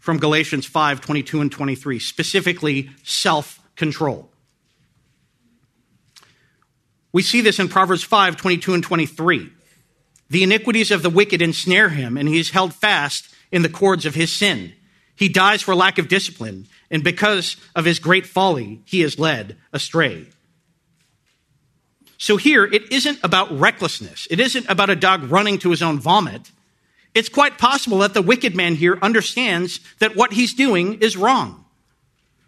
from 0.00 0.18
Galatians 0.18 0.66
5 0.66 1.00
22 1.00 1.40
and 1.40 1.50
23, 1.50 1.98
specifically 1.98 2.90
self 3.04 3.58
control. 3.74 4.28
We 7.14 7.22
see 7.22 7.42
this 7.42 7.60
in 7.60 7.68
Proverbs 7.68 8.02
5 8.02 8.36
22 8.36 8.74
and 8.74 8.82
23. 8.82 9.48
The 10.30 10.42
iniquities 10.42 10.90
of 10.90 11.04
the 11.04 11.10
wicked 11.10 11.40
ensnare 11.40 11.90
him, 11.90 12.16
and 12.16 12.28
he 12.28 12.40
is 12.40 12.50
held 12.50 12.74
fast 12.74 13.32
in 13.52 13.62
the 13.62 13.68
cords 13.68 14.04
of 14.04 14.16
his 14.16 14.32
sin. 14.32 14.72
He 15.14 15.28
dies 15.28 15.62
for 15.62 15.76
lack 15.76 15.98
of 15.98 16.08
discipline, 16.08 16.66
and 16.90 17.04
because 17.04 17.56
of 17.76 17.84
his 17.84 18.00
great 18.00 18.26
folly, 18.26 18.82
he 18.84 19.00
is 19.00 19.16
led 19.16 19.56
astray. 19.72 20.26
So 22.18 22.36
here, 22.36 22.64
it 22.64 22.90
isn't 22.90 23.20
about 23.22 23.60
recklessness. 23.60 24.26
It 24.28 24.40
isn't 24.40 24.68
about 24.68 24.90
a 24.90 24.96
dog 24.96 25.30
running 25.30 25.60
to 25.60 25.70
his 25.70 25.82
own 25.82 26.00
vomit. 26.00 26.50
It's 27.14 27.28
quite 27.28 27.58
possible 27.58 27.98
that 27.98 28.12
the 28.12 28.22
wicked 28.22 28.56
man 28.56 28.74
here 28.74 28.98
understands 29.00 29.78
that 30.00 30.16
what 30.16 30.32
he's 30.32 30.52
doing 30.52 31.00
is 31.00 31.16
wrong. 31.16 31.64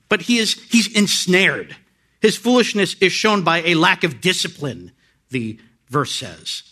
But 0.08 0.22
he 0.22 0.38
is, 0.38 0.54
he's 0.54 0.92
ensnared. 0.92 1.76
His 2.20 2.36
foolishness 2.36 2.94
is 3.00 3.12
shown 3.12 3.42
by 3.42 3.62
a 3.62 3.74
lack 3.74 4.04
of 4.04 4.20
discipline, 4.20 4.92
the 5.30 5.58
verse 5.88 6.14
says. 6.14 6.62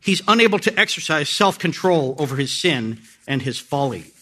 He's 0.00 0.22
unable 0.26 0.58
to 0.60 0.78
exercise 0.78 1.28
self 1.28 1.58
control 1.58 2.16
over 2.18 2.36
his 2.36 2.52
sin 2.52 3.00
and 3.26 3.42
his 3.42 3.58
folly. 3.58 4.12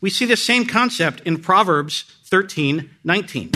We 0.00 0.10
see 0.10 0.26
the 0.26 0.36
same 0.36 0.66
concept 0.66 1.20
in 1.20 1.38
Proverbs 1.38 2.04
13 2.24 2.90
19. 3.02 3.52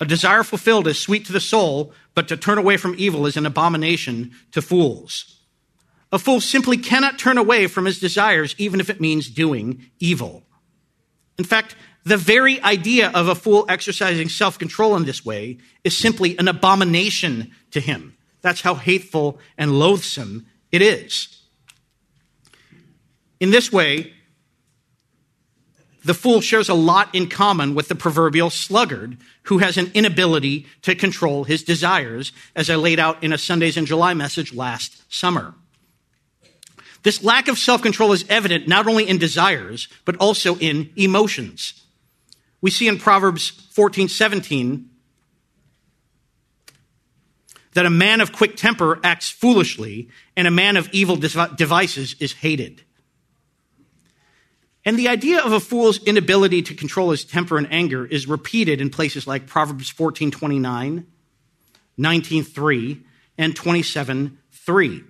A 0.00 0.04
desire 0.04 0.42
fulfilled 0.42 0.88
is 0.88 0.98
sweet 0.98 1.26
to 1.26 1.32
the 1.32 1.38
soul, 1.38 1.92
but 2.14 2.26
to 2.26 2.36
turn 2.36 2.58
away 2.58 2.76
from 2.76 2.96
evil 2.98 3.24
is 3.26 3.36
an 3.36 3.46
abomination 3.46 4.32
to 4.50 4.60
fools. 4.60 5.38
A 6.10 6.18
fool 6.18 6.40
simply 6.40 6.76
cannot 6.76 7.20
turn 7.20 7.38
away 7.38 7.68
from 7.68 7.84
his 7.84 8.00
desires, 8.00 8.56
even 8.58 8.80
if 8.80 8.90
it 8.90 9.00
means 9.00 9.30
doing 9.30 9.86
evil. 10.00 10.42
In 11.38 11.44
fact, 11.44 11.76
the 12.04 12.16
very 12.16 12.60
idea 12.62 13.10
of 13.10 13.28
a 13.28 13.34
fool 13.34 13.64
exercising 13.68 14.28
self 14.28 14.58
control 14.58 14.96
in 14.96 15.04
this 15.04 15.24
way 15.24 15.58
is 15.84 15.96
simply 15.96 16.36
an 16.38 16.48
abomination 16.48 17.52
to 17.70 17.80
him. 17.80 18.16
That's 18.40 18.60
how 18.60 18.74
hateful 18.74 19.38
and 19.56 19.78
loathsome 19.78 20.46
it 20.70 20.82
is. 20.82 21.38
In 23.38 23.50
this 23.50 23.72
way, 23.72 24.12
the 26.04 26.14
fool 26.14 26.40
shares 26.40 26.68
a 26.68 26.74
lot 26.74 27.14
in 27.14 27.28
common 27.28 27.74
with 27.74 27.88
the 27.88 27.94
proverbial 27.94 28.50
sluggard 28.50 29.16
who 29.44 29.58
has 29.58 29.76
an 29.76 29.90
inability 29.94 30.66
to 30.82 30.96
control 30.96 31.44
his 31.44 31.62
desires, 31.62 32.32
as 32.56 32.68
I 32.68 32.74
laid 32.74 32.98
out 32.98 33.22
in 33.22 33.32
a 33.32 33.38
Sundays 33.38 33.76
in 33.76 33.86
July 33.86 34.14
message 34.14 34.52
last 34.52 35.02
summer. 35.12 35.54
This 37.04 37.22
lack 37.22 37.48
of 37.48 37.58
self 37.58 37.82
control 37.82 38.12
is 38.12 38.24
evident 38.28 38.66
not 38.66 38.88
only 38.88 39.08
in 39.08 39.18
desires, 39.18 39.88
but 40.04 40.16
also 40.16 40.56
in 40.56 40.90
emotions. 40.96 41.81
We 42.62 42.70
see 42.70 42.88
in 42.88 42.98
Proverbs 42.98 43.50
14 43.50 44.08
17 44.08 44.88
that 47.74 47.86
a 47.86 47.90
man 47.90 48.20
of 48.20 48.32
quick 48.32 48.56
temper 48.56 49.00
acts 49.02 49.30
foolishly, 49.30 50.08
and 50.36 50.46
a 50.46 50.50
man 50.50 50.76
of 50.76 50.88
evil 50.92 51.16
devices 51.16 52.14
is 52.20 52.34
hated. 52.34 52.82
And 54.84 54.98
the 54.98 55.08
idea 55.08 55.40
of 55.40 55.52
a 55.52 55.60
fool's 55.60 56.02
inability 56.04 56.62
to 56.62 56.74
control 56.74 57.10
his 57.10 57.24
temper 57.24 57.56
and 57.56 57.72
anger 57.72 58.04
is 58.04 58.26
repeated 58.26 58.80
in 58.80 58.90
places 58.90 59.26
like 59.26 59.46
Proverbs 59.46 59.88
14 59.88 60.30
29, 60.30 61.06
19 61.96 62.44
3, 62.44 63.02
and 63.38 63.56
27 63.56 64.38
3. 64.50 65.04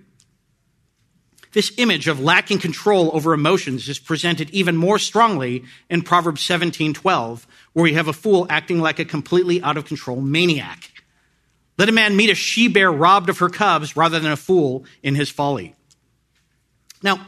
This 1.53 1.71
image 1.77 2.07
of 2.07 2.19
lacking 2.19 2.59
control 2.59 3.11
over 3.13 3.33
emotions 3.33 3.87
is 3.87 3.99
presented 3.99 4.49
even 4.49 4.75
more 4.75 4.97
strongly 4.97 5.63
in 5.89 6.01
Proverbs 6.01 6.41
17:12, 6.41 7.45
where 7.73 7.83
we 7.83 7.93
have 7.93 8.07
a 8.07 8.13
fool 8.13 8.47
acting 8.49 8.81
like 8.81 8.99
a 8.99 9.05
completely 9.05 9.61
out 9.61 9.77
of 9.77 9.85
control 9.85 10.19
maniac. 10.19 10.91
Let 11.77 11.89
a 11.89 11.93
man 11.93 12.15
meet 12.15 12.31
a 12.31 12.35
she 12.35 12.67
bear 12.67 12.91
robbed 12.91 13.29
of 13.29 13.37
her 13.37 13.49
cubs 13.49 13.95
rather 13.95 14.19
than 14.19 14.31
a 14.31 14.37
fool 14.37 14.85
in 15.03 15.15
his 15.15 15.29
folly. 15.29 15.75
Now, 17.03 17.27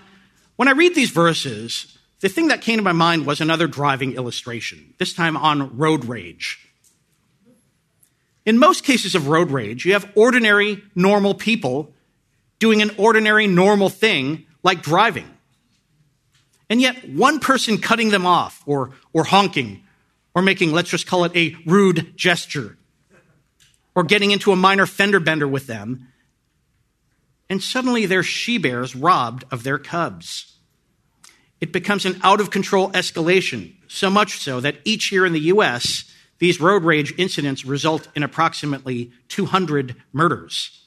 when 0.56 0.68
I 0.68 0.72
read 0.72 0.96
these 0.96 1.10
verses, 1.12 1.98
the 2.22 2.30
thing 2.30 2.48
that 2.48 2.62
came 2.62 2.78
to 2.78 2.84
my 2.84 2.94
mind 2.94 3.26
was 3.26 3.42
another 3.42 3.68
driving 3.68 4.14
illustration, 4.14 4.94
this 4.98 5.14
time 5.14 5.38
on 5.38 5.78
road 5.78 6.06
rage. 6.06 6.60
In 8.46 8.58
most 8.58 8.84
cases 8.84 9.16
of 9.16 9.28
road 9.28 9.52
rage, 9.52 9.86
you 9.86 9.94
have 9.94 10.12
ordinary, 10.16 10.84
normal 10.96 11.34
people 11.34 11.95
doing 12.60 12.82
an 12.82 12.92
ordinary, 12.98 13.48
normal 13.48 13.90
thing 13.90 14.46
like 14.64 14.82
driving. 14.82 15.30
And 16.70 16.82
yet, 16.82 17.10
one 17.10 17.40
person 17.40 17.78
cutting 17.78 18.10
them 18.10 18.26
off 18.26 18.64
or, 18.66 18.92
or 19.14 19.24
honking 19.24 19.84
or 20.34 20.42
making, 20.42 20.72
let's 20.72 20.90
just 20.90 21.08
call 21.08 21.24
it 21.24 21.36
a 21.36 21.56
rude 21.66 22.18
gesture 22.18 22.78
or 23.96 24.04
getting 24.04 24.32
into 24.32 24.52
a 24.52 24.56
minor 24.56 24.86
fender 24.86 25.20
bender 25.20 25.48
with 25.48 25.68
them, 25.68 26.08
and 27.50 27.64
suddenly 27.64 28.06
their 28.06 28.24
she 28.24 28.58
bears 28.58 28.96
robbed 28.96 29.46
of 29.52 29.64
their 29.64 29.78
cubs. 29.78 30.58
It 31.62 31.72
becomes 31.72 32.06
an 32.06 32.20
out 32.22 32.42
of 32.42 32.52
control 32.52 32.92
escalation, 32.92 33.76
so 33.88 34.10
much 34.10 34.40
so 34.40 34.60
that 34.60 34.78
each 34.84 35.12
year 35.12 35.26
in 35.26 35.32
the 35.32 35.40
U.S., 35.42 36.04
these 36.40 36.60
road 36.60 36.84
rage 36.84 37.14
incidents 37.18 37.64
result 37.64 38.10
in 38.14 38.24
approximately 38.24 39.12
200 39.30 39.96
murders 40.12 40.85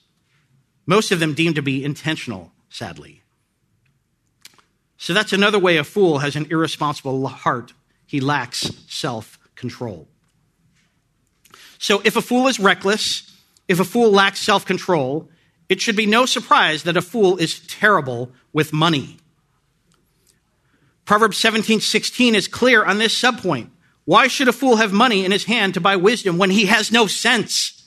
most 0.88 1.12
of 1.12 1.20
them 1.20 1.34
deemed 1.34 1.56
to 1.56 1.62
be 1.62 1.84
intentional, 1.84 2.50
sadly. 2.70 3.22
So 4.96 5.12
that's 5.12 5.34
another 5.34 5.58
way 5.58 5.76
a 5.76 5.84
fool 5.84 6.20
has 6.20 6.34
an 6.34 6.46
irresponsible 6.50 7.28
heart. 7.28 7.74
He 8.06 8.20
lacks 8.20 8.70
self 8.88 9.38
control. 9.54 10.08
So 11.78 12.00
if 12.04 12.16
a 12.16 12.22
fool 12.22 12.48
is 12.48 12.58
reckless, 12.58 13.30
if 13.68 13.78
a 13.80 13.84
fool 13.84 14.10
lacks 14.10 14.40
self 14.40 14.64
control, 14.64 15.28
it 15.68 15.82
should 15.82 15.94
be 15.94 16.06
no 16.06 16.24
surprise 16.24 16.84
that 16.84 16.96
a 16.96 17.02
fool 17.02 17.36
is 17.36 17.60
terrible 17.66 18.32
with 18.54 18.72
money. 18.72 19.18
Proverbs 21.04 21.36
17 21.36 21.80
16 21.80 22.34
is 22.34 22.48
clear 22.48 22.82
on 22.82 22.96
this 22.96 23.20
subpoint. 23.20 23.68
Why 24.06 24.26
should 24.26 24.48
a 24.48 24.54
fool 24.54 24.76
have 24.76 24.94
money 24.94 25.26
in 25.26 25.32
his 25.32 25.44
hand 25.44 25.74
to 25.74 25.82
buy 25.82 25.96
wisdom 25.96 26.38
when 26.38 26.48
he 26.48 26.64
has 26.64 26.90
no 26.90 27.06
sense? 27.06 27.77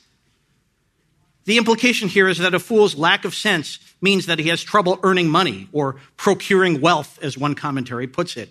The 1.46 1.58
implication 1.58 2.08
here 2.08 2.28
is 2.28 2.38
that 2.38 2.54
a 2.54 2.60
fool's 2.60 2.96
lack 2.96 3.26
of 3.26 3.34
sense 3.34 3.80
means 4.02 4.28
that 4.28 4.40
he 4.40 4.50
has 4.50 4.64
trouble 4.64 5.00
earning 5.04 5.30
money 5.30 5.68
or 5.72 5.98
procuring 6.18 6.82
wealth, 6.82 7.20
as 7.22 7.38
one 7.38 7.56
commentary 7.56 8.08
puts 8.08 8.38
it. 8.38 8.50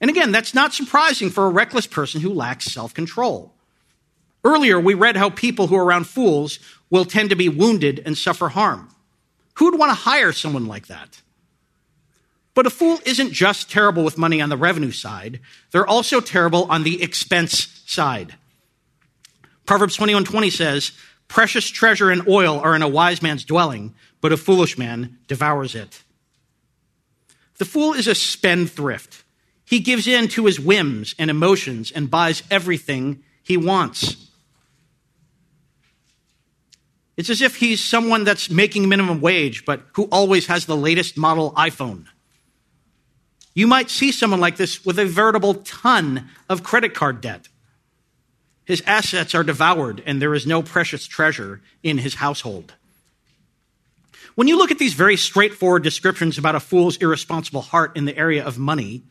And 0.00 0.10
again, 0.10 0.32
that's 0.32 0.54
not 0.54 0.72
surprising 0.72 1.30
for 1.30 1.46
a 1.46 1.50
reckless 1.50 1.86
person 1.86 2.20
who 2.20 2.32
lacks 2.32 2.66
self 2.66 2.94
control. 2.94 3.54
Earlier, 4.44 4.78
we 4.78 4.94
read 4.94 5.16
how 5.16 5.30
people 5.30 5.66
who 5.66 5.76
are 5.76 5.84
around 5.84 6.06
fools 6.06 6.58
will 6.90 7.04
tend 7.04 7.30
to 7.30 7.36
be 7.36 7.48
wounded 7.48 8.02
and 8.06 8.16
suffer 8.16 8.48
harm. 8.48 8.88
Who'd 9.54 9.78
want 9.78 9.90
to 9.90 9.94
hire 9.94 10.32
someone 10.32 10.66
like 10.66 10.86
that? 10.86 11.20
But 12.54 12.66
a 12.66 12.70
fool 12.70 12.98
isn't 13.04 13.32
just 13.32 13.70
terrible 13.70 14.04
with 14.04 14.18
money 14.18 14.40
on 14.40 14.48
the 14.48 14.56
revenue 14.56 14.90
side, 14.90 15.40
they're 15.70 15.86
also 15.86 16.20
terrible 16.20 16.64
on 16.70 16.82
the 16.82 17.02
expense 17.02 17.82
side. 17.86 18.36
Proverbs 19.66 19.96
21:20 19.96 20.50
says, 20.50 20.92
Precious 21.28 21.68
treasure 21.68 22.10
and 22.10 22.26
oil 22.26 22.58
are 22.58 22.74
in 22.74 22.82
a 22.82 22.88
wise 22.88 23.22
man's 23.22 23.44
dwelling, 23.44 23.94
but 24.20 24.32
a 24.32 24.36
foolish 24.36 24.78
man 24.78 25.18
devours 25.26 25.74
it. 25.74 26.02
The 27.58 27.64
fool 27.64 27.92
is 27.92 28.06
a 28.06 28.14
spendthrift. 28.14 29.24
He 29.64 29.80
gives 29.80 30.06
in 30.06 30.28
to 30.28 30.46
his 30.46 30.58
whims 30.58 31.14
and 31.18 31.30
emotions 31.30 31.92
and 31.92 32.10
buys 32.10 32.42
everything 32.50 33.22
he 33.42 33.56
wants. 33.56 34.16
It's 37.18 37.30
as 37.30 37.42
if 37.42 37.56
he's 37.56 37.84
someone 37.84 38.24
that's 38.24 38.48
making 38.48 38.88
minimum 38.88 39.20
wage, 39.20 39.64
but 39.64 39.82
who 39.94 40.04
always 40.04 40.46
has 40.46 40.66
the 40.66 40.76
latest 40.76 41.16
model 41.18 41.52
iPhone. 41.52 42.06
You 43.54 43.66
might 43.66 43.90
see 43.90 44.12
someone 44.12 44.38
like 44.38 44.56
this 44.56 44.84
with 44.84 45.00
a 45.00 45.04
veritable 45.04 45.54
ton 45.54 46.30
of 46.48 46.62
credit 46.62 46.94
card 46.94 47.20
debt. 47.20 47.48
His 48.68 48.82
assets 48.86 49.34
are 49.34 49.42
devoured, 49.42 50.02
and 50.04 50.20
there 50.20 50.34
is 50.34 50.46
no 50.46 50.62
precious 50.62 51.06
treasure 51.06 51.62
in 51.82 51.96
his 51.96 52.16
household. 52.16 52.74
When 54.34 54.46
you 54.46 54.58
look 54.58 54.70
at 54.70 54.78
these 54.78 54.92
very 54.92 55.16
straightforward 55.16 55.82
descriptions 55.82 56.36
about 56.36 56.54
a 56.54 56.60
fool's 56.60 56.98
irresponsible 56.98 57.62
heart 57.62 57.96
in 57.96 58.04
the 58.04 58.14
area 58.14 58.44
of 58.44 58.58
money, 58.58 59.04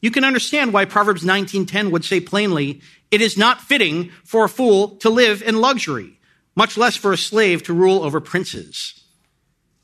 you 0.00 0.10
can 0.10 0.24
understand 0.24 0.72
why 0.72 0.86
Proverbs 0.86 1.22
19:10 1.22 1.90
would 1.90 2.02
say 2.02 2.18
plainly, 2.18 2.80
"It 3.10 3.20
is 3.20 3.36
not 3.36 3.60
fitting 3.60 4.10
for 4.24 4.46
a 4.46 4.48
fool 4.48 4.96
to 5.02 5.10
live 5.10 5.42
in 5.42 5.60
luxury, 5.60 6.18
much 6.56 6.78
less 6.78 6.96
for 6.96 7.12
a 7.12 7.18
slave 7.18 7.62
to 7.64 7.74
rule 7.74 8.02
over 8.02 8.22
princes." 8.22 8.94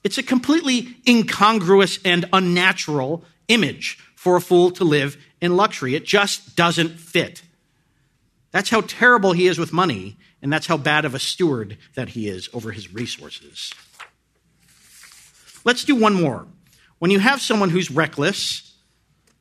It's 0.03 0.17
a 0.17 0.23
completely 0.23 0.97
incongruous 1.07 1.99
and 2.07 2.25
unnatural 2.33 3.23
image 3.49 3.99
for 4.17 4.37
a 4.37 4.41
fool 4.41 4.71
to 4.71 4.85
live 4.85 5.19
in 5.43 5.57
luxury. 5.57 5.95
It 5.95 6.07
just 6.07 6.57
doesn't 6.57 6.99
fit. 6.99 7.43
That's 8.55 8.71
how 8.71 8.83
terrible 8.83 9.33
he 9.33 9.49
is 9.49 9.59
with 9.59 9.73
money, 9.73 10.17
and 10.41 10.53
that's 10.53 10.69
how 10.69 10.77
bad 10.77 11.05
of 11.05 11.13
a 11.13 11.19
steward 11.19 11.77
that 11.97 12.11
he 12.11 12.29
is 12.29 12.49
over 12.53 12.71
his 12.71 12.95
resources. 12.95 13.75
Let's 15.65 15.83
do 15.83 15.97
one 15.97 16.15
more. 16.15 16.47
When 17.01 17.11
you 17.11 17.19
have 17.19 17.43
someone 17.43 17.71
who's 17.71 17.91
reckless 17.91 18.77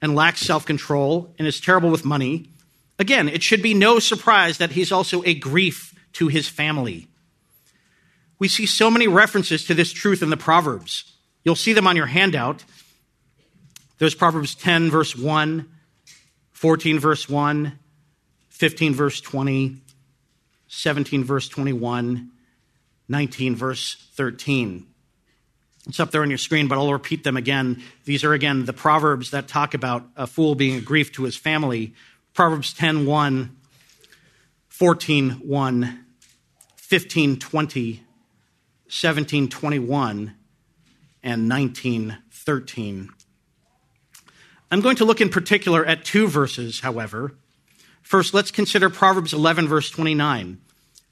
and 0.02 0.16
lacks 0.16 0.42
self 0.42 0.66
control 0.66 1.32
and 1.38 1.48
is 1.48 1.62
terrible 1.62 1.92
with 1.92 2.04
money, 2.04 2.50
again, 2.98 3.30
it 3.30 3.44
should 3.44 3.62
be 3.62 3.76
no 3.76 4.00
surprise 4.00 4.58
that 4.58 4.72
he's 4.72 4.92
also 4.92 5.22
a 5.26 5.36
grief 5.36 5.94
to 6.14 6.28
his 6.28 6.50
family. 6.50 7.08
We 8.40 8.48
see 8.48 8.66
so 8.66 8.90
many 8.90 9.08
references 9.08 9.64
to 9.66 9.76
this 9.76 9.94
truth 9.94 10.24
in 10.24 10.32
the 10.32 10.38
Proverbs. 10.38 11.14
You'll 11.46 11.56
see 11.56 11.74
them 11.74 11.86
on 11.86 11.96
your 11.96 12.08
handout. 12.08 12.66
There's 14.00 14.16
Proverbs 14.16 14.56
10, 14.56 14.90
verse 14.90 15.16
1, 15.16 15.70
14, 16.54 17.00
verse 17.00 17.30
1, 17.30 17.78
15, 18.54 18.94
verse 18.94 19.20
20, 19.20 19.78
17, 20.68 21.24
verse 21.24 21.50
21, 21.50 22.32
19, 23.10 23.56
verse 23.56 24.08
13. 24.14 24.86
It's 25.88 26.00
up 26.00 26.12
there 26.12 26.22
on 26.22 26.30
your 26.30 26.38
screen, 26.38 26.68
but 26.68 26.78
I'll 26.78 26.94
repeat 26.94 27.24
them 27.24 27.36
again. 27.36 27.82
These 28.06 28.24
are 28.24 28.32
again 28.32 28.66
the 28.66 28.72
proverbs 28.72 29.32
that 29.32 29.48
talk 29.48 29.74
about 29.74 30.06
a 30.16 30.28
fool 30.28 30.54
being 30.54 30.78
a 30.78 30.82
grief 30.82 31.12
to 31.14 31.24
his 31.24 31.36
family. 31.36 31.94
Proverbs 32.36 32.74
10 32.74 33.08
1, 33.08 33.58
14 34.70 35.32
1, 35.32 36.06
15 36.76 37.40
20, 37.40 38.04
17 38.88 39.50
21, 39.50 40.36
and 41.24 41.50
19 41.50 42.18
13. 42.32 43.10
I'm 44.72 44.82
going 44.82 44.96
to 44.98 45.06
look 45.06 45.22
in 45.22 45.30
particular 45.30 45.84
at 45.84 46.06
two 46.06 46.28
verses, 46.28 46.80
however. 46.82 47.34
First, 48.04 48.34
let's 48.34 48.52
consider 48.52 48.90
Proverbs 48.90 49.34
11, 49.34 49.68
verse 49.68 49.90
29. 49.90 50.60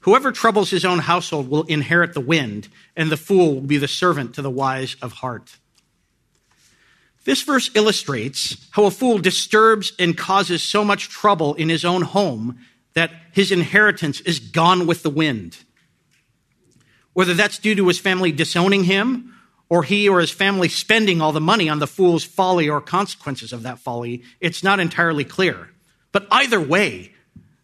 Whoever 0.00 0.30
troubles 0.30 0.70
his 0.70 0.84
own 0.84 1.00
household 1.00 1.48
will 1.48 1.64
inherit 1.64 2.12
the 2.12 2.20
wind, 2.20 2.68
and 2.96 3.10
the 3.10 3.16
fool 3.16 3.54
will 3.54 3.60
be 3.62 3.78
the 3.78 3.88
servant 3.88 4.34
to 4.34 4.42
the 4.42 4.50
wise 4.50 4.96
of 5.00 5.12
heart. 5.14 5.56
This 7.24 7.42
verse 7.42 7.70
illustrates 7.74 8.68
how 8.72 8.84
a 8.84 8.90
fool 8.90 9.18
disturbs 9.18 9.92
and 9.98 10.16
causes 10.16 10.62
so 10.62 10.84
much 10.84 11.08
trouble 11.08 11.54
in 11.54 11.68
his 11.68 11.84
own 11.84 12.02
home 12.02 12.58
that 12.94 13.12
his 13.32 13.52
inheritance 13.52 14.20
is 14.20 14.38
gone 14.38 14.86
with 14.86 15.02
the 15.02 15.10
wind. 15.10 15.58
Whether 17.12 17.34
that's 17.34 17.58
due 17.58 17.74
to 17.76 17.88
his 17.88 17.98
family 17.98 18.32
disowning 18.32 18.84
him 18.84 19.34
or 19.68 19.84
he 19.84 20.08
or 20.08 20.20
his 20.20 20.30
family 20.30 20.68
spending 20.68 21.20
all 21.20 21.32
the 21.32 21.40
money 21.40 21.68
on 21.68 21.78
the 21.78 21.86
fool's 21.86 22.24
folly 22.24 22.68
or 22.68 22.80
consequences 22.80 23.52
of 23.52 23.62
that 23.62 23.78
folly, 23.78 24.22
it's 24.40 24.62
not 24.62 24.80
entirely 24.80 25.24
clear. 25.24 25.70
But 26.12 26.28
either 26.30 26.60
way, 26.60 27.12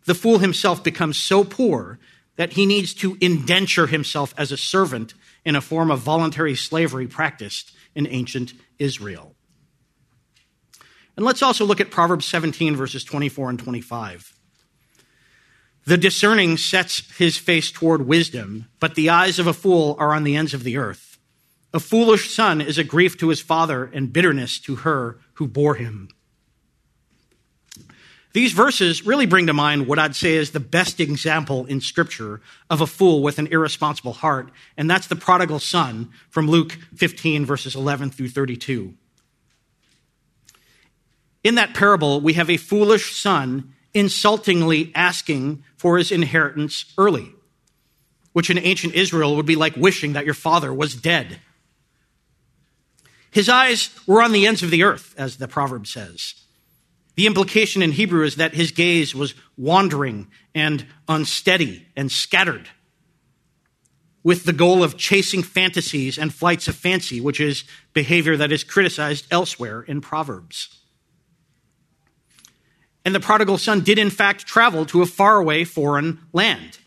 the 0.07 0.14
fool 0.14 0.38
himself 0.38 0.82
becomes 0.82 1.18
so 1.18 1.44
poor 1.44 1.99
that 2.36 2.55
he 2.55 2.66
needs 2.66 2.94
to 2.94 3.18
indenture 3.20 3.86
himself 3.86 4.32
as 4.38 4.51
a 4.51 4.57
servant 4.57 5.12
in 5.44 5.55
a 5.55 5.61
form 5.61 5.90
of 5.90 6.01
voluntary 6.01 6.55
slavery 6.55 7.07
practiced 7.07 7.72
in 7.94 8.07
ancient 8.07 8.55
Israel. 8.78 9.34
And 11.16 11.26
let's 11.26 11.42
also 11.42 11.64
look 11.64 11.80
at 11.80 11.90
Proverbs 11.90 12.26
17, 12.26 12.76
verses 12.76 13.05
24 13.05 13.51
and 13.51 13.59
25. 13.59 14.38
The 15.84 15.96
discerning 15.96 16.57
sets 16.59 17.16
his 17.16 17.36
face 17.36 17.72
toward 17.72 18.07
wisdom, 18.07 18.66
but 18.78 18.94
the 18.94 19.11
eyes 19.11 19.38
of 19.38 19.46
a 19.46 19.53
fool 19.53 19.96
are 19.99 20.14
on 20.14 20.22
the 20.22 20.36
ends 20.36 20.55
of 20.55 20.62
the 20.62 20.76
earth. 20.76 21.18
A 21.74 21.80
foolish 21.80 22.32
son 22.32 22.61
is 22.61 22.78
a 22.78 22.84
grief 22.84 23.18
to 23.18 23.28
his 23.28 23.40
father 23.40 23.90
and 23.92 24.12
bitterness 24.12 24.59
to 24.61 24.76
her 24.76 25.18
who 25.34 25.49
bore 25.49 25.74
him. 25.74 26.09
These 28.32 28.52
verses 28.52 29.06
really 29.06 29.26
bring 29.26 29.46
to 29.46 29.54
mind 29.54 29.86
what 29.86 29.98
I'd 29.98 30.14
say 30.14 30.34
is 30.34 30.50
the 30.50 30.60
best 30.60 31.00
example 31.00 31.64
in 31.66 31.80
Scripture 31.80 32.40
of 32.68 32.80
a 32.80 32.86
fool 32.86 33.22
with 33.22 33.38
an 33.38 33.46
irresponsible 33.46 34.12
heart, 34.12 34.50
and 34.76 34.90
that's 34.90 35.06
the 35.06 35.16
prodigal 35.16 35.58
son 35.58 36.10
from 36.28 36.46
Luke 36.46 36.72
15, 36.94 37.46
verses 37.46 37.74
11 37.74 38.10
through 38.10 38.28
32. 38.28 38.94
In 41.42 41.54
that 41.54 41.74
parable, 41.74 42.20
we 42.20 42.34
have 42.34 42.50
a 42.50 42.58
foolish 42.58 43.16
son 43.16 43.72
insultingly 43.94 44.92
asking 44.94 45.64
for 45.76 45.96
his 45.96 46.12
inheritance 46.12 46.92
early, 46.98 47.32
which 48.32 48.50
in 48.50 48.58
ancient 48.58 48.94
Israel 48.94 49.36
would 49.36 49.46
be 49.46 49.56
like 49.56 49.74
wishing 49.76 50.12
that 50.12 50.26
your 50.26 50.34
father 50.34 50.72
was 50.74 50.94
dead. 50.94 51.38
His 53.30 53.48
eyes 53.48 53.90
were 54.06 54.22
on 54.22 54.32
the 54.32 54.46
ends 54.46 54.62
of 54.62 54.70
the 54.70 54.82
earth, 54.82 55.14
as 55.16 55.36
the 55.36 55.48
proverb 55.48 55.86
says. 55.86 56.34
The 57.18 57.26
implication 57.26 57.82
in 57.82 57.90
Hebrew 57.90 58.22
is 58.22 58.36
that 58.36 58.54
his 58.54 58.70
gaze 58.70 59.12
was 59.12 59.34
wandering 59.56 60.28
and 60.54 60.86
unsteady 61.08 61.84
and 61.96 62.12
scattered 62.12 62.68
with 64.22 64.44
the 64.44 64.52
goal 64.52 64.84
of 64.84 64.96
chasing 64.96 65.42
fantasies 65.42 66.16
and 66.16 66.32
flights 66.32 66.68
of 66.68 66.76
fancy, 66.76 67.20
which 67.20 67.40
is 67.40 67.64
behavior 67.92 68.36
that 68.36 68.52
is 68.52 68.62
criticized 68.62 69.26
elsewhere 69.32 69.82
in 69.82 70.00
Proverbs. 70.00 70.78
And 73.04 73.16
the 73.16 73.18
prodigal 73.18 73.58
son 73.58 73.80
did, 73.80 73.98
in 73.98 74.10
fact, 74.10 74.46
travel 74.46 74.86
to 74.86 75.02
a 75.02 75.06
faraway 75.06 75.64
foreign 75.64 76.20
land 76.32 76.78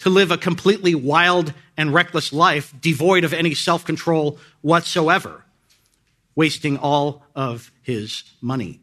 to 0.00 0.10
live 0.10 0.32
a 0.32 0.36
completely 0.36 0.96
wild 0.96 1.54
and 1.76 1.94
reckless 1.94 2.32
life, 2.32 2.74
devoid 2.80 3.22
of 3.22 3.32
any 3.32 3.54
self 3.54 3.84
control 3.84 4.40
whatsoever 4.60 5.44
wasting 6.34 6.78
all 6.78 7.22
of 7.36 7.70
his 7.82 8.24
money. 8.40 8.80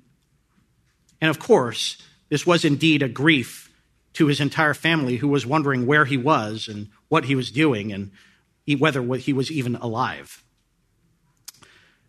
And 1.25 1.31
of 1.31 1.39
course, 1.39 1.97
this 2.29 2.45
was 2.45 2.63
indeed 2.63 3.01
a 3.01 3.09
grief 3.09 3.73
to 4.13 4.27
his 4.27 4.39
entire 4.39 4.75
family 4.75 5.15
who 5.15 5.27
was 5.27 5.43
wondering 5.43 5.87
where 5.87 6.05
he 6.05 6.17
was 6.17 6.67
and 6.67 6.89
what 7.07 7.25
he 7.25 7.33
was 7.33 7.49
doing 7.49 7.91
and 7.91 8.11
whether 8.77 9.01
he 9.15 9.33
was 9.33 9.51
even 9.51 9.75
alive. 9.75 10.43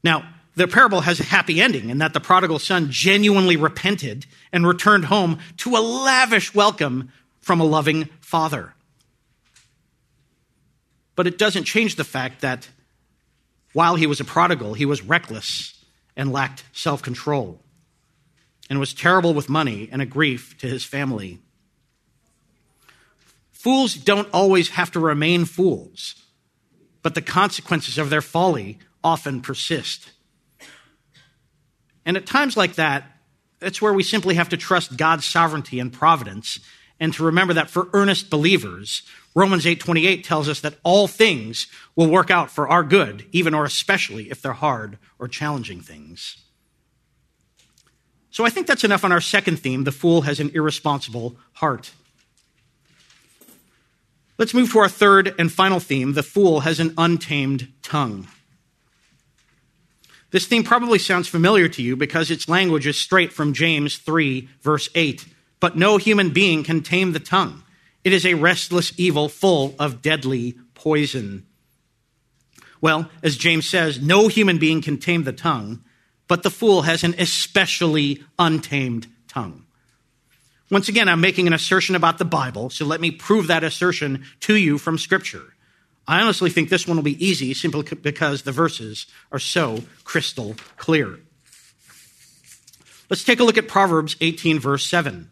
Now, 0.05 0.29
the 0.55 0.69
parable 0.69 1.01
has 1.01 1.19
a 1.19 1.25
happy 1.25 1.63
ending 1.63 1.89
in 1.89 1.97
that 1.97 2.13
the 2.13 2.21
prodigal 2.21 2.59
son 2.59 2.89
genuinely 2.91 3.57
repented 3.57 4.27
and 4.53 4.67
returned 4.67 5.07
home 5.07 5.39
to 5.57 5.77
a 5.77 5.81
lavish 5.81 6.55
welcome 6.55 7.11
from 7.41 7.59
a 7.59 7.65
loving 7.65 8.11
father. 8.21 8.75
But 11.15 11.27
it 11.27 11.39
doesn't 11.39 11.65
change 11.65 11.97
the 11.97 12.05
fact 12.05 12.43
that 12.43 12.69
while 13.73 13.95
he 13.95 14.07
was 14.07 14.21
a 14.21 14.27
prodigal, 14.27 14.75
he 14.75 14.85
was 14.85 15.01
reckless 15.01 15.83
and 16.15 16.31
lacked 16.31 16.65
self 16.75 17.01
control 17.01 17.63
and 18.69 18.81
was 18.81 18.95
terrible 18.95 19.35
with 19.35 19.49
money 19.49 19.89
and 19.91 20.03
a 20.03 20.07
grief 20.07 20.57
to 20.59 20.67
his 20.67 20.85
family. 20.85 21.39
Fools 23.53 23.95
don't 23.95 24.29
always 24.33 24.71
have 24.71 24.91
to 24.93 25.01
remain 25.01 25.45
fools, 25.45 26.15
but 27.03 27.15
the 27.15 27.23
consequences 27.23 27.99
of 27.99 28.11
their 28.11 28.23
folly 28.23 28.79
often 29.03 29.41
persist. 29.41 30.13
And 32.05 32.17
at 32.17 32.27
times 32.27 32.57
like 32.57 32.75
that, 32.75 33.05
that's 33.59 33.83
where 33.83 33.93
we 33.93 34.03
simply 34.03 34.35
have 34.37 34.51
to 34.51 34.57
trust 34.57 34.97
God's 34.97 35.25
sovereignty 35.25 35.81
and 35.81 35.93
providence 35.93 36.61
and 36.99 37.13
to 37.15 37.25
remember 37.25 37.55
that 37.55 37.71
for 37.71 37.89
earnest 37.93 38.31
believers, 38.31 39.03
Romans 39.35 39.67
8:28 39.67 40.25
tells 40.25 40.49
us 40.49 40.61
that 40.61 40.79
all 40.83 41.07
things 41.07 41.67
will 41.95 42.09
work 42.09 42.31
out 42.31 42.51
for 42.51 42.69
our 42.69 42.83
good, 42.83 43.27
even 43.33 43.53
or 43.53 43.65
especially 43.65 44.31
if 44.31 44.41
they're 44.41 44.55
hard 44.55 44.99
or 45.19 45.29
challenging 45.29 45.81
things. 45.81 46.39
So 48.37 48.45
I 48.45 48.51
think 48.51 48.67
that's 48.67 48.85
enough 48.85 49.03
on 49.03 49.13
our 49.13 49.21
second 49.23 49.61
theme, 49.61 49.85
the 49.85 49.91
fool 49.91 50.21
has 50.21 50.41
an 50.41 50.51
irresponsible 50.53 51.37
heart. 51.55 51.93
Let's 54.37 54.53
move 54.53 54.71
to 54.73 54.79
our 54.81 54.91
third 54.91 55.35
and 55.39 55.51
final 55.51 55.81
theme, 55.81 56.13
the 56.13 56.23
fool 56.23 56.61
has 56.61 56.79
an 56.79 56.93
untamed 56.99 57.73
tongue. 57.83 58.29
This 60.33 60.47
theme 60.47 60.65
probably 60.65 60.99
sounds 60.99 61.29
familiar 61.29 61.67
to 61.71 61.83
you 61.83 61.97
because 61.97 62.31
its 62.31 62.47
language 62.47 62.87
is 62.87 62.99
straight 62.99 63.33
from 63.33 63.55
James 63.55 63.97
3, 63.97 64.47
verse 64.61 64.91
8. 64.95 65.25
But 65.59 65.79
no 65.79 65.97
human 65.97 66.29
being 66.29 66.63
can 66.63 66.83
tame 66.83 67.13
the 67.13 67.21
tongue. 67.21 67.63
It 68.05 68.13
is 68.13 68.27
a 68.27 68.35
restless 68.35 68.93
evil 68.99 69.31
full 69.31 69.75
of 69.79 70.03
deadly 70.03 70.57
poison. 70.75 71.47
Well, 72.83 73.09
as 73.23 73.39
James 73.39 73.67
says, 73.67 73.99
no 73.99 74.29
human 74.29 74.59
being 74.59 74.83
can 74.83 74.99
tame 74.99 75.25
the 75.25 75.33
tongue, 75.33 75.83
but 76.29 76.43
the 76.43 76.51
fool 76.51 76.83
has 76.83 77.05
an 77.05 77.15
especially 77.19 78.23
untamed 78.39 79.07
tongue. 79.29 79.65
Once 80.71 80.89
again, 80.89 81.09
I'm 81.09 81.21
making 81.21 81.47
an 81.47 81.53
assertion 81.53 81.95
about 81.95 82.19
the 82.19 82.25
Bible, 82.25 82.71
so 82.71 82.85
let 82.85 83.01
me 83.01 83.11
prove 83.11 83.47
that 83.47 83.63
assertion 83.63 84.25
to 84.41 84.57
you 84.57 84.79
from 84.79 84.99
Scripture. 84.99 85.55
I 86.09 86.21
honestly 86.21 86.51
think 86.51 86.69
this 86.69 86.87
one 86.87 86.97
will 86.97 87.05
be 87.05 87.25
easy 87.25 87.55
simply 87.55 87.83
because 87.83 88.43
the 88.43 88.53
verses 88.53 89.07
are 89.31 89.39
so 89.39 89.85
crystal 90.05 90.57
clear. 90.77 91.21
Let's 93.09 93.25
take 93.25 93.39
a 93.39 93.45
look 93.45 93.59
at 93.59 93.69
Proverbs 93.69 94.17
18, 94.21 94.59
verse 94.59 94.85
7. 94.87 95.31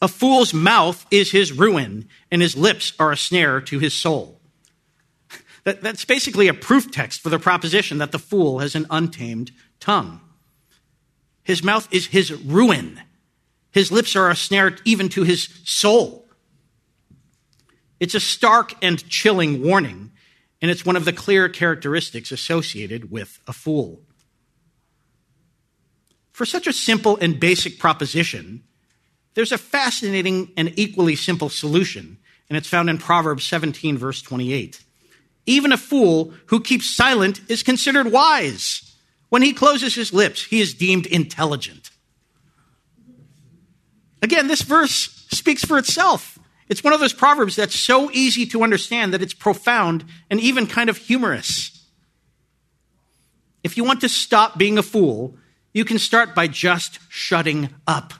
A 0.00 0.08
fool's 0.08 0.54
mouth 0.54 1.04
is 1.10 1.32
his 1.32 1.52
ruin, 1.52 2.08
and 2.30 2.40
his 2.40 2.56
lips 2.56 2.92
are 2.98 3.12
a 3.12 3.16
snare 3.16 3.60
to 3.62 3.78
his 3.78 3.92
soul. 3.92 4.40
That, 5.64 5.82
that's 5.82 6.04
basically 6.04 6.48
a 6.48 6.54
proof 6.54 6.90
text 6.90 7.20
for 7.20 7.28
the 7.28 7.38
proposition 7.38 7.98
that 7.98 8.12
the 8.12 8.18
fool 8.18 8.60
has 8.60 8.74
an 8.74 8.86
untamed 8.90 9.50
tongue. 9.80 10.20
His 11.42 11.62
mouth 11.62 11.88
is 11.90 12.06
his 12.06 12.32
ruin. 12.32 13.00
His 13.70 13.90
lips 13.90 14.16
are 14.16 14.30
a 14.30 14.36
snare 14.36 14.76
even 14.84 15.08
to 15.10 15.22
his 15.22 15.48
soul. 15.64 16.26
It's 18.00 18.14
a 18.14 18.20
stark 18.20 18.74
and 18.82 19.08
chilling 19.08 19.62
warning, 19.62 20.12
and 20.60 20.70
it's 20.70 20.86
one 20.86 20.96
of 20.96 21.04
the 21.04 21.12
clear 21.12 21.48
characteristics 21.48 22.32
associated 22.32 23.10
with 23.10 23.40
a 23.46 23.52
fool. 23.52 24.02
For 26.32 26.46
such 26.46 26.66
a 26.66 26.72
simple 26.72 27.16
and 27.16 27.40
basic 27.40 27.78
proposition, 27.78 28.62
there's 29.34 29.52
a 29.52 29.58
fascinating 29.58 30.52
and 30.56 30.72
equally 30.78 31.16
simple 31.16 31.48
solution, 31.48 32.18
and 32.48 32.56
it's 32.56 32.68
found 32.68 32.88
in 32.88 32.98
Proverbs 32.98 33.44
17, 33.44 33.98
verse 33.98 34.22
28. 34.22 34.82
Even 35.46 35.72
a 35.72 35.76
fool 35.76 36.34
who 36.46 36.60
keeps 36.60 36.94
silent 36.94 37.40
is 37.48 37.62
considered 37.62 38.12
wise. 38.12 38.87
When 39.28 39.42
he 39.42 39.52
closes 39.52 39.94
his 39.94 40.12
lips, 40.12 40.44
he 40.44 40.60
is 40.60 40.74
deemed 40.74 41.06
intelligent. 41.06 41.90
Again, 44.22 44.48
this 44.48 44.62
verse 44.62 45.26
speaks 45.30 45.64
for 45.64 45.78
itself. 45.78 46.38
It's 46.68 46.84
one 46.84 46.92
of 46.92 47.00
those 47.00 47.12
proverbs 47.12 47.56
that's 47.56 47.78
so 47.78 48.10
easy 48.10 48.46
to 48.46 48.62
understand 48.62 49.12
that 49.14 49.22
it's 49.22 49.34
profound 49.34 50.04
and 50.30 50.40
even 50.40 50.66
kind 50.66 50.90
of 50.90 50.96
humorous. 50.96 51.86
If 53.62 53.76
you 53.76 53.84
want 53.84 54.00
to 54.02 54.08
stop 54.08 54.58
being 54.58 54.78
a 54.78 54.82
fool, 54.82 55.36
you 55.72 55.84
can 55.84 55.98
start 55.98 56.34
by 56.34 56.46
just 56.46 56.98
shutting 57.08 57.70
up. 57.86 58.14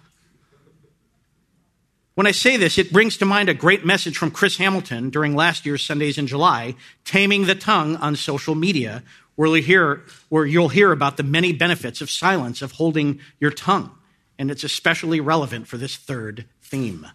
When 2.15 2.27
I 2.27 2.33
say 2.33 2.57
this, 2.57 2.79
it 2.79 2.93
brings 2.93 3.17
to 3.19 3.25
mind 3.25 3.49
a 3.49 3.55
great 3.55 3.85
message 3.85 4.19
from 4.19 4.33
Chris 4.33 4.57
Hamilton 4.57 5.09
during 5.11 5.37
last 5.37 5.65
year's 5.65 5.85
Sundays 5.85 6.19
in 6.19 6.27
July, 6.27 6.75
Taming 7.05 7.47
the 7.47 7.55
Tongue 7.55 7.97
on 7.97 8.17
social 8.17 8.57
media, 8.57 9.05
where, 9.39 9.55
you 9.55 9.63
hear, 9.63 10.03
where 10.31 10.45
you'll 10.45 10.69
hear 10.69 10.91
about 10.91 11.17
the 11.17 11.23
many 11.23 11.53
benefits 11.53 12.01
of 12.01 12.11
silence, 12.11 12.61
of 12.61 12.73
holding 12.73 13.21
your 13.39 13.53
tongue. 13.53 13.89
And 14.37 14.51
it's 14.51 14.65
especially 14.65 15.21
relevant 15.21 15.69
for 15.69 15.77
this 15.77 15.95
third 15.95 16.47
theme. 16.61 17.07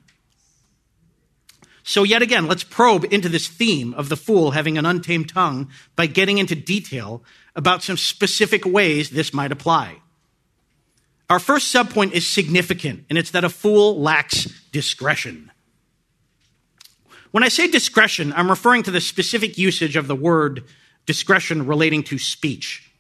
So, 1.84 2.04
yet 2.04 2.22
again, 2.22 2.48
let's 2.48 2.64
probe 2.64 3.04
into 3.12 3.28
this 3.28 3.50
theme 3.50 3.94
of 3.96 4.08
the 4.08 4.16
fool 4.16 4.52
having 4.52 4.78
an 4.78 4.86
untamed 4.86 5.28
tongue 5.28 5.70
by 5.98 6.06
getting 6.06 6.38
into 6.38 6.56
detail 6.56 7.26
about 7.58 7.84
some 7.84 7.98
specific 7.98 8.64
ways 8.64 9.10
this 9.10 9.34
might 9.34 9.52
apply. 9.52 9.98
Our 11.30 11.40
first 11.40 11.76
subpoint 11.76 12.14
is 12.14 12.26
significant, 12.26 13.04
and 13.10 13.18
it's 13.18 13.32
that 13.32 13.44
a 13.44 13.50
fool 13.50 14.00
lacks 14.00 14.46
discretion. 14.72 15.52
When 17.32 17.44
I 17.44 17.50
say 17.50 17.68
discretion, 17.68 18.32
I'm 18.32 18.50
referring 18.50 18.84
to 18.84 18.92
the 18.92 19.02
specific 19.02 19.58
usage 19.58 19.98
of 19.98 20.08
the 20.08 20.16
word 20.16 20.64
discretion 21.06 21.66
relating 21.66 22.04
to 22.04 22.18
speech. 22.18 22.92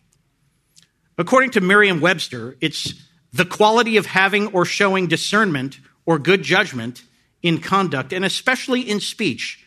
According 1.17 1.51
to 1.51 1.61
Merriam 1.61 2.01
Webster, 2.01 2.57
it's 2.59 2.93
the 3.31 3.45
quality 3.45 3.97
of 3.97 4.05
having 4.05 4.47
or 4.47 4.65
showing 4.65 5.07
discernment 5.07 5.79
or 6.05 6.19
good 6.19 6.43
judgment 6.43 7.03
in 7.41 7.59
conduct, 7.59 8.13
and 8.13 8.23
especially 8.23 8.81
in 8.81 8.99
speech, 8.99 9.65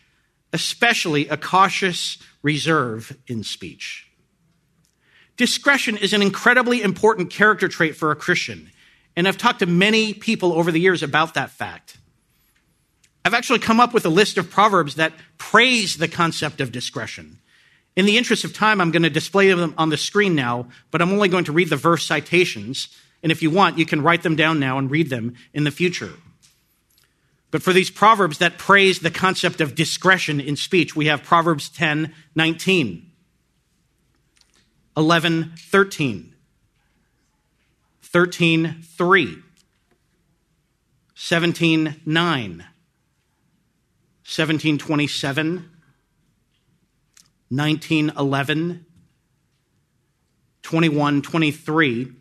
especially 0.53 1.27
a 1.27 1.37
cautious 1.37 2.17
reserve 2.41 3.15
in 3.27 3.43
speech. 3.43 4.07
Discretion 5.35 5.97
is 5.97 6.13
an 6.13 6.21
incredibly 6.21 6.81
important 6.81 7.29
character 7.29 7.67
trait 7.67 7.95
for 7.95 8.11
a 8.11 8.15
Christian, 8.15 8.71
and 9.15 9.27
I've 9.27 9.37
talked 9.37 9.59
to 9.59 9.65
many 9.65 10.13
people 10.13 10.53
over 10.53 10.71
the 10.71 10.79
years 10.79 11.03
about 11.03 11.35
that 11.35 11.51
fact. 11.51 11.97
I've 13.23 13.33
actually 13.33 13.59
come 13.59 13.79
up 13.79 13.93
with 13.93 14.05
a 14.05 14.09
list 14.09 14.37
of 14.37 14.49
proverbs 14.49 14.95
that 14.95 15.13
praise 15.37 15.97
the 15.97 16.07
concept 16.07 16.61
of 16.61 16.71
discretion. 16.71 17.39
In 17.97 18.05
the 18.05 18.15
interest 18.15 18.43
of 18.43 18.53
time, 18.53 18.79
I'm 18.79 18.91
going 18.91 19.01
to 19.03 19.09
display 19.09 19.51
them 19.51 19.73
on 19.75 19.89
the 19.89 19.97
screen 19.97 20.35
now, 20.35 20.67
but 20.91 21.01
I'm 21.01 21.11
only 21.11 21.29
going 21.29 21.45
to 21.45 21.51
read 21.51 21.71
the 21.71 21.75
verse 21.75 22.05
citations. 22.05 22.89
And 23.23 23.31
if 23.31 23.41
you 23.41 23.49
want, 23.49 23.79
you 23.79 23.87
can 23.87 24.03
write 24.03 24.21
them 24.21 24.35
down 24.35 24.59
now 24.59 24.77
and 24.77 24.91
read 24.91 25.09
them 25.09 25.33
in 25.51 25.63
the 25.63 25.71
future. 25.71 26.13
But 27.49 27.63
for 27.63 27.73
these 27.73 27.89
proverbs 27.89 28.37
that 28.37 28.59
praise 28.59 28.99
the 28.99 29.09
concept 29.09 29.61
of 29.61 29.73
discretion 29.73 30.39
in 30.39 30.55
speech, 30.55 30.95
we 30.95 31.07
have 31.07 31.23
Proverbs 31.23 31.69
10 31.69 32.13
19, 32.35 33.11
11 34.95 35.53
13, 35.57 36.35
13 38.03 38.81
3, 38.83 39.37
17 41.15 42.01
9, 42.05 42.65
17 44.23 44.77
27, 44.77 45.69
19 47.49 48.11
11, 48.17 48.85
21 50.63 51.21
23, 51.21 52.11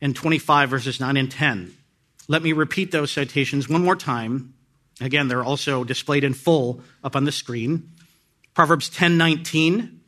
and 0.00 0.14
25 0.16 0.70
verses 0.70 1.00
9 1.00 1.16
and 1.16 1.30
10. 1.30 1.74
Let 2.28 2.42
me 2.42 2.52
repeat 2.52 2.92
those 2.92 3.10
citations 3.10 3.68
one 3.68 3.82
more 3.82 3.96
time. 3.96 4.54
Again, 5.00 5.28
they're 5.28 5.42
also 5.42 5.82
displayed 5.82 6.24
in 6.24 6.34
full 6.34 6.82
up 7.02 7.16
on 7.16 7.24
the 7.24 7.32
screen. 7.32 7.90
Proverbs 8.54 8.88
10 8.90 9.16
19, 9.16 10.00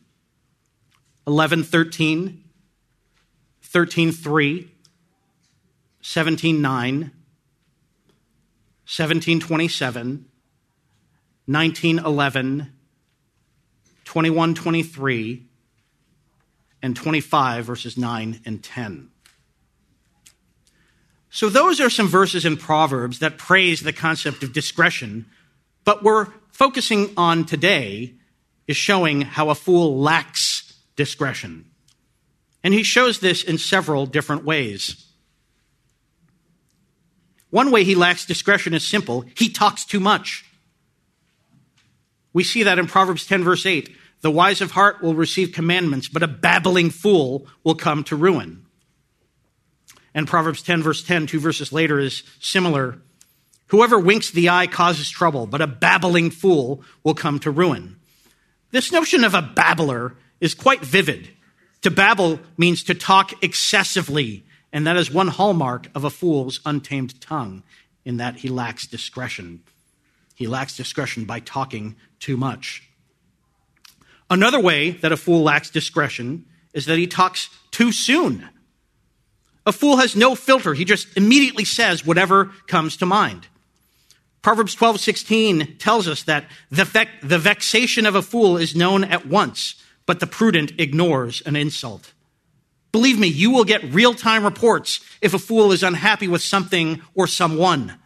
11 1.27 1.65
13, 1.65 2.45
13 3.63 4.13
3, 4.13 4.73
17 6.03 6.61
9, 6.61 7.11
17 8.85 9.41
27, 9.41 10.27
19 11.47 11.99
11, 11.99 12.73
21 14.05 14.55
23, 14.55 15.47
and 16.83 16.97
25 16.97 17.65
verses 17.65 17.97
9 17.97 18.41
and 18.45 18.63
10. 18.63 19.09
So, 21.31 21.49
those 21.49 21.81
are 21.81 21.89
some 21.89 22.09
verses 22.09 22.45
in 22.45 22.59
Proverbs 22.59 23.21
that 23.21 23.39
praise 23.39 23.81
the 23.81 23.93
concept 23.93 24.43
of 24.43 24.53
discretion, 24.53 25.27
but 25.85 26.03
we're 26.03 26.27
focusing 26.51 27.11
on 27.17 27.47
today 27.47 28.15
is 28.67 28.77
showing 28.77 29.23
how 29.23 29.49
a 29.49 29.55
fool 29.55 29.99
lacks 29.99 30.75
discretion. 30.95 31.65
And 32.63 32.75
he 32.75 32.83
shows 32.83 33.21
this 33.21 33.43
in 33.43 33.59
several 33.59 34.07
different 34.07 34.45
ways. 34.45 35.07
One 37.51 37.71
way 37.71 37.85
he 37.85 37.95
lacks 37.95 38.25
discretion 38.25 38.75
is 38.75 38.87
simple 38.87 39.25
he 39.35 39.49
talks 39.49 39.85
too 39.85 40.01
much. 40.01 40.45
We 42.33 42.45
see 42.45 42.63
that 42.63 42.79
in 42.79 42.87
Proverbs 42.87 43.27
10, 43.27 43.45
verse 43.45 43.67
8. 43.67 43.95
The 44.23 44.31
wise 44.31 44.61
of 44.61 44.71
heart 44.71 45.03
will 45.03 45.15
receive 45.15 45.53
commandments, 45.53 46.09
but 46.09 46.23
a 46.23 46.29
babbling 46.29 46.91
fool 46.91 47.47
will 47.65 47.75
come 47.75 48.05
to 48.05 48.17
ruin. 48.17 48.65
And 50.15 50.29
Proverbs 50.29 50.63
10, 50.63 50.83
verse 50.83 51.03
10, 51.03 51.27
two 51.27 51.41
verses 51.41 51.73
later, 51.73 51.99
is 51.99 52.23
similar. 52.39 52.99
Whoever 53.69 53.99
winks 53.99 54.31
the 54.31 54.49
eye 54.49 54.67
causes 54.67 55.11
trouble, 55.11 55.47
but 55.47 55.61
a 55.61 55.67
babbling 55.67 56.31
fool 56.31 56.83
will 57.03 57.15
come 57.15 57.39
to 57.41 57.51
ruin. 57.51 57.97
This 58.71 58.93
notion 58.93 59.25
of 59.25 59.35
a 59.35 59.43
babbler 59.43 60.15
is 60.41 60.55
quite 60.55 60.83
vivid. 60.83 61.29
To 61.83 61.91
babble 61.91 62.39
means 62.57 62.85
to 62.85 62.95
talk 62.95 63.43
excessively, 63.43 64.45
and 64.73 64.87
that 64.87 64.97
is 64.97 65.11
one 65.11 65.29
hallmark 65.29 65.89
of 65.95 66.05
a 66.05 66.11
fool's 66.11 66.61
untamed 66.65 67.21
tongue, 67.21 67.63
in 68.05 68.19
that 68.19 68.37
he 68.37 68.49
lacks 68.49 68.87
discretion. 68.87 69.63
He 70.35 70.47
lacks 70.47 70.77
discretion 70.77 71.25
by 71.25 71.41
talking 71.41 71.97
too 72.19 72.37
much. 72.37 72.89
Another 74.31 74.61
way 74.61 74.93
that 74.93 75.13
a 75.13 75.17
fool 75.17 75.43
lacks 75.43 75.71
discretion 75.71 76.47
is 76.73 76.87
that 76.87 76.99
he 76.99 77.07
talks 77.07 77.51
too 77.71 77.93
soon. 77.93 78.49
A 79.67 79.73
fool 79.73 79.99
has 79.99 80.17
no 80.17 80.35
filter. 80.35 80.75
He 80.75 80.85
just 80.85 81.17
immediately 81.17 81.65
says 81.65 82.05
whatever 82.05 82.47
comes 82.67 82.97
to 82.99 83.07
mind. 83.07 83.47
Proverbs 84.41 84.75
12, 84.75 84.99
16 84.99 85.77
tells 85.79 86.09
us 86.09 86.25
that 86.25 86.47
the, 86.71 87.07
the 87.23 87.39
vexation 87.39 88.07
of 88.07 88.17
a 88.17 88.23
fool 88.23 88.57
is 88.57 88.75
known 88.75 89.05
at 89.05 89.27
once, 89.27 89.77
but 90.05 90.19
the 90.19 90.27
prudent 90.27 90.73
ignores 90.81 91.43
an 91.43 91.55
insult. 91.55 92.13
Believe 92.91 93.19
me, 93.19 93.29
you 93.29 93.53
will 93.53 93.65
get 93.65 93.95
real 93.95 94.15
time 94.15 94.45
reports 94.45 95.01
if 95.21 95.33
a 95.33 95.39
fool 95.39 95.73
is 95.73 95.83
unhappy 95.83 96.27
with 96.27 96.43
something 96.43 97.01
or 97.15 97.27
someone. 97.27 97.99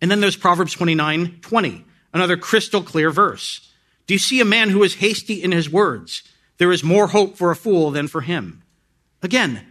And 0.00 0.10
then 0.10 0.20
there's 0.20 0.36
Proverbs 0.36 0.72
29 0.72 1.40
20, 1.40 1.84
another 2.12 2.36
crystal 2.36 2.82
clear 2.82 3.10
verse. 3.10 3.72
Do 4.06 4.14
you 4.14 4.18
see 4.18 4.40
a 4.40 4.44
man 4.44 4.70
who 4.70 4.82
is 4.82 4.96
hasty 4.96 5.34
in 5.34 5.52
his 5.52 5.70
words? 5.70 6.22
There 6.58 6.72
is 6.72 6.82
more 6.82 7.08
hope 7.08 7.36
for 7.36 7.50
a 7.50 7.56
fool 7.56 7.90
than 7.90 8.08
for 8.08 8.20
him. 8.22 8.62
Again, 9.22 9.66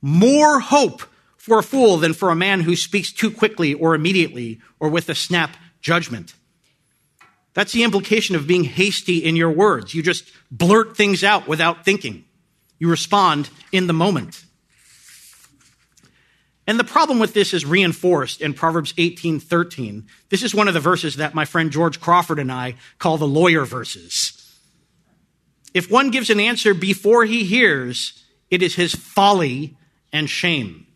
more 0.00 0.60
hope 0.60 1.02
for 1.36 1.58
a 1.58 1.62
fool 1.62 1.96
than 1.96 2.12
for 2.12 2.30
a 2.30 2.36
man 2.36 2.60
who 2.60 2.76
speaks 2.76 3.12
too 3.12 3.30
quickly 3.30 3.74
or 3.74 3.94
immediately 3.94 4.60
or 4.78 4.88
with 4.88 5.08
a 5.08 5.14
snap 5.14 5.56
judgment. 5.80 6.34
That's 7.54 7.72
the 7.72 7.82
implication 7.82 8.36
of 8.36 8.46
being 8.46 8.64
hasty 8.64 9.24
in 9.24 9.34
your 9.34 9.50
words. 9.50 9.94
You 9.94 10.02
just 10.02 10.30
blurt 10.50 10.96
things 10.96 11.24
out 11.24 11.48
without 11.48 11.84
thinking. 11.84 12.24
You 12.78 12.88
respond 12.88 13.50
in 13.72 13.86
the 13.86 13.92
moment. 13.92 14.44
And 16.68 16.78
the 16.78 16.84
problem 16.84 17.18
with 17.18 17.32
this 17.32 17.54
is 17.54 17.64
reinforced 17.64 18.42
in 18.42 18.52
Proverbs 18.52 18.92
18:13. 18.98 20.06
This 20.28 20.42
is 20.42 20.54
one 20.54 20.68
of 20.68 20.74
the 20.74 20.80
verses 20.80 21.16
that 21.16 21.34
my 21.34 21.46
friend 21.46 21.72
George 21.72 21.98
Crawford 21.98 22.38
and 22.38 22.52
I 22.52 22.74
call 22.98 23.16
the 23.16 23.26
lawyer 23.26 23.64
verses. 23.64 24.34
If 25.72 25.90
one 25.90 26.10
gives 26.10 26.28
an 26.28 26.38
answer 26.38 26.74
before 26.74 27.24
he 27.24 27.44
hears, 27.44 28.22
it 28.50 28.62
is 28.62 28.74
his 28.74 28.94
folly 28.94 29.78
and 30.12 30.28
shame. 30.28 30.86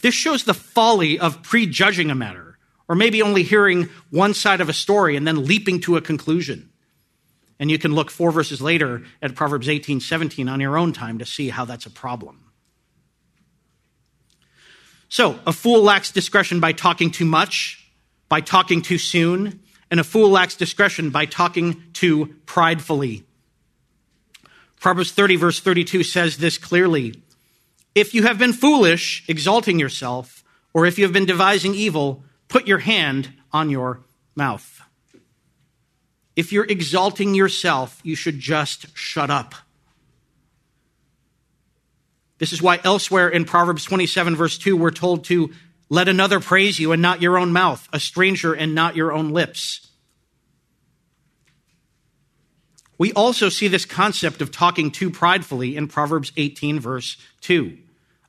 This 0.00 0.14
shows 0.14 0.44
the 0.44 0.54
folly 0.54 1.18
of 1.18 1.42
prejudging 1.42 2.10
a 2.10 2.14
matter, 2.14 2.56
or 2.88 2.94
maybe 2.94 3.20
only 3.20 3.42
hearing 3.42 3.90
one 4.08 4.32
side 4.32 4.62
of 4.62 4.70
a 4.70 4.72
story 4.72 5.16
and 5.16 5.26
then 5.26 5.44
leaping 5.44 5.80
to 5.80 5.98
a 5.98 6.00
conclusion. 6.00 6.70
And 7.58 7.70
you 7.70 7.78
can 7.78 7.94
look 7.94 8.10
four 8.10 8.32
verses 8.32 8.62
later 8.62 9.02
at 9.20 9.34
Proverbs 9.34 9.68
18, 9.68 10.00
17 10.00 10.48
on 10.48 10.60
your 10.60 10.78
own 10.78 10.94
time 10.94 11.18
to 11.18 11.26
see 11.26 11.50
how 11.50 11.66
that's 11.66 11.84
a 11.84 11.90
problem. 11.90 12.49
So, 15.10 15.40
a 15.44 15.52
fool 15.52 15.82
lacks 15.82 16.12
discretion 16.12 16.60
by 16.60 16.70
talking 16.70 17.10
too 17.10 17.24
much, 17.24 17.84
by 18.28 18.40
talking 18.40 18.80
too 18.80 18.96
soon, 18.96 19.58
and 19.90 19.98
a 19.98 20.04
fool 20.04 20.30
lacks 20.30 20.54
discretion 20.54 21.10
by 21.10 21.26
talking 21.26 21.82
too 21.92 22.36
pridefully. 22.46 23.24
Proverbs 24.78 25.10
30, 25.10 25.34
verse 25.34 25.58
32 25.58 26.04
says 26.04 26.36
this 26.36 26.58
clearly 26.58 27.20
If 27.96 28.14
you 28.14 28.22
have 28.22 28.38
been 28.38 28.52
foolish, 28.52 29.24
exalting 29.26 29.80
yourself, 29.80 30.44
or 30.72 30.86
if 30.86 30.96
you 30.96 31.04
have 31.04 31.12
been 31.12 31.26
devising 31.26 31.74
evil, 31.74 32.22
put 32.46 32.68
your 32.68 32.78
hand 32.78 33.32
on 33.52 33.68
your 33.68 34.04
mouth. 34.36 34.80
If 36.36 36.52
you're 36.52 36.66
exalting 36.66 37.34
yourself, 37.34 38.00
you 38.04 38.14
should 38.14 38.38
just 38.38 38.96
shut 38.96 39.28
up. 39.28 39.56
This 42.40 42.54
is 42.54 42.62
why 42.62 42.80
elsewhere 42.82 43.28
in 43.28 43.44
Proverbs 43.44 43.84
27, 43.84 44.34
verse 44.34 44.56
2, 44.56 44.74
we're 44.74 44.90
told 44.90 45.24
to 45.26 45.52
let 45.90 46.08
another 46.08 46.40
praise 46.40 46.78
you 46.78 46.90
and 46.90 47.02
not 47.02 47.20
your 47.20 47.36
own 47.36 47.52
mouth, 47.52 47.86
a 47.92 48.00
stranger 48.00 48.54
and 48.54 48.74
not 48.74 48.96
your 48.96 49.12
own 49.12 49.30
lips. 49.30 49.86
We 52.96 53.12
also 53.12 53.50
see 53.50 53.68
this 53.68 53.84
concept 53.84 54.40
of 54.40 54.50
talking 54.50 54.90
too 54.90 55.10
pridefully 55.10 55.76
in 55.76 55.86
Proverbs 55.86 56.32
18, 56.36 56.80
verse 56.80 57.18
2. 57.42 57.76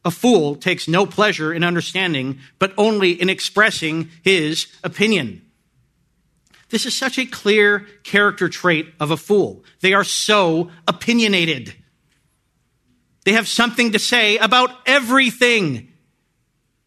A 0.04 0.12
fool 0.12 0.56
takes 0.56 0.88
no 0.88 1.06
pleasure 1.06 1.54
in 1.54 1.64
understanding, 1.64 2.40
but 2.60 2.74
only 2.78 3.12
in 3.12 3.30
expressing 3.30 4.10
his 4.24 4.68
opinion. 4.84 5.42
This 6.70 6.86
is 6.86 6.96
such 6.96 7.18
a 7.18 7.26
clear 7.26 7.88
character 8.04 8.50
trait 8.50 8.88
of 9.00 9.12
a 9.12 9.18
fool. 9.18 9.64
They 9.82 9.94
are 9.94 10.04
so 10.04 10.70
opinionated. 10.88 11.76
They 13.24 13.34
have 13.34 13.48
something 13.48 13.92
to 13.92 14.00
say 14.00 14.38
about 14.38 14.72
everything, 14.86 15.92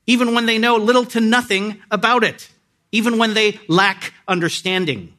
even 0.07 0.35
when 0.35 0.47
they 0.47 0.59
know 0.59 0.76
little 0.76 1.05
to 1.07 1.20
nothing 1.20 1.80
about 1.91 2.24
it, 2.24 2.51
even 2.93 3.18
when 3.18 3.35
they 3.35 3.61
lack 3.68 4.12
understanding. 4.26 5.14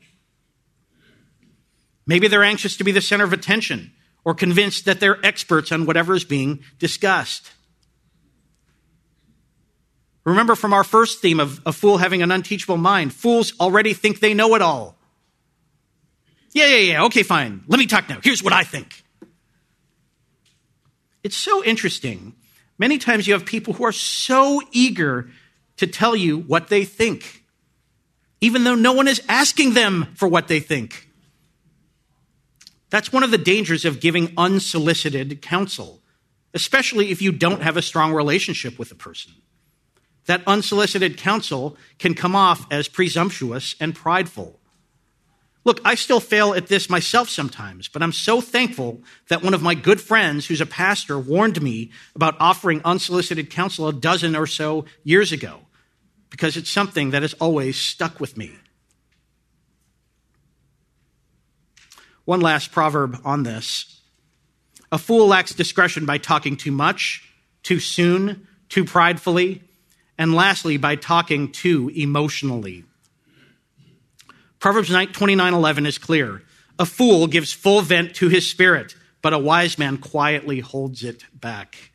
Maybe 2.06 2.28
they're 2.28 2.44
anxious 2.44 2.78
to 2.78 2.84
be 2.84 2.92
the 2.92 3.02
center 3.02 3.24
of 3.24 3.34
attention 3.34 3.94
or 4.24 4.34
convinced 4.34 4.86
that 4.86 5.00
they're 5.00 5.24
experts 5.26 5.72
on 5.72 5.86
whatever 5.86 6.16
is 6.16 6.26
being 6.26 6.64
discussed. 6.80 7.52
Remember 10.26 10.56
from 10.56 10.74
our 10.74 10.84
first 10.84 11.22
theme 11.22 11.40
of 11.40 11.62
a 11.66 11.72
fool 11.72 11.98
having 11.98 12.24
an 12.24 12.32
unteachable 12.32 12.78
mind, 12.78 13.14
fools 13.14 13.54
already 13.60 13.94
think 13.94 14.20
they 14.20 14.34
know 14.34 14.56
it 14.56 14.62
all. 14.62 14.98
Yeah, 16.52 16.66
yeah, 16.66 16.78
yeah, 16.78 17.04
okay, 17.06 17.22
fine. 17.24 17.64
Let 17.68 17.78
me 17.78 17.86
talk 17.86 18.10
now. 18.10 18.20
Here's 18.24 18.42
what 18.42 18.54
I 18.54 18.64
think. 18.64 19.05
It's 21.26 21.36
so 21.36 21.64
interesting. 21.64 22.36
Many 22.78 23.00
times 23.00 23.26
you 23.26 23.34
have 23.34 23.48
people 23.48 23.74
who 23.74 23.84
are 23.84 23.92
so 23.92 24.62
eager 24.72 25.28
to 25.78 25.88
tell 25.88 26.16
you 26.16 26.38
what 26.38 26.68
they 26.68 26.86
think, 26.86 27.44
even 28.42 28.64
though 28.64 28.76
no 28.76 28.94
one 28.94 29.08
is 29.08 29.24
asking 29.28 29.74
them 29.74 30.14
for 30.14 30.28
what 30.28 30.48
they 30.48 30.60
think. 30.60 31.10
That's 32.92 33.12
one 33.12 33.24
of 33.24 33.32
the 33.32 33.40
dangers 33.40 33.86
of 33.86 34.00
giving 34.00 34.34
unsolicited 34.38 35.42
counsel, 35.42 36.00
especially 36.54 37.10
if 37.10 37.24
you 37.24 37.32
don't 37.32 37.64
have 37.64 37.76
a 37.76 37.82
strong 37.82 38.14
relationship 38.14 38.78
with 38.78 38.92
a 38.92 38.96
person 38.96 39.34
that 40.28 40.44
unsolicited 40.46 41.18
counsel 41.18 41.76
can 41.98 42.14
come 42.14 42.36
off 42.36 42.72
as 42.72 42.88
presumptuous 42.88 43.76
and 43.80 43.96
prideful. 43.96 44.60
Look, 45.66 45.82
I 45.84 45.96
still 45.96 46.20
fail 46.20 46.54
at 46.54 46.68
this 46.68 46.92
myself 46.92 47.28
sometimes, 47.28 47.88
but 47.88 48.04
I'm 48.04 48.12
so 48.12 48.40
thankful 48.40 49.02
that 49.30 49.42
one 49.42 49.56
of 49.56 49.64
my 49.64 49.74
good 49.74 50.00
friends, 50.00 50.46
who's 50.46 50.62
a 50.62 50.66
pastor, 50.66 51.18
warned 51.18 51.60
me 51.60 51.92
about 52.16 52.38
offering 52.40 52.82
unsolicited 52.86 53.50
counsel 53.50 53.88
a 53.88 53.94
dozen 53.94 54.36
or 54.36 54.46
so 54.46 54.86
years 55.04 55.32
ago, 55.32 55.62
because 56.30 56.56
it's 56.56 56.70
something 56.70 57.10
that 57.10 57.24
has 57.24 57.34
always 57.36 57.78
stuck 57.78 58.20
with 58.20 58.38
me. 58.38 58.52
One 62.26 62.42
last 62.42 62.72
proverb 62.72 63.20
on 63.26 63.44
this 63.44 64.02
A 64.92 65.00
fool 65.00 65.28
lacks 65.28 65.54
discretion 65.54 66.06
by 66.06 66.20
talking 66.20 66.58
too 66.58 66.72
much, 66.72 67.28
too 67.64 67.80
soon, 67.80 68.48
too 68.70 68.86
pridefully, 68.86 69.64
and 70.16 70.36
lastly, 70.36 70.78
by 70.78 70.96
talking 70.96 71.52
too 71.52 71.92
emotionally. 71.96 72.84
Proverbs 74.66 74.90
29:11 74.90 75.86
is 75.86 76.00
clear. 76.00 76.42
A 76.80 76.88
fool 76.88 77.28
gives 77.28 77.54
full 77.54 77.84
vent 77.84 78.16
to 78.16 78.30
his 78.30 78.50
spirit, 78.50 78.96
but 79.22 79.32
a 79.32 79.38
wise 79.38 79.78
man 79.78 80.00
quietly 80.00 80.60
holds 80.60 81.04
it 81.04 81.24
back. 81.40 81.92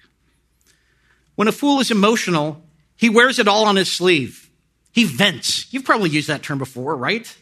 When 1.35 1.49
a 1.49 1.53
fool 1.53 1.81
is 1.81 1.91
emotional, 1.91 2.65
he 2.95 3.09
wears 3.09 3.41
it 3.41 3.49
all 3.49 3.65
on 3.65 3.75
his 3.75 3.91
sleeve. 3.91 4.49
He 4.93 5.03
vents. 5.03 5.67
You've 5.75 5.85
probably 5.85 6.11
used 6.11 6.29
that 6.29 6.45
term 6.45 6.59
before, 6.59 6.95
right? 6.95 7.37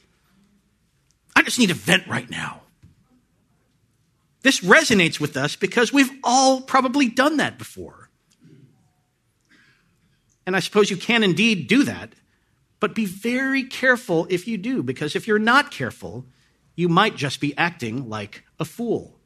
I 1.37 1.43
just 1.43 1.59
need 1.59 1.69
to 1.69 1.75
vent 1.75 2.07
right 2.07 2.31
now. 2.31 2.63
This 4.41 4.61
resonates 4.61 5.21
with 5.21 5.37
us 5.37 5.57
because 5.57 5.93
we've 5.93 6.11
all 6.25 6.63
probably 6.63 7.07
done 7.07 7.37
that 7.37 7.59
before. 7.59 8.09
And 10.47 10.57
I 10.57 10.61
suppose 10.61 10.91
you 10.91 10.97
can 10.97 11.23
indeed 11.23 11.69
do 11.69 11.85
that, 11.85 12.15
but 12.81 12.95
be 12.95 13.05
very 13.07 13.65
careful 13.65 14.27
if 14.31 14.47
you 14.47 14.57
do, 14.57 14.83
because 14.83 15.17
if 15.17 15.27
you're 15.27 15.39
not 15.39 15.71
careful, 15.71 16.27
you 16.77 16.89
might 16.89 17.17
just 17.17 17.41
be 17.41 17.57
acting 17.57 18.09
like 18.09 18.45
a 18.61 18.65
fool, 18.65 19.19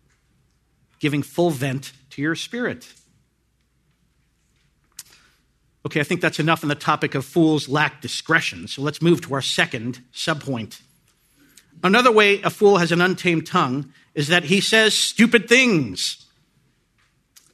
giving 0.98 1.22
full 1.22 1.50
vent 1.50 1.92
to 2.10 2.22
your 2.22 2.34
spirit. 2.34 2.92
Okay, 5.84 6.00
I 6.00 6.04
think 6.04 6.20
that's 6.20 6.38
enough 6.38 6.62
on 6.62 6.68
the 6.68 6.74
topic 6.74 7.14
of 7.14 7.24
fools 7.24 7.68
lack 7.68 8.00
discretion. 8.00 8.68
So 8.68 8.82
let's 8.82 9.02
move 9.02 9.20
to 9.22 9.34
our 9.34 9.42
second 9.42 10.00
subpoint. 10.14 10.80
Another 11.82 12.12
way 12.12 12.40
a 12.42 12.50
fool 12.50 12.78
has 12.78 12.92
an 12.92 13.00
untamed 13.00 13.46
tongue 13.46 13.92
is 14.14 14.28
that 14.28 14.44
he 14.44 14.60
says 14.60 14.94
stupid 14.94 15.48
things. 15.48 16.24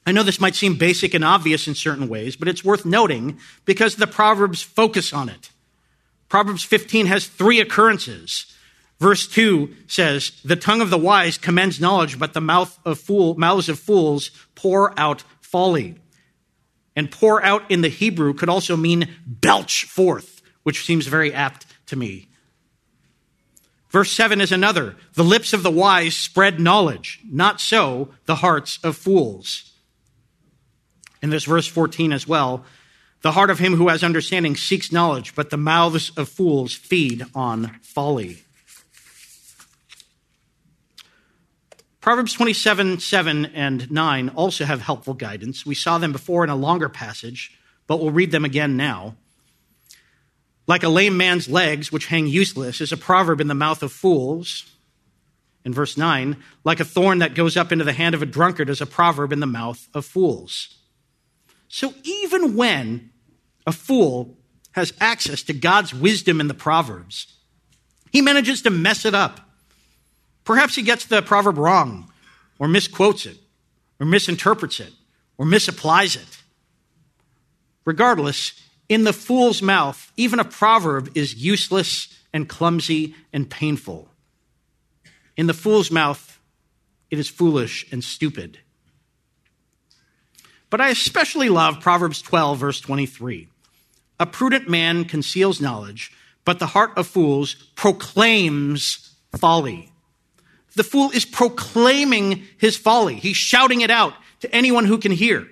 I 0.06 0.12
know 0.12 0.22
this 0.22 0.40
might 0.40 0.54
seem 0.54 0.76
basic 0.76 1.14
and 1.14 1.24
obvious 1.24 1.68
in 1.68 1.74
certain 1.74 2.08
ways, 2.08 2.36
but 2.36 2.48
it's 2.48 2.64
worth 2.64 2.84
noting 2.84 3.38
because 3.64 3.96
the 3.96 4.06
Proverbs 4.06 4.62
focus 4.62 5.12
on 5.12 5.28
it. 5.28 5.50
Proverbs 6.28 6.62
15 6.62 7.06
has 7.06 7.26
three 7.26 7.60
occurrences. 7.60 8.54
Verse 8.98 9.26
2 9.26 9.74
says, 9.86 10.32
The 10.44 10.56
tongue 10.56 10.80
of 10.80 10.90
the 10.90 10.98
wise 10.98 11.38
commends 11.38 11.80
knowledge, 11.80 12.18
but 12.18 12.34
the 12.34 12.40
mouth 12.40 12.78
of 12.84 12.98
fool, 12.98 13.34
mouths 13.36 13.68
of 13.68 13.78
fools 13.78 14.30
pour 14.54 14.98
out 14.98 15.22
folly. 15.40 15.96
And 16.96 17.10
pour 17.10 17.42
out 17.42 17.70
in 17.70 17.80
the 17.80 17.88
Hebrew 17.88 18.34
could 18.34 18.48
also 18.48 18.76
mean 18.76 19.08
belch 19.24 19.84
forth, 19.84 20.42
which 20.64 20.84
seems 20.84 21.06
very 21.06 21.32
apt 21.32 21.64
to 21.86 21.96
me. 21.96 22.28
Verse 23.90 24.10
7 24.12 24.40
is 24.40 24.52
another. 24.52 24.96
The 25.14 25.24
lips 25.24 25.52
of 25.52 25.62
the 25.62 25.70
wise 25.70 26.16
spread 26.16 26.60
knowledge, 26.60 27.20
not 27.30 27.60
so 27.60 28.10
the 28.26 28.36
hearts 28.36 28.78
of 28.82 28.96
fools 28.96 29.68
in 31.22 31.30
this 31.30 31.44
verse 31.44 31.66
14 31.66 32.12
as 32.12 32.26
well. 32.26 32.64
The 33.22 33.32
heart 33.32 33.50
of 33.50 33.58
him 33.58 33.74
who 33.74 33.88
has 33.88 34.04
understanding 34.04 34.54
seeks 34.54 34.92
knowledge, 34.92 35.34
but 35.34 35.50
the 35.50 35.56
mouths 35.56 36.10
of 36.16 36.28
fools 36.28 36.72
feed 36.72 37.24
on 37.34 37.78
folly. 37.82 38.44
Proverbs 42.00 42.32
27, 42.32 43.00
7, 43.00 43.46
and 43.46 43.90
9 43.90 44.28
also 44.30 44.64
have 44.64 44.80
helpful 44.80 45.14
guidance. 45.14 45.66
We 45.66 45.74
saw 45.74 45.98
them 45.98 46.12
before 46.12 46.44
in 46.44 46.50
a 46.50 46.56
longer 46.56 46.88
passage, 46.88 47.58
but 47.86 47.98
we'll 47.98 48.12
read 48.12 48.30
them 48.30 48.44
again 48.44 48.76
now. 48.76 49.16
Like 50.68 50.84
a 50.84 50.88
lame 50.88 51.16
man's 51.16 51.48
legs, 51.48 51.90
which 51.90 52.06
hang 52.06 52.26
useless, 52.26 52.80
is 52.80 52.92
a 52.92 52.96
proverb 52.96 53.40
in 53.40 53.48
the 53.48 53.54
mouth 53.54 53.82
of 53.82 53.90
fools. 53.90 54.70
In 55.64 55.74
verse 55.74 55.96
9, 55.96 56.36
like 56.62 56.78
a 56.78 56.84
thorn 56.84 57.18
that 57.18 57.34
goes 57.34 57.56
up 57.56 57.72
into 57.72 57.84
the 57.84 57.92
hand 57.92 58.14
of 58.14 58.22
a 58.22 58.26
drunkard 58.26 58.70
is 58.70 58.80
a 58.80 58.86
proverb 58.86 59.32
in 59.32 59.40
the 59.40 59.46
mouth 59.46 59.88
of 59.92 60.06
fools. 60.06 60.76
So 61.68 61.92
even 62.04 62.56
when 62.56 63.07
a 63.68 63.72
fool 63.72 64.38
has 64.72 64.94
access 64.98 65.42
to 65.42 65.52
God's 65.52 65.92
wisdom 65.92 66.40
in 66.40 66.48
the 66.48 66.54
Proverbs, 66.54 67.34
he 68.10 68.22
manages 68.22 68.62
to 68.62 68.70
mess 68.70 69.04
it 69.04 69.14
up. 69.14 69.40
Perhaps 70.44 70.74
he 70.74 70.80
gets 70.80 71.04
the 71.04 71.20
proverb 71.20 71.58
wrong, 71.58 72.10
or 72.58 72.66
misquotes 72.66 73.26
it, 73.26 73.36
or 74.00 74.06
misinterprets 74.06 74.80
it, 74.80 74.94
or 75.36 75.44
misapplies 75.44 76.16
it. 76.16 76.42
Regardless, 77.84 78.58
in 78.88 79.04
the 79.04 79.12
fool's 79.12 79.60
mouth, 79.60 80.10
even 80.16 80.40
a 80.40 80.44
proverb 80.44 81.10
is 81.14 81.34
useless 81.34 82.08
and 82.32 82.48
clumsy 82.48 83.14
and 83.34 83.50
painful. 83.50 84.08
In 85.36 85.46
the 85.46 85.52
fool's 85.54 85.90
mouth, 85.90 86.40
it 87.10 87.18
is 87.18 87.28
foolish 87.28 87.84
and 87.92 88.02
stupid. 88.02 88.60
But 90.70 90.80
I 90.80 90.88
especially 90.88 91.50
love 91.50 91.80
Proverbs 91.80 92.22
12, 92.22 92.58
verse 92.58 92.80
23. 92.80 93.48
A 94.20 94.26
prudent 94.26 94.68
man 94.68 95.04
conceals 95.04 95.60
knowledge, 95.60 96.12
but 96.44 96.58
the 96.58 96.66
heart 96.66 96.92
of 96.96 97.06
fools 97.06 97.54
proclaims 97.76 99.14
folly. 99.36 99.92
The 100.74 100.84
fool 100.84 101.10
is 101.10 101.24
proclaiming 101.24 102.44
his 102.58 102.76
folly. 102.76 103.16
He's 103.16 103.36
shouting 103.36 103.80
it 103.80 103.90
out 103.90 104.14
to 104.40 104.54
anyone 104.54 104.84
who 104.84 104.98
can 104.98 105.12
hear. 105.12 105.48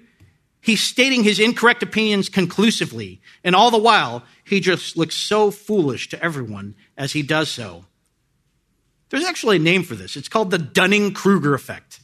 He's 0.60 0.80
stating 0.80 1.22
his 1.22 1.38
incorrect 1.38 1.82
opinions 1.82 2.28
conclusively, 2.28 3.20
and 3.44 3.54
all 3.54 3.70
the 3.70 3.78
while, 3.78 4.24
he 4.42 4.58
just 4.58 4.96
looks 4.96 5.14
so 5.14 5.50
foolish 5.52 6.08
to 6.08 6.22
everyone 6.22 6.74
as 6.96 7.12
he 7.12 7.22
does 7.22 7.50
so. 7.50 7.84
There's 9.10 9.24
actually 9.24 9.56
a 9.56 9.60
name 9.60 9.84
for 9.84 9.94
this. 9.94 10.16
It's 10.16 10.28
called 10.28 10.50
the 10.50 10.58
Dunning 10.58 11.12
Kruger 11.12 11.54
effect. 11.54 12.00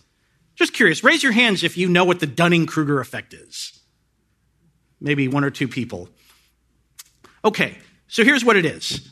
Just 0.54 0.72
curious, 0.72 1.02
raise 1.02 1.22
your 1.22 1.32
hands 1.32 1.64
if 1.64 1.76
you 1.76 1.88
know 1.88 2.04
what 2.04 2.20
the 2.20 2.26
Dunning 2.26 2.66
Kruger 2.66 3.00
effect 3.00 3.34
is. 3.34 3.80
Maybe 5.00 5.26
one 5.26 5.42
or 5.42 5.50
two 5.50 5.66
people. 5.66 6.08
Okay, 7.44 7.78
so 8.08 8.24
here's 8.24 8.44
what 8.44 8.56
it 8.56 8.64
is. 8.64 9.08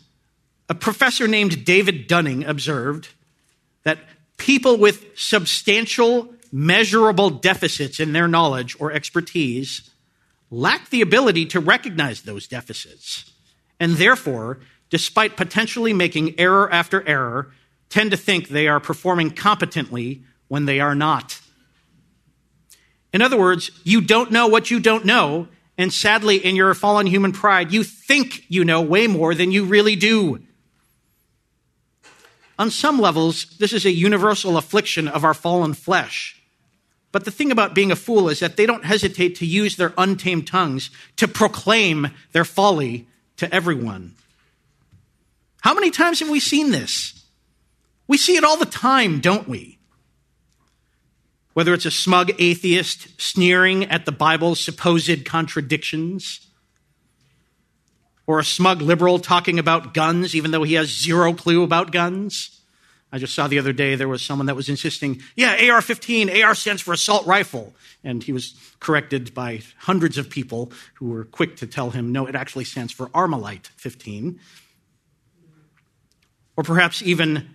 A 0.69 0.75
professor 0.75 1.27
named 1.27 1.65
David 1.65 2.07
Dunning 2.07 2.45
observed 2.45 3.09
that 3.83 3.99
people 4.37 4.77
with 4.77 5.19
substantial 5.19 6.33
measurable 6.53 7.31
deficits 7.31 8.01
in 8.01 8.13
their 8.13 8.29
knowledge 8.29 8.77
or 8.81 8.93
expertise 8.93 9.91
lack 10.51 10.91
the 10.91 11.01
ability 11.01 11.47
to 11.47 11.61
recognize 11.61 12.23
those 12.23 12.47
deficits. 12.47 13.33
And 13.79 13.93
therefore, 13.93 14.61
despite 14.91 15.37
potentially 15.37 15.93
making 15.93 16.39
error 16.39 16.71
after 16.73 17.07
error, 17.07 17.53
tend 17.89 18.11
to 18.11 18.17
think 18.17 18.49
they 18.49 18.69
are 18.69 18.81
performing 18.81 19.31
competently 19.31 20.23
when 20.49 20.67
they 20.67 20.81
are 20.81 20.95
not. 20.95 21.41
In 23.13 23.23
other 23.23 23.39
words, 23.39 23.71
you 23.85 24.01
don't 24.01 24.31
know 24.31 24.47
what 24.47 24.71
you 24.71 24.81
don't 24.81 25.05
know, 25.05 25.49
and 25.81 25.93
sadly, 25.93 26.37
in 26.37 26.57
your 26.57 26.75
fallen 26.75 27.07
human 27.07 27.33
pride, 27.33 27.73
you 27.73 27.85
think 27.85 28.45
you 28.49 28.67
know 28.67 28.83
way 28.83 29.07
more 29.07 29.35
than 29.35 29.51
you 29.51 29.65
really 29.65 29.97
do. 29.97 30.41
On 32.59 32.71
some 32.71 33.01
levels, 33.01 33.47
this 33.59 33.73
is 33.73 33.87
a 33.87 33.91
universal 33.91 34.59
affliction 34.59 35.09
of 35.09 35.25
our 35.25 35.33
fallen 35.33 35.73
flesh. 35.73 36.39
But 37.13 37.25
the 37.25 37.31
thing 37.31 37.51
about 37.51 37.75
being 37.75 37.91
a 37.91 37.97
fool 37.97 38.29
is 38.29 38.41
that 38.41 38.59
they 38.59 38.67
don't 38.67 38.85
hesitate 38.85 39.37
to 39.37 39.47
use 39.47 39.77
their 39.77 39.95
untamed 39.97 40.47
tongues 40.47 40.91
to 41.17 41.27
proclaim 41.27 42.09
their 42.33 42.45
folly 42.45 43.09
to 43.39 43.53
everyone. 43.53 44.15
How 45.63 45.73
many 45.73 45.91
times 45.91 46.21
have 46.21 46.29
we 46.29 46.41
seen 46.41 46.73
this? 46.73 47.25
We 48.07 48.19
see 48.19 48.37
it 48.37 48.45
all 48.45 48.59
the 48.59 48.67
time, 48.67 49.21
don't 49.21 49.49
we? 49.49 49.80
Whether 51.61 51.75
it's 51.75 51.85
a 51.85 51.91
smug 51.91 52.33
atheist 52.39 53.21
sneering 53.21 53.85
at 53.91 54.07
the 54.07 54.13
Bible's 54.13 54.61
supposed 54.61 55.27
contradictions, 55.27 56.47
or 58.27 58.39
a 58.39 58.45
smug 58.45 58.81
liberal 58.81 59.19
talking 59.19 59.59
about 59.59 59.93
guns 59.93 60.35
even 60.35 60.53
though 60.53 60.63
he 60.63 60.73
has 60.73 60.89
zero 60.89 61.35
clue 61.35 61.63
about 61.63 61.93
guns 61.93 62.63
I 63.13 63.19
just 63.19 63.35
saw 63.35 63.47
the 63.47 63.59
other 63.59 63.75
day 63.75 63.95
there 63.95 64.09
was 64.09 64.23
someone 64.23 64.47
that 64.47 64.57
was 64.57 64.71
insisting, 64.71 65.21
yeah, 65.37 65.71
AR 65.71 65.83
15, 65.83 66.43
AR 66.43 66.55
stands 66.55 66.81
for 66.81 66.95
assault 66.95 67.27
rifle. 67.27 67.75
And 68.03 68.23
he 68.23 68.33
was 68.33 68.55
corrected 68.79 69.35
by 69.35 69.61
hundreds 69.81 70.17
of 70.17 70.31
people 70.31 70.73
who 70.95 71.11
were 71.11 71.27
quick 71.27 71.57
to 71.57 71.67
tell 71.67 71.91
him, 71.91 72.11
no, 72.11 72.27
it 72.27 72.35
actually 72.35 72.65
stands 72.65 72.91
for 72.91 73.09
Armalite 73.09 73.67
15. 73.77 74.41
Or 76.57 76.65
perhaps 76.65 77.03
even 77.03 77.51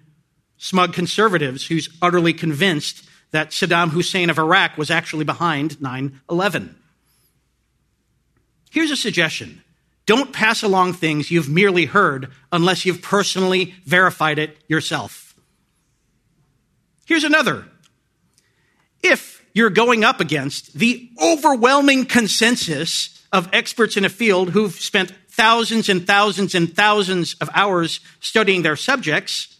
smug 0.57 0.93
conservatives 0.93 1.65
who's 1.65 1.89
utterly 2.03 2.33
convinced 2.33 3.09
that 3.35 3.49
Saddam 3.49 3.89
Hussein 3.89 4.29
of 4.29 4.39
Iraq 4.39 4.77
was 4.77 4.89
actually 4.89 5.25
behind 5.25 5.81
9 5.81 6.21
11. 6.29 6.75
Here's 8.71 8.91
a 8.91 8.95
suggestion 8.95 9.61
don't 10.05 10.31
pass 10.31 10.63
along 10.63 10.93
things 10.93 11.31
you've 11.31 11.49
merely 11.49 11.85
heard 11.85 12.31
unless 12.51 12.85
you've 12.85 13.01
personally 13.01 13.75
verified 13.85 14.39
it 14.39 14.57
yourself. 14.69 15.35
Here's 17.05 17.25
another. 17.25 17.65
If 19.03 19.45
you're 19.53 19.69
going 19.69 20.05
up 20.05 20.21
against 20.21 20.73
the 20.73 21.09
overwhelming 21.21 22.05
consensus 22.05 23.21
of 23.33 23.49
experts 23.51 23.97
in 23.97 24.05
a 24.05 24.09
field 24.09 24.51
who've 24.51 24.73
spent 24.73 25.13
thousands 25.27 25.89
and 25.89 26.07
thousands 26.07 26.55
and 26.55 26.73
thousands 26.73 27.35
of 27.41 27.49
hours 27.53 27.99
studying 28.21 28.61
their 28.61 28.77
subjects, 28.77 29.54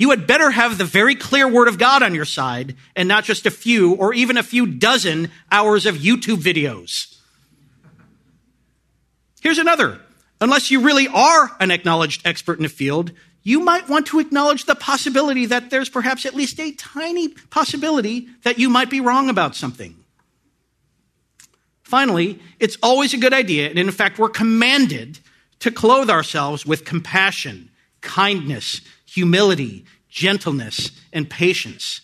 you 0.00 0.08
had 0.08 0.26
better 0.26 0.50
have 0.50 0.78
the 0.78 0.84
very 0.86 1.14
clear 1.14 1.46
word 1.46 1.68
of 1.68 1.76
God 1.76 2.02
on 2.02 2.14
your 2.14 2.24
side 2.24 2.74
and 2.96 3.06
not 3.06 3.22
just 3.22 3.44
a 3.44 3.50
few 3.50 3.92
or 3.96 4.14
even 4.14 4.38
a 4.38 4.42
few 4.42 4.64
dozen 4.64 5.30
hours 5.52 5.84
of 5.84 5.96
YouTube 5.96 6.38
videos. 6.38 7.18
Here's 9.42 9.58
another. 9.58 10.00
Unless 10.40 10.70
you 10.70 10.80
really 10.80 11.06
are 11.06 11.54
an 11.60 11.70
acknowledged 11.70 12.26
expert 12.26 12.58
in 12.58 12.64
a 12.64 12.70
field, 12.70 13.12
you 13.42 13.60
might 13.60 13.90
want 13.90 14.06
to 14.06 14.20
acknowledge 14.20 14.64
the 14.64 14.74
possibility 14.74 15.44
that 15.44 15.68
there's 15.68 15.90
perhaps 15.90 16.24
at 16.24 16.34
least 16.34 16.58
a 16.58 16.72
tiny 16.72 17.28
possibility 17.28 18.26
that 18.42 18.58
you 18.58 18.70
might 18.70 18.88
be 18.88 19.02
wrong 19.02 19.28
about 19.28 19.54
something. 19.54 19.94
Finally, 21.82 22.40
it's 22.58 22.78
always 22.82 23.12
a 23.12 23.18
good 23.18 23.34
idea, 23.34 23.68
and 23.68 23.78
in 23.78 23.90
fact, 23.90 24.18
we're 24.18 24.30
commanded 24.30 25.18
to 25.58 25.70
clothe 25.70 26.08
ourselves 26.08 26.64
with 26.64 26.86
compassion, 26.86 27.68
kindness, 28.00 28.80
humility, 29.12 29.84
gentleness, 30.08 30.90
and 31.12 31.28
patience. 31.28 32.00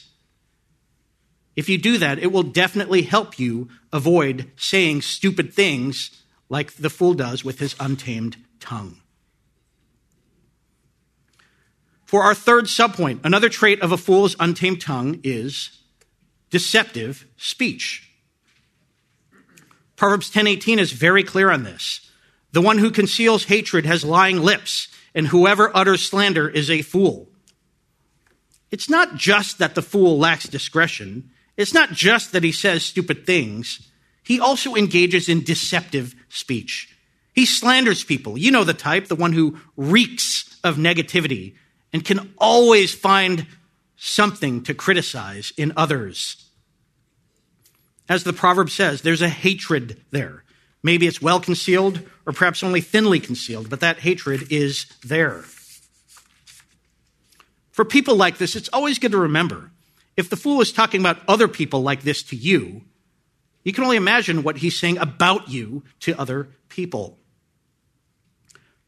If 1.54 1.68
you 1.68 1.78
do 1.78 1.98
that, 1.98 2.18
it 2.18 2.32
will 2.32 2.42
definitely 2.42 3.02
help 3.02 3.38
you 3.38 3.68
avoid 3.92 4.50
saying 4.56 5.02
stupid 5.02 5.54
things 5.54 6.22
like 6.48 6.74
the 6.74 6.90
fool 6.90 7.14
does 7.14 7.44
with 7.44 7.58
his 7.58 7.74
untamed 7.80 8.36
tongue. 8.60 9.00
For 12.04 12.22
our 12.22 12.34
third 12.34 12.66
subpoint, 12.66 13.20
another 13.24 13.48
trait 13.48 13.80
of 13.80 13.90
a 13.90 13.96
fool's 13.96 14.36
untamed 14.38 14.80
tongue 14.80 15.20
is 15.24 15.70
deceptive 16.50 17.26
speech. 17.36 18.08
Proverbs 19.96 20.30
10:18 20.30 20.78
is 20.78 20.92
very 20.92 21.24
clear 21.24 21.50
on 21.50 21.64
this. 21.64 22.00
The 22.52 22.60
one 22.60 22.78
who 22.78 22.90
conceals 22.90 23.44
hatred 23.44 23.86
has 23.86 24.04
lying 24.04 24.42
lips, 24.42 24.88
and 25.16 25.26
whoever 25.28 25.74
utters 25.74 26.06
slander 26.06 26.46
is 26.48 26.70
a 26.70 26.82
fool. 26.82 27.28
It's 28.70 28.90
not 28.90 29.16
just 29.16 29.58
that 29.58 29.74
the 29.74 29.82
fool 29.82 30.18
lacks 30.18 30.46
discretion. 30.46 31.30
It's 31.56 31.72
not 31.72 31.92
just 31.92 32.32
that 32.32 32.44
he 32.44 32.52
says 32.52 32.84
stupid 32.84 33.24
things. 33.24 33.90
He 34.22 34.38
also 34.38 34.74
engages 34.74 35.28
in 35.28 35.42
deceptive 35.42 36.14
speech. 36.28 36.94
He 37.32 37.46
slanders 37.46 38.04
people. 38.04 38.36
You 38.36 38.50
know 38.50 38.64
the 38.64 38.74
type, 38.74 39.06
the 39.06 39.14
one 39.14 39.32
who 39.32 39.58
reeks 39.76 40.58
of 40.62 40.76
negativity, 40.76 41.54
and 41.92 42.04
can 42.04 42.34
always 42.36 42.94
find 42.94 43.46
something 43.96 44.62
to 44.64 44.74
criticize 44.74 45.52
in 45.56 45.72
others. 45.76 46.50
As 48.06 48.24
the 48.24 48.34
proverb 48.34 48.68
says, 48.68 49.00
there's 49.00 49.22
a 49.22 49.28
hatred 49.28 50.02
there. 50.10 50.44
Maybe 50.86 51.08
it's 51.08 51.20
well 51.20 51.40
concealed 51.40 52.00
or 52.26 52.32
perhaps 52.32 52.62
only 52.62 52.80
thinly 52.80 53.18
concealed, 53.18 53.68
but 53.68 53.80
that 53.80 53.98
hatred 53.98 54.52
is 54.52 54.86
there. 55.04 55.42
For 57.72 57.84
people 57.84 58.14
like 58.14 58.38
this, 58.38 58.54
it's 58.54 58.68
always 58.72 59.00
good 59.00 59.10
to 59.10 59.18
remember 59.18 59.72
if 60.16 60.30
the 60.30 60.36
fool 60.36 60.60
is 60.60 60.70
talking 60.70 61.00
about 61.00 61.18
other 61.26 61.48
people 61.48 61.82
like 61.82 62.02
this 62.02 62.22
to 62.22 62.36
you, 62.36 62.82
you 63.64 63.72
can 63.72 63.82
only 63.82 63.96
imagine 63.96 64.44
what 64.44 64.58
he's 64.58 64.78
saying 64.78 64.96
about 64.98 65.48
you 65.48 65.82
to 65.98 66.16
other 66.20 66.50
people. 66.68 67.18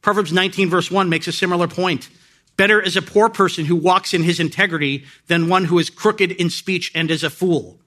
Proverbs 0.01 0.33
19, 0.33 0.71
verse 0.71 0.93
1 0.93 1.09
makes 1.09 1.27
a 1.27 1.33
similar 1.33 1.67
point. 1.67 2.11
Better 2.57 2.81
is 2.81 2.97
a 2.97 3.03
poor 3.03 3.29
person 3.29 3.65
who 3.65 3.75
walks 3.75 4.15
in 4.15 4.23
his 4.23 4.39
integrity 4.39 5.05
than 5.27 5.49
one 5.49 5.65
who 5.65 5.81
is 5.81 5.91
crooked 5.91 6.31
in 6.31 6.49
speech 6.49 6.93
and 6.95 7.11
is 7.11 7.25
a 7.25 7.29
fool. 7.29 7.81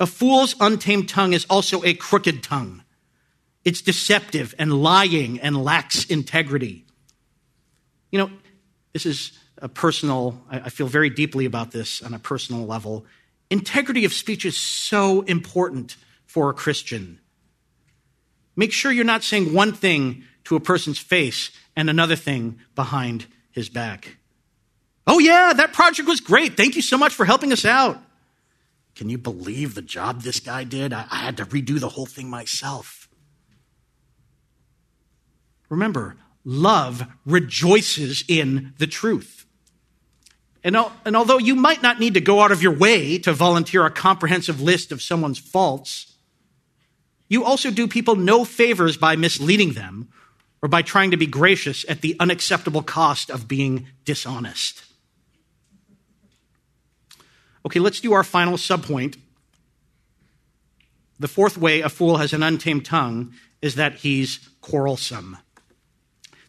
A 0.00 0.06
fool's 0.06 0.54
untamed 0.60 1.08
tongue 1.08 1.32
is 1.32 1.46
also 1.48 1.84
a 1.84 1.94
crooked 1.94 2.42
tongue. 2.42 2.82
It's 3.64 3.82
deceptive 3.82 4.54
and 4.58 4.82
lying 4.82 5.40
and 5.40 5.62
lacks 5.62 6.04
integrity. 6.06 6.84
You 8.10 8.18
know, 8.18 8.30
this 8.92 9.06
is 9.06 9.38
a 9.58 9.68
personal, 9.68 10.42
I 10.50 10.70
feel 10.70 10.88
very 10.88 11.08
deeply 11.08 11.44
about 11.44 11.70
this 11.70 12.02
on 12.02 12.14
a 12.14 12.18
personal 12.18 12.66
level. 12.66 13.06
Integrity 13.50 14.04
of 14.04 14.12
speech 14.12 14.44
is 14.44 14.56
so 14.56 15.22
important 15.22 15.96
for 16.26 16.50
a 16.50 16.54
Christian. 16.54 17.20
Make 18.56 18.72
sure 18.72 18.90
you're 18.90 19.04
not 19.04 19.22
saying 19.22 19.54
one 19.54 19.72
thing 19.72 20.24
to 20.44 20.56
a 20.56 20.60
person's 20.60 20.98
face 20.98 21.50
and 21.76 21.88
another 21.88 22.16
thing 22.16 22.58
behind 22.74 23.26
his 23.52 23.68
back. 23.68 24.16
Oh, 25.06 25.18
yeah, 25.18 25.52
that 25.52 25.72
project 25.72 26.08
was 26.08 26.20
great. 26.20 26.56
Thank 26.56 26.76
you 26.76 26.82
so 26.82 26.98
much 26.98 27.14
for 27.14 27.24
helping 27.24 27.52
us 27.52 27.64
out. 27.64 27.98
Can 28.94 29.08
you 29.08 29.18
believe 29.18 29.74
the 29.74 29.82
job 29.82 30.22
this 30.22 30.40
guy 30.40 30.64
did? 30.64 30.92
I, 30.92 31.06
I 31.10 31.16
had 31.16 31.36
to 31.38 31.46
redo 31.46 31.80
the 31.80 31.88
whole 31.90 32.06
thing 32.06 32.28
myself. 32.28 33.08
Remember, 35.68 36.16
love 36.44 37.06
rejoices 37.24 38.24
in 38.28 38.74
the 38.78 38.86
truth. 38.86 39.46
And, 40.64 40.76
and 41.04 41.16
although 41.16 41.38
you 41.38 41.54
might 41.54 41.82
not 41.82 41.98
need 41.98 42.14
to 42.14 42.20
go 42.20 42.40
out 42.40 42.52
of 42.52 42.62
your 42.62 42.76
way 42.76 43.18
to 43.18 43.32
volunteer 43.32 43.84
a 43.84 43.90
comprehensive 43.90 44.60
list 44.60 44.92
of 44.92 45.02
someone's 45.02 45.38
faults, 45.38 46.14
you 47.28 47.44
also 47.44 47.70
do 47.70 47.88
people 47.88 48.14
no 48.14 48.44
favors 48.44 48.96
by 48.96 49.16
misleading 49.16 49.72
them 49.72 50.10
or 50.60 50.68
by 50.68 50.82
trying 50.82 51.10
to 51.10 51.16
be 51.16 51.26
gracious 51.26 51.84
at 51.88 52.02
the 52.02 52.14
unacceptable 52.20 52.82
cost 52.82 53.30
of 53.30 53.48
being 53.48 53.88
dishonest. 54.04 54.84
Okay, 57.64 57.80
let's 57.80 58.00
do 58.00 58.12
our 58.12 58.24
final 58.24 58.54
subpoint. 58.54 59.16
The 61.18 61.28
fourth 61.28 61.56
way 61.56 61.80
a 61.80 61.88
fool 61.88 62.16
has 62.16 62.32
an 62.32 62.42
untamed 62.42 62.84
tongue 62.84 63.32
is 63.60 63.76
that 63.76 63.96
he's 63.96 64.48
quarrelsome. 64.60 65.38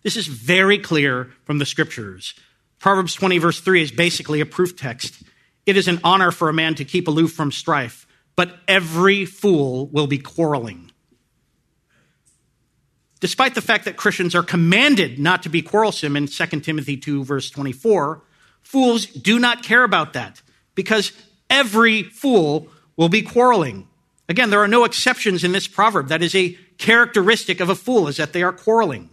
This 0.01 0.17
is 0.17 0.27
very 0.27 0.79
clear 0.79 1.31
from 1.45 1.59
the 1.59 1.65
scriptures. 1.65 2.33
Proverbs 2.79 3.13
20, 3.13 3.37
verse 3.37 3.59
3 3.59 3.83
is 3.83 3.91
basically 3.91 4.41
a 4.41 4.45
proof 4.45 4.75
text. 4.75 5.23
It 5.65 5.77
is 5.77 5.87
an 5.87 6.01
honor 6.03 6.31
for 6.31 6.49
a 6.49 6.53
man 6.53 6.75
to 6.75 6.85
keep 6.85 7.07
aloof 7.07 7.31
from 7.31 7.51
strife, 7.51 8.05
but 8.35 8.57
every 8.67 9.25
fool 9.25 9.87
will 9.87 10.07
be 10.07 10.17
quarreling. 10.17 10.91
Despite 13.21 13.55
the 13.55 13.61
fact 13.61 13.85
that 13.85 13.95
Christians 13.95 14.35
are 14.35 14.43
commanded 14.43 15.17
not 15.17 15.43
to 15.43 15.49
be 15.49 15.61
quarrelsome 15.61 16.17
in 16.17 16.27
2 16.27 16.45
Timothy 16.59 16.97
2, 16.97 17.23
verse 17.23 17.49
24, 17.49 18.21
fools 18.61 19.05
do 19.05 19.39
not 19.39 19.63
care 19.63 19.83
about 19.83 20.11
that 20.13 20.41
because 20.75 21.11
every 21.49 22.03
fool 22.03 22.67
will 22.95 23.09
be 23.09 23.21
quarreling. 23.21 23.87
Again, 24.29 24.49
there 24.49 24.61
are 24.61 24.67
no 24.67 24.85
exceptions 24.85 25.43
in 25.43 25.51
this 25.51 25.67
proverb. 25.67 26.07
That 26.07 26.23
is 26.23 26.35
a 26.35 26.57
characteristic 26.77 27.59
of 27.59 27.69
a 27.69 27.75
fool, 27.75 28.07
is 28.07 28.17
that 28.17 28.33
they 28.33 28.43
are 28.43 28.53
quarreling. 28.53 29.09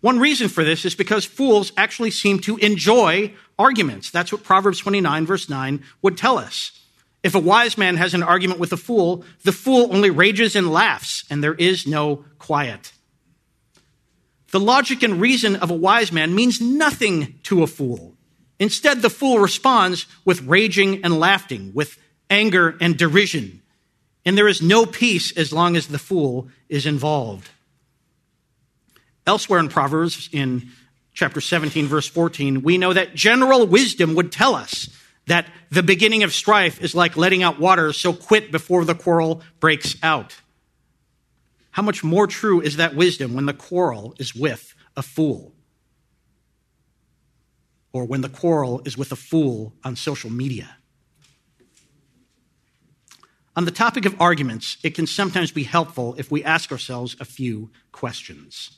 One 0.00 0.18
reason 0.18 0.48
for 0.48 0.64
this 0.64 0.84
is 0.84 0.94
because 0.94 1.24
fools 1.24 1.72
actually 1.76 2.10
seem 2.10 2.38
to 2.40 2.56
enjoy 2.58 3.32
arguments. 3.58 4.10
That's 4.10 4.32
what 4.32 4.42
Proverbs 4.42 4.78
29, 4.78 5.24
verse 5.24 5.48
9 5.48 5.82
would 6.02 6.18
tell 6.18 6.36
us. 6.38 6.72
If 7.22 7.34
a 7.34 7.40
wise 7.40 7.78
man 7.78 7.96
has 7.96 8.12
an 8.12 8.22
argument 8.22 8.60
with 8.60 8.72
a 8.72 8.76
fool, 8.76 9.24
the 9.44 9.52
fool 9.52 9.88
only 9.94 10.10
rages 10.10 10.54
and 10.54 10.70
laughs, 10.70 11.24
and 11.30 11.42
there 11.42 11.54
is 11.54 11.86
no 11.86 12.26
quiet. 12.38 12.92
The 14.50 14.60
logic 14.60 15.02
and 15.02 15.20
reason 15.20 15.56
of 15.56 15.70
a 15.70 15.74
wise 15.74 16.12
man 16.12 16.34
means 16.34 16.60
nothing 16.60 17.38
to 17.44 17.62
a 17.62 17.66
fool. 17.66 18.13
Instead, 18.58 19.02
the 19.02 19.10
fool 19.10 19.38
responds 19.38 20.06
with 20.24 20.42
raging 20.42 21.04
and 21.04 21.18
laughing, 21.18 21.72
with 21.74 21.98
anger 22.30 22.76
and 22.80 22.96
derision. 22.96 23.62
And 24.24 24.38
there 24.38 24.48
is 24.48 24.62
no 24.62 24.86
peace 24.86 25.36
as 25.36 25.52
long 25.52 25.76
as 25.76 25.88
the 25.88 25.98
fool 25.98 26.48
is 26.68 26.86
involved. 26.86 27.50
Elsewhere 29.26 29.60
in 29.60 29.68
Proverbs, 29.68 30.28
in 30.32 30.68
chapter 31.14 31.40
17, 31.40 31.86
verse 31.86 32.08
14, 32.08 32.62
we 32.62 32.78
know 32.78 32.92
that 32.92 33.14
general 33.14 33.66
wisdom 33.66 34.14
would 34.14 34.30
tell 34.30 34.54
us 34.54 34.88
that 35.26 35.46
the 35.70 35.82
beginning 35.82 36.22
of 36.22 36.34
strife 36.34 36.82
is 36.82 36.94
like 36.94 37.16
letting 37.16 37.42
out 37.42 37.58
water, 37.58 37.92
so 37.92 38.12
quit 38.12 38.52
before 38.52 38.84
the 38.84 38.94
quarrel 38.94 39.42
breaks 39.60 39.96
out. 40.02 40.36
How 41.70 41.82
much 41.82 42.04
more 42.04 42.26
true 42.26 42.60
is 42.60 42.76
that 42.76 42.94
wisdom 42.94 43.34
when 43.34 43.46
the 43.46 43.54
quarrel 43.54 44.14
is 44.18 44.34
with 44.34 44.74
a 44.96 45.02
fool? 45.02 45.53
Or 47.94 48.04
when 48.04 48.20
the 48.20 48.28
quarrel 48.28 48.82
is 48.84 48.98
with 48.98 49.10
a 49.10 49.16
fool 49.16 49.72
on 49.82 49.96
social 49.96 50.28
media? 50.28 50.76
On 53.56 53.64
the 53.64 53.70
topic 53.70 54.04
of 54.04 54.20
arguments, 54.20 54.76
it 54.82 54.94
can 54.94 55.06
sometimes 55.06 55.50
be 55.50 55.62
helpful 55.62 56.14
if 56.18 56.30
we 56.30 56.44
ask 56.44 56.70
ourselves 56.70 57.16
a 57.18 57.24
few 57.24 57.70
questions. 57.90 58.76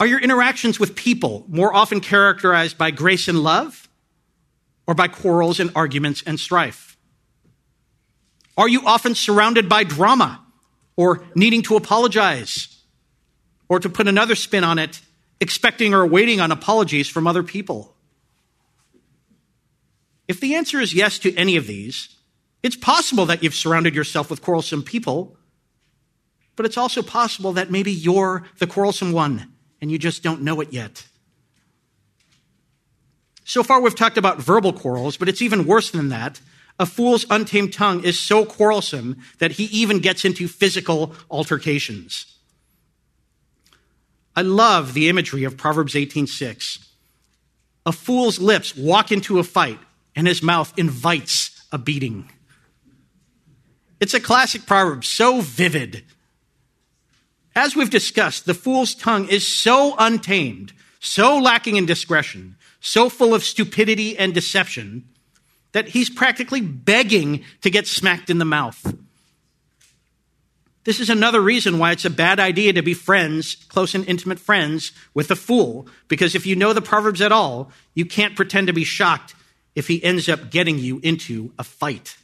Are 0.00 0.06
your 0.06 0.20
interactions 0.20 0.80
with 0.80 0.96
people 0.96 1.44
more 1.46 1.74
often 1.74 2.00
characterized 2.00 2.78
by 2.78 2.90
grace 2.90 3.28
and 3.28 3.40
love? 3.40 3.88
or 4.88 4.94
by 4.94 5.06
quarrels 5.06 5.60
and 5.60 5.70
arguments 5.76 6.22
and 6.26 6.40
strife? 6.40 6.96
Are 8.56 8.68
you 8.68 8.84
often 8.86 9.14
surrounded 9.14 9.68
by 9.68 9.84
drama 9.84 10.44
or 10.96 11.22
needing 11.34 11.62
to 11.64 11.76
apologize? 11.76 12.74
Or 13.68 13.78
to 13.78 13.90
put 13.90 14.08
another 14.08 14.34
spin 14.34 14.64
on 14.64 14.78
it, 14.78 15.02
expecting 15.40 15.94
or 15.94 16.06
waiting 16.06 16.40
on 16.40 16.52
apologies 16.52 17.08
from 17.08 17.26
other 17.26 17.42
people? 17.42 17.94
If 20.26 20.40
the 20.40 20.54
answer 20.54 20.78
is 20.78 20.92
yes 20.94 21.18
to 21.20 21.34
any 21.36 21.56
of 21.56 21.66
these, 21.66 22.16
it's 22.62 22.76
possible 22.76 23.24
that 23.26 23.42
you've 23.42 23.54
surrounded 23.54 23.94
yourself 23.94 24.30
with 24.30 24.42
quarrelsome 24.42 24.82
people, 24.82 25.36
but 26.56 26.66
it's 26.66 26.76
also 26.76 27.02
possible 27.02 27.52
that 27.52 27.70
maybe 27.70 27.92
you're 27.92 28.44
the 28.58 28.66
quarrelsome 28.66 29.12
one 29.12 29.52
and 29.80 29.90
you 29.90 29.98
just 29.98 30.22
don't 30.22 30.42
know 30.42 30.60
it 30.60 30.72
yet. 30.72 31.06
So 33.44 33.62
far, 33.62 33.80
we've 33.80 33.94
talked 33.94 34.18
about 34.18 34.42
verbal 34.42 34.74
quarrels, 34.74 35.16
but 35.16 35.28
it's 35.28 35.40
even 35.40 35.66
worse 35.66 35.90
than 35.90 36.10
that. 36.10 36.40
A 36.78 36.84
fool's 36.84 37.24
untamed 37.30 37.72
tongue 37.72 38.04
is 38.04 38.18
so 38.18 38.44
quarrelsome 38.44 39.16
that 39.38 39.52
he 39.52 39.64
even 39.64 40.00
gets 40.00 40.24
into 40.24 40.46
physical 40.46 41.14
altercations. 41.30 42.37
I 44.38 44.42
love 44.42 44.94
the 44.94 45.08
imagery 45.08 45.42
of 45.42 45.56
Proverbs 45.56 45.96
18:6. 45.96 46.78
A 47.84 47.90
fool's 47.90 48.38
lips 48.38 48.76
walk 48.76 49.10
into 49.10 49.40
a 49.40 49.42
fight, 49.42 49.80
and 50.14 50.28
his 50.28 50.44
mouth 50.44 50.72
invites 50.76 51.50
a 51.72 51.78
beating. 51.78 52.30
It's 53.98 54.14
a 54.14 54.20
classic 54.20 54.64
proverb, 54.64 55.04
so 55.04 55.40
vivid. 55.40 56.04
As 57.56 57.74
we've 57.74 57.90
discussed, 57.90 58.46
the 58.46 58.54
fool's 58.54 58.94
tongue 58.94 59.26
is 59.26 59.44
so 59.44 59.96
untamed, 59.98 60.72
so 61.00 61.36
lacking 61.36 61.74
in 61.74 61.84
discretion, 61.84 62.54
so 62.78 63.08
full 63.08 63.34
of 63.34 63.42
stupidity 63.42 64.16
and 64.16 64.32
deception 64.32 65.08
that 65.72 65.88
he's 65.88 66.10
practically 66.10 66.60
begging 66.60 67.44
to 67.62 67.70
get 67.70 67.88
smacked 67.88 68.30
in 68.30 68.38
the 68.38 68.44
mouth. 68.44 68.94
This 70.88 71.00
is 71.00 71.10
another 71.10 71.42
reason 71.42 71.78
why 71.78 71.92
it's 71.92 72.06
a 72.06 72.08
bad 72.08 72.40
idea 72.40 72.72
to 72.72 72.80
be 72.80 72.94
friends, 72.94 73.56
close 73.68 73.94
and 73.94 74.08
intimate 74.08 74.38
friends, 74.38 74.90
with 75.12 75.30
a 75.30 75.36
fool, 75.36 75.86
because 76.08 76.34
if 76.34 76.46
you 76.46 76.56
know 76.56 76.72
the 76.72 76.80
Proverbs 76.80 77.20
at 77.20 77.30
all, 77.30 77.70
you 77.92 78.06
can't 78.06 78.34
pretend 78.34 78.68
to 78.68 78.72
be 78.72 78.84
shocked 78.84 79.34
if 79.74 79.86
he 79.86 80.02
ends 80.02 80.30
up 80.30 80.50
getting 80.50 80.78
you 80.78 80.98
into 81.02 81.52
a 81.58 81.62
fight. 81.62 82.16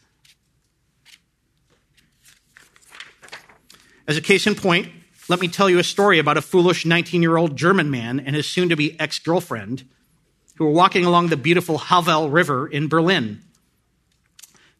As 4.08 4.16
a 4.16 4.22
case 4.22 4.46
in 4.46 4.54
point, 4.54 4.88
let 5.28 5.42
me 5.42 5.48
tell 5.48 5.68
you 5.68 5.78
a 5.78 5.84
story 5.84 6.18
about 6.18 6.38
a 6.38 6.40
foolish 6.40 6.86
19 6.86 7.20
year 7.20 7.36
old 7.36 7.56
German 7.56 7.90
man 7.90 8.18
and 8.18 8.34
his 8.34 8.46
soon 8.46 8.70
to 8.70 8.76
be 8.76 8.98
ex 8.98 9.18
girlfriend 9.18 9.86
who 10.56 10.64
were 10.64 10.70
walking 10.70 11.04
along 11.04 11.28
the 11.28 11.36
beautiful 11.36 11.76
Havel 11.76 12.30
River 12.30 12.66
in 12.66 12.88
Berlin. 12.88 13.42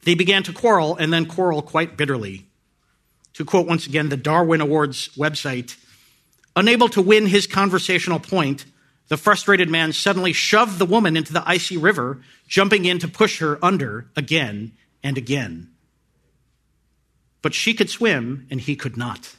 They 0.05 0.15
began 0.15 0.43
to 0.45 0.55
quarrel 0.55 0.97
and 0.97 1.13
then 1.13 1.27
quarrel 1.27 1.61
quite 1.61 1.99
bitterly. 1.99 2.47
To 3.35 3.45
quote 3.45 3.67
once 3.67 3.87
again 3.87 4.09
the 4.09 4.17
Darwin 4.17 4.61
Awards 4.61 5.09
website, 5.17 5.77
unable 6.57 6.89
to 6.89 7.03
win 7.03 7.27
his 7.27 7.47
conversational 7.47 8.21
point, 8.21 8.65
the 9.09 9.17
frustrated 9.17 9.69
man 9.69 9.93
suddenly 9.93 10.33
shoved 10.33 10.79
the 10.79 10.87
woman 10.87 11.17
into 11.17 11.33
the 11.33 11.47
icy 11.47 11.77
river, 11.77 12.23
jumping 12.49 12.85
in 12.85 12.99
to 13.01 13.09
push 13.09 13.41
her 13.41 13.63
under 13.63 14.07
again 14.17 14.73
and 15.03 15.19
again. 15.19 15.71
But 17.43 17.55
she 17.55 17.75
could 17.75 17.91
swim 17.91 18.47
and 18.51 18.61
he 18.61 18.77
could 18.77 18.97
not. 18.97 19.35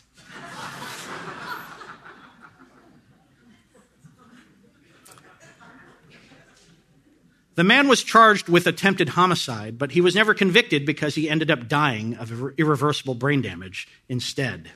The 7.55 7.63
man 7.63 7.87
was 7.87 8.03
charged 8.03 8.49
with 8.49 8.67
attempted 8.67 9.09
homicide, 9.09 9.77
but 9.77 9.91
he 9.91 10.01
was 10.01 10.13
never 10.13 10.33
convicted 10.33 10.85
because 10.85 11.15
he 11.15 11.29
ended 11.29 11.49
up 11.49 11.69
dying 11.69 12.15
of 12.15 12.53
irreversible 12.57 13.15
brain 13.15 13.41
damage 13.41 13.87
instead. 14.09 14.71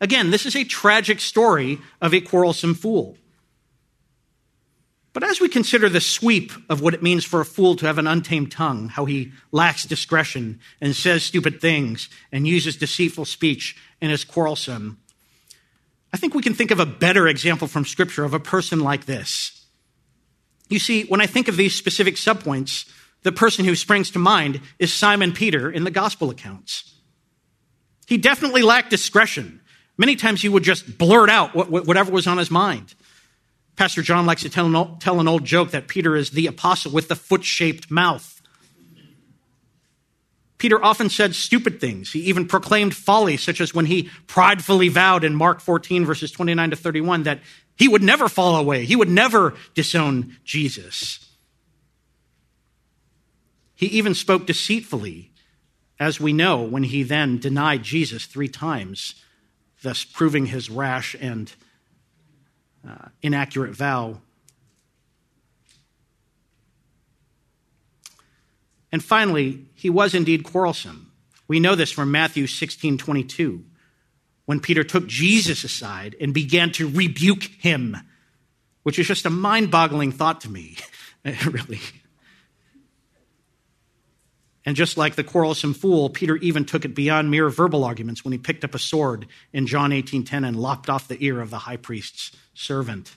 Again, 0.00 0.30
this 0.30 0.46
is 0.46 0.56
a 0.56 0.64
tragic 0.64 1.20
story 1.20 1.78
of 2.00 2.12
a 2.12 2.20
quarrelsome 2.20 2.74
fool. 2.74 3.16
But 5.12 5.24
as 5.24 5.40
we 5.40 5.48
consider 5.48 5.88
the 5.88 6.00
sweep 6.00 6.52
of 6.68 6.80
what 6.80 6.94
it 6.94 7.02
means 7.02 7.24
for 7.24 7.40
a 7.40 7.44
fool 7.44 7.74
to 7.76 7.86
have 7.86 7.98
an 7.98 8.06
untamed 8.06 8.52
tongue, 8.52 8.88
how 8.88 9.04
he 9.04 9.32
lacks 9.50 9.84
discretion 9.84 10.60
and 10.80 10.94
says 10.94 11.24
stupid 11.24 11.60
things 11.60 12.08
and 12.30 12.46
uses 12.46 12.76
deceitful 12.76 13.24
speech 13.24 13.76
and 14.00 14.12
is 14.12 14.22
quarrelsome, 14.22 14.98
I 16.12 16.16
think 16.16 16.34
we 16.34 16.42
can 16.42 16.54
think 16.54 16.70
of 16.70 16.80
a 16.80 16.86
better 16.86 17.26
example 17.26 17.68
from 17.68 17.84
Scripture 17.84 18.24
of 18.24 18.34
a 18.34 18.40
person 18.40 18.80
like 18.80 19.06
this. 19.06 19.57
You 20.68 20.78
see, 20.78 21.04
when 21.04 21.20
I 21.20 21.26
think 21.26 21.48
of 21.48 21.56
these 21.56 21.74
specific 21.74 22.16
subpoints, 22.16 22.90
the 23.22 23.32
person 23.32 23.64
who 23.64 23.74
springs 23.74 24.10
to 24.12 24.18
mind 24.18 24.60
is 24.78 24.92
Simon 24.92 25.32
Peter 25.32 25.70
in 25.70 25.84
the 25.84 25.90
gospel 25.90 26.30
accounts. 26.30 26.94
He 28.06 28.16
definitely 28.16 28.62
lacked 28.62 28.90
discretion. 28.90 29.60
Many 29.96 30.16
times 30.16 30.40
he 30.40 30.48
would 30.48 30.62
just 30.62 30.96
blurt 30.98 31.28
out 31.28 31.54
whatever 31.54 32.12
was 32.12 32.26
on 32.26 32.38
his 32.38 32.50
mind. 32.50 32.94
Pastor 33.76 34.02
John 34.02 34.26
likes 34.26 34.42
to 34.42 34.50
tell 34.50 34.66
an, 34.66 34.74
old, 34.74 35.00
tell 35.00 35.20
an 35.20 35.28
old 35.28 35.44
joke 35.44 35.70
that 35.70 35.88
Peter 35.88 36.16
is 36.16 36.30
the 36.30 36.46
apostle 36.46 36.92
with 36.92 37.08
the 37.08 37.16
foot 37.16 37.44
shaped 37.44 37.90
mouth. 37.90 38.37
Peter 40.58 40.84
often 40.84 41.08
said 41.08 41.34
stupid 41.34 41.80
things. 41.80 42.12
He 42.12 42.20
even 42.22 42.46
proclaimed 42.46 42.94
folly, 42.94 43.36
such 43.36 43.60
as 43.60 43.72
when 43.72 43.86
he 43.86 44.10
pridefully 44.26 44.88
vowed 44.88 45.22
in 45.22 45.34
Mark 45.34 45.60
14, 45.60 46.04
verses 46.04 46.32
29 46.32 46.70
to 46.70 46.76
31, 46.76 47.22
that 47.22 47.40
he 47.76 47.86
would 47.86 48.02
never 48.02 48.28
fall 48.28 48.56
away, 48.56 48.84
he 48.84 48.96
would 48.96 49.08
never 49.08 49.54
disown 49.74 50.36
Jesus. 50.44 51.24
He 53.76 53.86
even 53.86 54.14
spoke 54.14 54.46
deceitfully, 54.46 55.30
as 56.00 56.20
we 56.20 56.32
know, 56.32 56.62
when 56.62 56.82
he 56.82 57.04
then 57.04 57.38
denied 57.38 57.84
Jesus 57.84 58.26
three 58.26 58.48
times, 58.48 59.14
thus 59.82 60.02
proving 60.02 60.46
his 60.46 60.68
rash 60.68 61.14
and 61.20 61.52
uh, 62.88 63.08
inaccurate 63.22 63.76
vow. 63.76 64.20
And 68.90 69.04
finally, 69.04 69.67
he 69.78 69.88
was 69.88 70.12
indeed 70.12 70.42
quarrelsome. 70.42 71.12
We 71.46 71.60
know 71.60 71.76
this 71.76 71.92
from 71.92 72.10
Matthew 72.10 72.48
16 72.48 72.98
22, 72.98 73.64
when 74.44 74.58
Peter 74.58 74.82
took 74.82 75.06
Jesus 75.06 75.62
aside 75.62 76.16
and 76.20 76.34
began 76.34 76.72
to 76.72 76.88
rebuke 76.88 77.44
him, 77.44 77.96
which 78.82 78.98
is 78.98 79.06
just 79.06 79.24
a 79.24 79.30
mind 79.30 79.70
boggling 79.70 80.10
thought 80.10 80.40
to 80.40 80.50
me, 80.50 80.76
really. 81.46 81.80
And 84.64 84.76
just 84.76 84.98
like 84.98 85.14
the 85.14 85.24
quarrelsome 85.24 85.74
fool, 85.74 86.10
Peter 86.10 86.36
even 86.38 86.64
took 86.64 86.84
it 86.84 86.94
beyond 86.94 87.30
mere 87.30 87.48
verbal 87.48 87.84
arguments 87.84 88.24
when 88.24 88.32
he 88.32 88.38
picked 88.38 88.64
up 88.64 88.74
a 88.74 88.80
sword 88.80 89.28
in 89.52 89.68
John 89.68 89.92
18:10 89.92 90.44
and 90.44 90.56
lopped 90.56 90.90
off 90.90 91.06
the 91.06 91.24
ear 91.24 91.40
of 91.40 91.50
the 91.50 91.58
high 91.58 91.76
priest's 91.76 92.32
servant. 92.52 93.16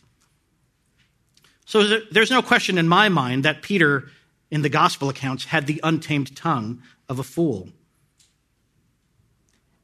So 1.65 2.01
there's 2.11 2.29
no 2.31 2.43
question 2.43 2.77
in 2.77 2.87
my 2.87 3.09
mind 3.09 3.45
that 3.45 3.63
Peter 3.63 4.09
in 4.51 4.61
the 4.61 4.69
gospel 4.69 5.09
accounts 5.09 5.45
had 5.45 5.65
the 5.65 5.79
untamed 5.83 6.35
tongue 6.35 6.83
of 7.09 7.17
a 7.17 7.23
fool. 7.23 7.69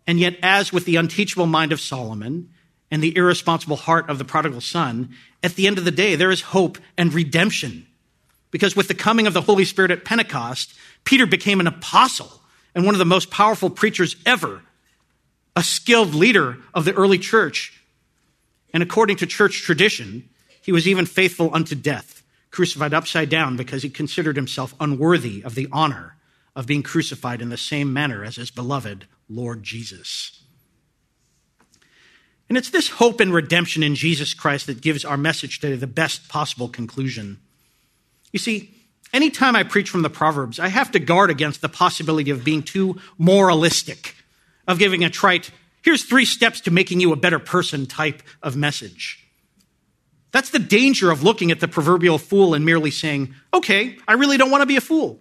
And 0.05 0.19
yet 0.19 0.37
as 0.43 0.71
with 0.71 0.85
the 0.85 0.97
unteachable 0.97 1.47
mind 1.47 1.71
of 1.71 1.81
Solomon 1.81 2.49
and 2.91 3.01
the 3.01 3.15
irresponsible 3.15 3.77
heart 3.77 4.09
of 4.09 4.17
the 4.17 4.25
prodigal 4.25 4.61
son, 4.61 5.15
at 5.41 5.55
the 5.55 5.67
end 5.67 5.77
of 5.77 5.85
the 5.85 5.91
day 5.91 6.15
there 6.15 6.31
is 6.31 6.41
hope 6.41 6.77
and 6.97 7.13
redemption 7.13 7.87
because 8.51 8.75
with 8.75 8.87
the 8.87 8.93
coming 8.93 9.27
of 9.27 9.33
the 9.33 9.41
Holy 9.41 9.65
Spirit 9.65 9.91
at 9.91 10.05
Pentecost, 10.05 10.73
Peter 11.03 11.25
became 11.25 11.59
an 11.59 11.67
apostle 11.67 12.41
and 12.73 12.85
one 12.85 12.95
of 12.95 12.99
the 12.99 13.05
most 13.05 13.29
powerful 13.29 13.69
preachers 13.69 14.15
ever, 14.25 14.61
a 15.55 15.63
skilled 15.63 16.13
leader 16.13 16.57
of 16.73 16.85
the 16.85 16.93
early 16.93 17.17
church. 17.17 17.81
And 18.73 18.83
according 18.83 19.17
to 19.17 19.25
church 19.25 19.63
tradition, 19.63 20.29
he 20.61 20.71
was 20.71 20.87
even 20.87 21.05
faithful 21.05 21.53
unto 21.53 21.75
death, 21.75 22.16
crucified 22.57 22.91
upside 22.91 23.29
down 23.29 23.55
because 23.55 23.83
he 23.83 23.89
considered 23.89 24.35
himself 24.35 24.73
unworthy 24.79 25.43
of 25.43 25.53
the 25.53 25.67
honor 25.71 26.15
of 26.55 26.65
being 26.65 26.81
crucified 26.81 27.39
in 27.39 27.49
the 27.49 27.55
same 27.55 27.93
manner 27.93 28.23
as 28.23 28.37
his 28.37 28.49
beloved 28.49 29.05
Lord 29.29 29.61
Jesus. 29.61 30.41
And 32.49 32.57
it's 32.57 32.71
this 32.71 32.89
hope 32.89 33.19
and 33.19 33.31
redemption 33.31 33.83
in 33.83 33.93
Jesus 33.93 34.33
Christ 34.33 34.65
that 34.65 34.81
gives 34.81 35.05
our 35.05 35.17
message 35.17 35.59
today 35.59 35.75
the 35.75 35.85
best 35.85 36.29
possible 36.29 36.67
conclusion. 36.67 37.39
You 38.33 38.39
see, 38.39 38.73
anytime 39.13 39.55
I 39.55 39.61
preach 39.61 39.91
from 39.91 40.01
the 40.01 40.09
Proverbs, 40.09 40.59
I 40.59 40.69
have 40.69 40.89
to 40.93 40.99
guard 40.99 41.29
against 41.29 41.61
the 41.61 41.69
possibility 41.69 42.31
of 42.31 42.43
being 42.43 42.63
too 42.63 42.99
moralistic, 43.19 44.15
of 44.67 44.79
giving 44.79 45.03
a 45.03 45.11
trite, 45.11 45.51
here's 45.83 46.05
three 46.05 46.25
steps 46.25 46.61
to 46.61 46.71
making 46.71 47.01
you 47.01 47.13
a 47.13 47.17
better 47.17 47.37
person 47.37 47.85
type 47.85 48.23
of 48.41 48.55
message. 48.55 49.26
That's 50.31 50.49
the 50.49 50.59
danger 50.59 51.09
of 51.11 51.23
looking 51.23 51.51
at 51.51 51.59
the 51.59 51.67
proverbial 51.67 52.17
fool 52.17 52.53
and 52.53 52.65
merely 52.65 52.91
saying, 52.91 53.33
okay, 53.53 53.97
I 54.07 54.13
really 54.13 54.37
don't 54.37 54.51
want 54.51 54.61
to 54.61 54.67
be 54.67 54.77
a 54.77 54.81
fool. 54.81 55.19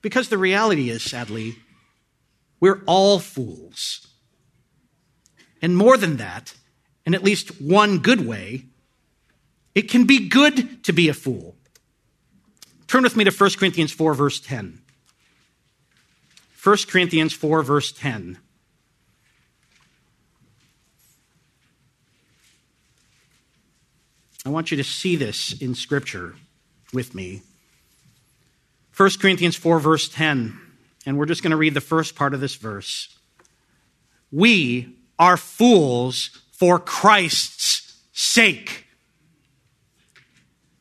Because 0.00 0.28
the 0.28 0.38
reality 0.38 0.90
is, 0.90 1.02
sadly, 1.02 1.56
we're 2.58 2.82
all 2.86 3.18
fools. 3.18 4.06
And 5.60 5.76
more 5.76 5.96
than 5.96 6.16
that, 6.16 6.54
in 7.06 7.14
at 7.14 7.22
least 7.22 7.60
one 7.60 7.98
good 7.98 8.26
way, 8.26 8.66
it 9.74 9.82
can 9.82 10.04
be 10.04 10.28
good 10.28 10.82
to 10.84 10.92
be 10.92 11.08
a 11.08 11.14
fool. 11.14 11.56
Turn 12.88 13.04
with 13.04 13.16
me 13.16 13.24
to 13.24 13.30
1 13.30 13.50
Corinthians 13.58 13.92
4, 13.92 14.14
verse 14.14 14.40
10. 14.40 14.80
1 16.62 16.76
Corinthians 16.88 17.32
4, 17.32 17.62
verse 17.62 17.92
10. 17.92 18.38
I 24.44 24.48
want 24.48 24.70
you 24.70 24.76
to 24.76 24.84
see 24.84 25.14
this 25.16 25.52
in 25.60 25.74
Scripture 25.74 26.34
with 26.92 27.14
me. 27.14 27.42
1 28.96 29.10
Corinthians 29.20 29.56
4, 29.56 29.78
verse 29.78 30.08
10, 30.08 30.58
and 31.06 31.16
we're 31.16 31.26
just 31.26 31.42
going 31.42 31.52
to 31.52 31.56
read 31.56 31.74
the 31.74 31.80
first 31.80 32.16
part 32.16 32.34
of 32.34 32.40
this 32.40 32.56
verse. 32.56 33.16
We 34.32 34.96
are 35.18 35.36
fools 35.36 36.40
for 36.50 36.78
Christ's 36.78 38.00
sake. 38.12 38.86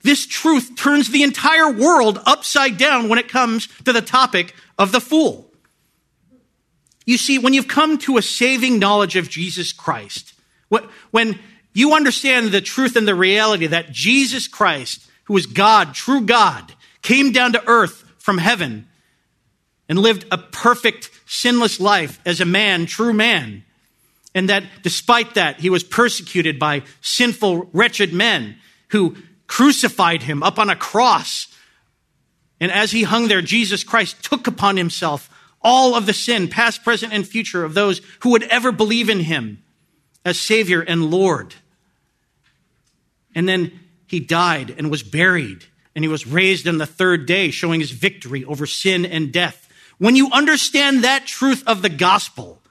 This 0.03 0.25
truth 0.25 0.75
turns 0.75 1.09
the 1.09 1.21
entire 1.21 1.71
world 1.71 2.19
upside 2.25 2.77
down 2.77 3.07
when 3.07 3.19
it 3.19 3.29
comes 3.29 3.67
to 3.85 3.93
the 3.93 4.01
topic 4.01 4.55
of 4.79 4.91
the 4.91 4.99
fool. 5.01 5.51
You 7.05 7.17
see, 7.17 7.37
when 7.37 7.53
you've 7.53 7.67
come 7.67 7.97
to 7.99 8.17
a 8.17 8.21
saving 8.21 8.79
knowledge 8.79 9.15
of 9.15 9.29
Jesus 9.29 9.71
Christ, 9.71 10.33
when 11.11 11.39
you 11.73 11.93
understand 11.93 12.51
the 12.51 12.61
truth 12.61 12.95
and 12.95 13.07
the 13.07 13.15
reality 13.15 13.67
that 13.67 13.91
Jesus 13.91 14.47
Christ, 14.47 15.07
who 15.25 15.37
is 15.37 15.45
God, 15.45 15.93
true 15.93 16.21
God, 16.21 16.73
came 17.01 17.31
down 17.31 17.53
to 17.53 17.67
earth 17.67 18.03
from 18.17 18.37
heaven 18.37 18.87
and 19.87 19.99
lived 19.99 20.25
a 20.31 20.37
perfect, 20.37 21.09
sinless 21.25 21.79
life 21.79 22.19
as 22.25 22.41
a 22.41 22.45
man, 22.45 22.85
true 22.85 23.13
man, 23.13 23.63
and 24.33 24.49
that 24.49 24.63
despite 24.83 25.33
that, 25.35 25.59
he 25.59 25.69
was 25.69 25.83
persecuted 25.83 26.57
by 26.57 26.83
sinful, 27.01 27.69
wretched 27.73 28.13
men 28.13 28.57
who 28.89 29.17
crucified 29.47 30.23
him 30.23 30.43
up 30.43 30.59
on 30.59 30.69
a 30.69 30.75
cross. 30.75 31.47
And 32.59 32.71
as 32.71 32.91
he 32.91 33.03
hung 33.03 33.27
there, 33.27 33.41
Jesus 33.41 33.83
Christ 33.83 34.23
took 34.23 34.47
upon 34.47 34.77
himself 34.77 35.29
all 35.61 35.95
of 35.95 36.05
the 36.05 36.13
sin, 36.13 36.47
past, 36.47 36.83
present, 36.83 37.13
and 37.13 37.27
future, 37.27 37.63
of 37.63 37.73
those 37.73 38.01
who 38.21 38.31
would 38.31 38.43
ever 38.43 38.71
believe 38.71 39.09
in 39.09 39.19
him 39.19 39.61
as 40.23 40.39
Savior 40.39 40.81
and 40.81 41.11
Lord. 41.11 41.55
And 43.33 43.47
then 43.47 43.79
he 44.07 44.19
died 44.19 44.75
and 44.77 44.91
was 44.91 45.03
buried, 45.03 45.65
and 45.95 46.03
he 46.03 46.09
was 46.09 46.27
raised 46.27 46.67
on 46.67 46.77
the 46.77 46.85
third 46.85 47.25
day, 47.25 47.51
showing 47.51 47.79
his 47.79 47.91
victory 47.91 48.43
over 48.45 48.65
sin 48.65 49.05
and 49.05 49.31
death. 49.31 49.69
When 49.97 50.15
you 50.15 50.29
understand 50.31 51.03
that 51.03 51.25
truth 51.25 51.63
of 51.67 51.81
the 51.81 51.89
gospel, 51.89 52.61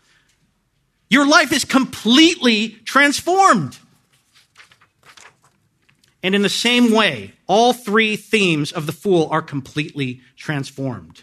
your 1.09 1.27
life 1.27 1.53
is 1.53 1.65
completely 1.65 2.71
transformed. 2.85 3.79
And 6.23 6.35
in 6.35 6.43
the 6.43 6.49
same 6.49 6.93
way, 6.93 7.33
all 7.47 7.73
three 7.73 8.17
themes 8.17 8.73
of 8.73 8.87
the 8.87 8.93
fool 8.93 9.29
are 9.31 9.43
completely 9.43 10.21
transformed. 10.37 11.23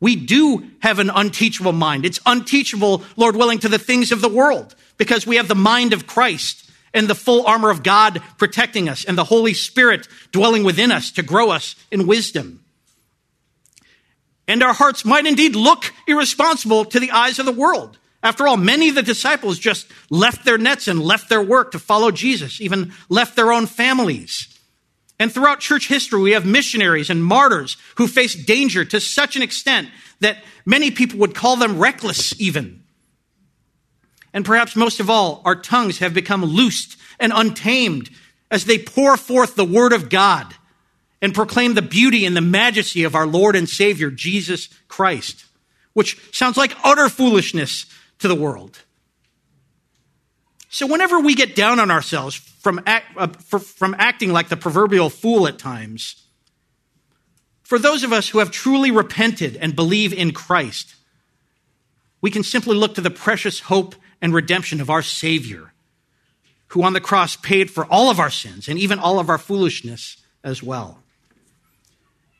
We 0.00 0.14
do 0.14 0.70
have 0.80 0.98
an 0.98 1.10
unteachable 1.10 1.72
mind. 1.72 2.04
It's 2.04 2.20
unteachable, 2.24 3.02
Lord 3.16 3.34
willing, 3.34 3.58
to 3.60 3.68
the 3.68 3.78
things 3.78 4.12
of 4.12 4.20
the 4.20 4.28
world 4.28 4.76
because 4.96 5.26
we 5.26 5.36
have 5.36 5.48
the 5.48 5.54
mind 5.54 5.92
of 5.92 6.06
Christ 6.06 6.67
and 6.94 7.08
the 7.08 7.14
full 7.14 7.46
armor 7.46 7.70
of 7.70 7.82
God 7.82 8.22
protecting 8.38 8.88
us 8.88 9.04
and 9.04 9.16
the 9.16 9.24
Holy 9.24 9.54
Spirit 9.54 10.08
dwelling 10.32 10.64
within 10.64 10.92
us 10.92 11.10
to 11.12 11.22
grow 11.22 11.50
us 11.50 11.76
in 11.90 12.06
wisdom. 12.06 12.64
And 14.46 14.62
our 14.62 14.72
hearts 14.72 15.04
might 15.04 15.26
indeed 15.26 15.54
look 15.54 15.92
irresponsible 16.06 16.86
to 16.86 16.98
the 16.98 17.10
eyes 17.10 17.38
of 17.38 17.46
the 17.46 17.52
world. 17.52 17.98
After 18.22 18.48
all, 18.48 18.56
many 18.56 18.88
of 18.88 18.94
the 18.94 19.02
disciples 19.02 19.58
just 19.58 19.86
left 20.10 20.44
their 20.44 20.58
nets 20.58 20.88
and 20.88 21.02
left 21.02 21.28
their 21.28 21.42
work 21.42 21.72
to 21.72 21.78
follow 21.78 22.10
Jesus, 22.10 22.60
even 22.60 22.92
left 23.08 23.36
their 23.36 23.52
own 23.52 23.66
families. 23.66 24.48
And 25.20 25.32
throughout 25.32 25.60
church 25.60 25.88
history, 25.88 26.20
we 26.20 26.32
have 26.32 26.46
missionaries 26.46 27.10
and 27.10 27.24
martyrs 27.24 27.76
who 27.96 28.06
faced 28.08 28.46
danger 28.46 28.84
to 28.86 29.00
such 29.00 29.36
an 29.36 29.42
extent 29.42 29.88
that 30.20 30.42
many 30.64 30.90
people 30.90 31.18
would 31.20 31.34
call 31.34 31.56
them 31.56 31.78
reckless, 31.78 32.38
even. 32.40 32.82
And 34.32 34.44
perhaps 34.44 34.76
most 34.76 35.00
of 35.00 35.08
all, 35.08 35.42
our 35.44 35.56
tongues 35.56 35.98
have 35.98 36.14
become 36.14 36.44
loosed 36.44 36.96
and 37.18 37.32
untamed 37.34 38.10
as 38.50 38.64
they 38.64 38.78
pour 38.78 39.16
forth 39.16 39.54
the 39.54 39.64
word 39.64 39.92
of 39.92 40.08
God 40.08 40.54
and 41.20 41.34
proclaim 41.34 41.74
the 41.74 41.82
beauty 41.82 42.24
and 42.24 42.36
the 42.36 42.40
majesty 42.40 43.04
of 43.04 43.14
our 43.14 43.26
Lord 43.26 43.56
and 43.56 43.68
Savior, 43.68 44.10
Jesus 44.10 44.68
Christ, 44.86 45.44
which 45.92 46.18
sounds 46.34 46.56
like 46.56 46.76
utter 46.84 47.08
foolishness 47.08 47.86
to 48.20 48.28
the 48.28 48.34
world. 48.34 48.78
So 50.70 50.86
whenever 50.86 51.18
we 51.18 51.34
get 51.34 51.56
down 51.56 51.80
on 51.80 51.90
ourselves 51.90 52.34
from, 52.34 52.80
act, 52.86 53.06
uh, 53.16 53.28
for, 53.28 53.58
from 53.58 53.96
acting 53.98 54.32
like 54.32 54.48
the 54.48 54.56
proverbial 54.56 55.10
fool 55.10 55.48
at 55.48 55.58
times, 55.58 56.24
for 57.62 57.78
those 57.78 58.02
of 58.02 58.12
us 58.12 58.28
who 58.28 58.38
have 58.38 58.50
truly 58.50 58.90
repented 58.90 59.56
and 59.56 59.74
believe 59.74 60.12
in 60.12 60.32
Christ, 60.32 60.94
we 62.20 62.30
can 62.30 62.42
simply 62.42 62.76
look 62.76 62.94
to 62.94 63.00
the 63.00 63.10
precious 63.10 63.60
hope 63.60 63.94
and 64.20 64.34
redemption 64.34 64.80
of 64.80 64.90
our 64.90 65.02
Savior, 65.02 65.72
who 66.68 66.82
on 66.82 66.92
the 66.92 67.00
cross 67.00 67.36
paid 67.36 67.70
for 67.70 67.86
all 67.86 68.10
of 68.10 68.20
our 68.20 68.30
sins 68.30 68.68
and 68.68 68.78
even 68.78 68.98
all 68.98 69.18
of 69.18 69.28
our 69.28 69.38
foolishness 69.38 70.16
as 70.44 70.62
well. 70.62 71.02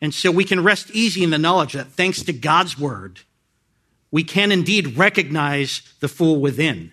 And 0.00 0.14
so 0.14 0.30
we 0.30 0.44
can 0.44 0.62
rest 0.62 0.90
easy 0.92 1.24
in 1.24 1.30
the 1.30 1.38
knowledge 1.38 1.72
that 1.72 1.88
thanks 1.88 2.22
to 2.24 2.32
God's 2.32 2.78
word, 2.78 3.20
we 4.10 4.24
can 4.24 4.52
indeed 4.52 4.96
recognize 4.96 5.82
the 6.00 6.08
fool 6.08 6.40
within. 6.40 6.92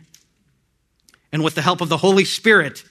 And 1.31 1.43
with 1.43 1.55
the 1.55 1.61
help 1.61 1.81
of 1.81 1.89
the 1.89 1.97
Holy 1.97 2.25
Spirit, 2.25 2.83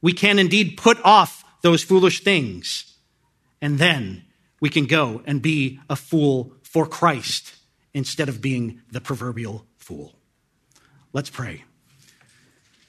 we 0.00 0.12
can 0.12 0.38
indeed 0.38 0.76
put 0.76 0.98
off 1.04 1.44
those 1.62 1.82
foolish 1.82 2.22
things. 2.22 2.96
And 3.60 3.78
then 3.78 4.24
we 4.60 4.68
can 4.68 4.86
go 4.86 5.22
and 5.26 5.42
be 5.42 5.80
a 5.90 5.96
fool 5.96 6.52
for 6.62 6.86
Christ 6.86 7.54
instead 7.94 8.28
of 8.28 8.40
being 8.40 8.80
the 8.90 9.00
proverbial 9.00 9.66
fool. 9.76 10.17
Let's 11.12 11.30
pray. 11.30 11.64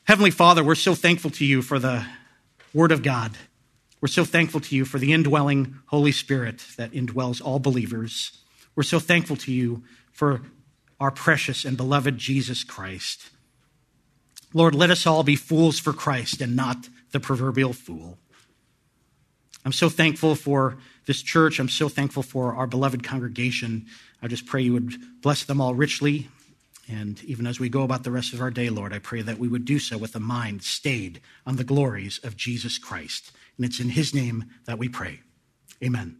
Heavenly 0.03 0.31
Father, 0.31 0.61
we're 0.61 0.75
so 0.75 0.93
thankful 0.93 1.31
to 1.31 1.45
you 1.45 1.61
for 1.61 1.79
the 1.79 2.05
Word 2.73 2.91
of 2.91 3.01
God. 3.01 3.31
We're 4.01 4.09
so 4.09 4.25
thankful 4.25 4.59
to 4.59 4.75
you 4.75 4.83
for 4.83 4.99
the 4.99 5.13
indwelling 5.13 5.79
Holy 5.85 6.11
Spirit 6.11 6.65
that 6.75 6.91
indwells 6.91 7.41
all 7.41 7.59
believers. 7.59 8.37
We're 8.75 8.83
so 8.83 8.99
thankful 8.99 9.37
to 9.37 9.53
you 9.53 9.83
for 10.11 10.41
our 10.99 11.11
precious 11.11 11.63
and 11.63 11.77
beloved 11.77 12.17
Jesus 12.17 12.65
Christ. 12.65 13.29
Lord, 14.53 14.75
let 14.75 14.89
us 14.89 15.05
all 15.05 15.23
be 15.23 15.37
fools 15.37 15.79
for 15.79 15.93
Christ 15.93 16.41
and 16.41 16.57
not 16.57 16.89
the 17.11 17.21
proverbial 17.21 17.71
fool. 17.71 18.17
I'm 19.63 19.71
so 19.71 19.87
thankful 19.87 20.35
for 20.35 20.77
this 21.05 21.21
church. 21.21 21.59
I'm 21.59 21.69
so 21.69 21.87
thankful 21.87 22.23
for 22.23 22.53
our 22.55 22.67
beloved 22.67 23.01
congregation. 23.01 23.85
I 24.21 24.27
just 24.27 24.45
pray 24.45 24.61
you 24.61 24.73
would 24.73 25.21
bless 25.21 25.45
them 25.45 25.61
all 25.61 25.73
richly. 25.73 26.27
And 26.89 27.23
even 27.23 27.45
as 27.45 27.59
we 27.59 27.69
go 27.69 27.83
about 27.83 28.03
the 28.03 28.11
rest 28.11 28.33
of 28.33 28.41
our 28.41 28.49
day, 28.49 28.69
Lord, 28.69 28.93
I 28.93 28.99
pray 28.99 29.21
that 29.21 29.37
we 29.37 29.47
would 29.47 29.63
do 29.63 29.77
so 29.77 29.97
with 29.97 30.15
a 30.15 30.19
mind 30.19 30.63
stayed 30.63 31.21
on 31.45 31.55
the 31.55 31.63
glories 31.63 32.19
of 32.23 32.35
Jesus 32.35 32.79
Christ. 32.79 33.31
And 33.57 33.65
it's 33.65 33.79
in 33.79 33.89
his 33.89 34.13
name 34.13 34.45
that 34.65 34.79
we 34.79 34.89
pray. 34.89 35.21
Amen. 35.83 36.18